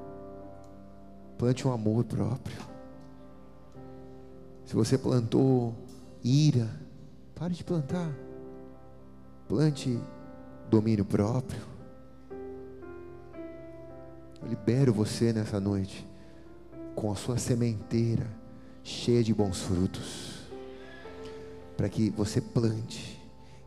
Plante 1.35 1.67
um 1.67 1.73
amor 1.73 2.03
próprio. 2.03 2.57
Se 4.65 4.75
você 4.75 4.99
plantou 4.99 5.73
ira, 6.23 6.69
pare 7.33 7.55
de 7.55 7.63
plantar. 7.63 8.26
Plante 9.47 9.99
domínio 10.69 11.05
próprio. 11.05 11.61
Eu 14.41 14.47
libero 14.47 14.93
você 14.93 15.31
nessa 15.31 15.59
noite 15.59 16.07
com 16.95 17.11
a 17.11 17.15
sua 17.15 17.37
sementeira 17.37 18.27
cheia 18.83 19.23
de 19.23 19.33
bons 19.33 19.61
frutos, 19.61 20.49
para 21.75 21.89
que 21.89 22.09
você 22.09 22.39
plante 22.39 23.17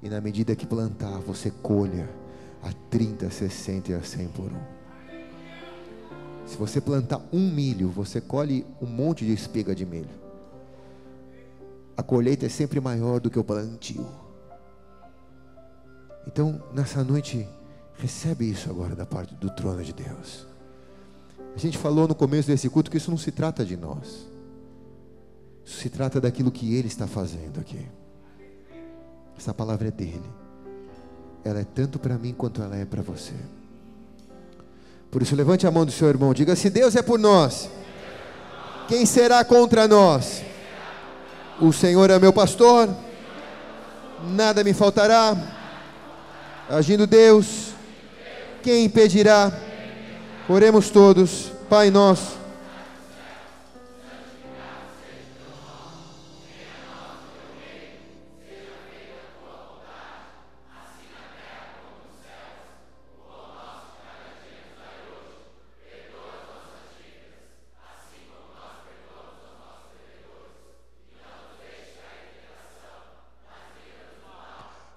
e 0.03 0.09
na 0.09 0.21
medida 0.21 0.57
que 0.57 0.67
plantar, 0.67 1.19
você 1.19 1.51
colha 1.51 2.09
a 2.63 2.73
30, 2.89 3.29
60 3.31 3.93
e 3.93 3.95
a 3.95 4.03
100 4.03 4.29
por 4.29 4.47
um. 4.47 4.81
Se 6.47 6.57
você 6.57 6.81
plantar 6.81 7.21
um 7.33 7.51
milho, 7.51 7.89
você 7.89 8.21
colhe 8.21 8.67
um 8.81 8.87
monte 8.87 9.25
de 9.25 9.33
espiga 9.33 9.75
de 9.75 9.85
milho. 9.85 10.09
A 11.97 12.03
colheita 12.03 12.47
é 12.47 12.49
sempre 12.49 12.81
maior 12.81 13.21
do 13.21 13.31
que 13.31 13.39
o 13.39 13.45
plantio. 13.45 14.07
Então, 16.27 16.63
nessa 16.73 17.03
noite, 17.03 17.49
recebe 17.99 18.51
isso 18.51 18.71
agora 18.71 18.95
da 18.95 19.07
parte 19.07 19.35
do 19.35 19.51
trono 19.51 19.83
de 19.83 19.93
Deus. 19.93 20.47
A 21.55 21.59
gente 21.59 21.79
falou 21.79 22.07
no 22.07 22.15
começo 22.15 22.49
desse 22.49 22.69
culto 22.69 22.91
que 22.91 22.97
isso 22.97 23.11
não 23.11 23.19
se 23.19 23.31
trata 23.31 23.65
de 23.65 23.77
nós. 23.77 24.27
Isso 25.65 25.79
se 25.79 25.89
trata 25.89 26.21
daquilo 26.21 26.51
que 26.51 26.75
Ele 26.75 26.89
está 26.89 27.07
fazendo 27.07 27.61
aqui. 27.61 27.87
Essa 29.37 29.53
palavra 29.53 29.89
é 29.89 29.91
dele. 29.91 30.31
Ela 31.45 31.61
é 31.61 31.65
tanto 31.65 31.99
para 31.99 32.19
mim 32.19 32.33
quanto 32.33 32.63
ela 32.63 32.77
é 32.77 32.85
para 32.85 33.03
você. 33.03 33.35
Por 35.11 35.23
isso, 35.23 35.35
levante 35.35 35.67
a 35.67 35.71
mão 35.71 35.85
do 35.85 35.93
seu 35.93 36.09
irmão. 36.09 36.33
Diga: 36.33 36.55
Se 36.55 36.71
Deus 36.71 36.95
é 36.95 37.03
por 37.03 37.19
nós, 37.19 37.69
quem 38.87 39.05
será 39.05 39.45
contra 39.45 39.89
nós? 39.89 40.43
O 41.61 41.73
Senhor 41.73 42.11
é 42.11 42.19
meu 42.19 42.33
pastor, 42.33 42.89
nada 44.35 44.63
me 44.63 44.73
faltará. 44.73 45.60
Agindo 46.73 47.05
Deus, 47.05 47.71
quem 48.63 48.85
impedirá? 48.85 49.53
Oremos 50.49 50.89
todos, 50.89 51.51
Pai 51.69 51.91
nosso. 51.91 52.39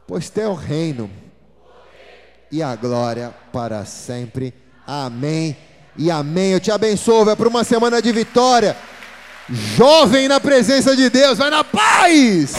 Pois 0.06 0.30
teu 0.30 0.54
reino 0.54 1.23
e 2.54 2.62
a 2.62 2.76
glória 2.76 3.34
para 3.52 3.84
sempre. 3.84 4.54
Amém 4.86 5.58
e 5.98 6.12
amém. 6.12 6.52
Eu 6.52 6.60
te 6.60 6.72
abençoo, 6.72 7.26
vai 7.26 7.36
para 7.36 7.50
uma 7.50 7.64
semana 7.64 8.00
de 8.00 8.12
vitória. 8.12 8.78
Jovem 9.50 10.28
na 10.28 10.40
presença 10.40 10.96
de 10.96 11.10
Deus, 11.10 11.40
vai 11.40 11.50
na 11.50 11.64
paz. 11.64 12.54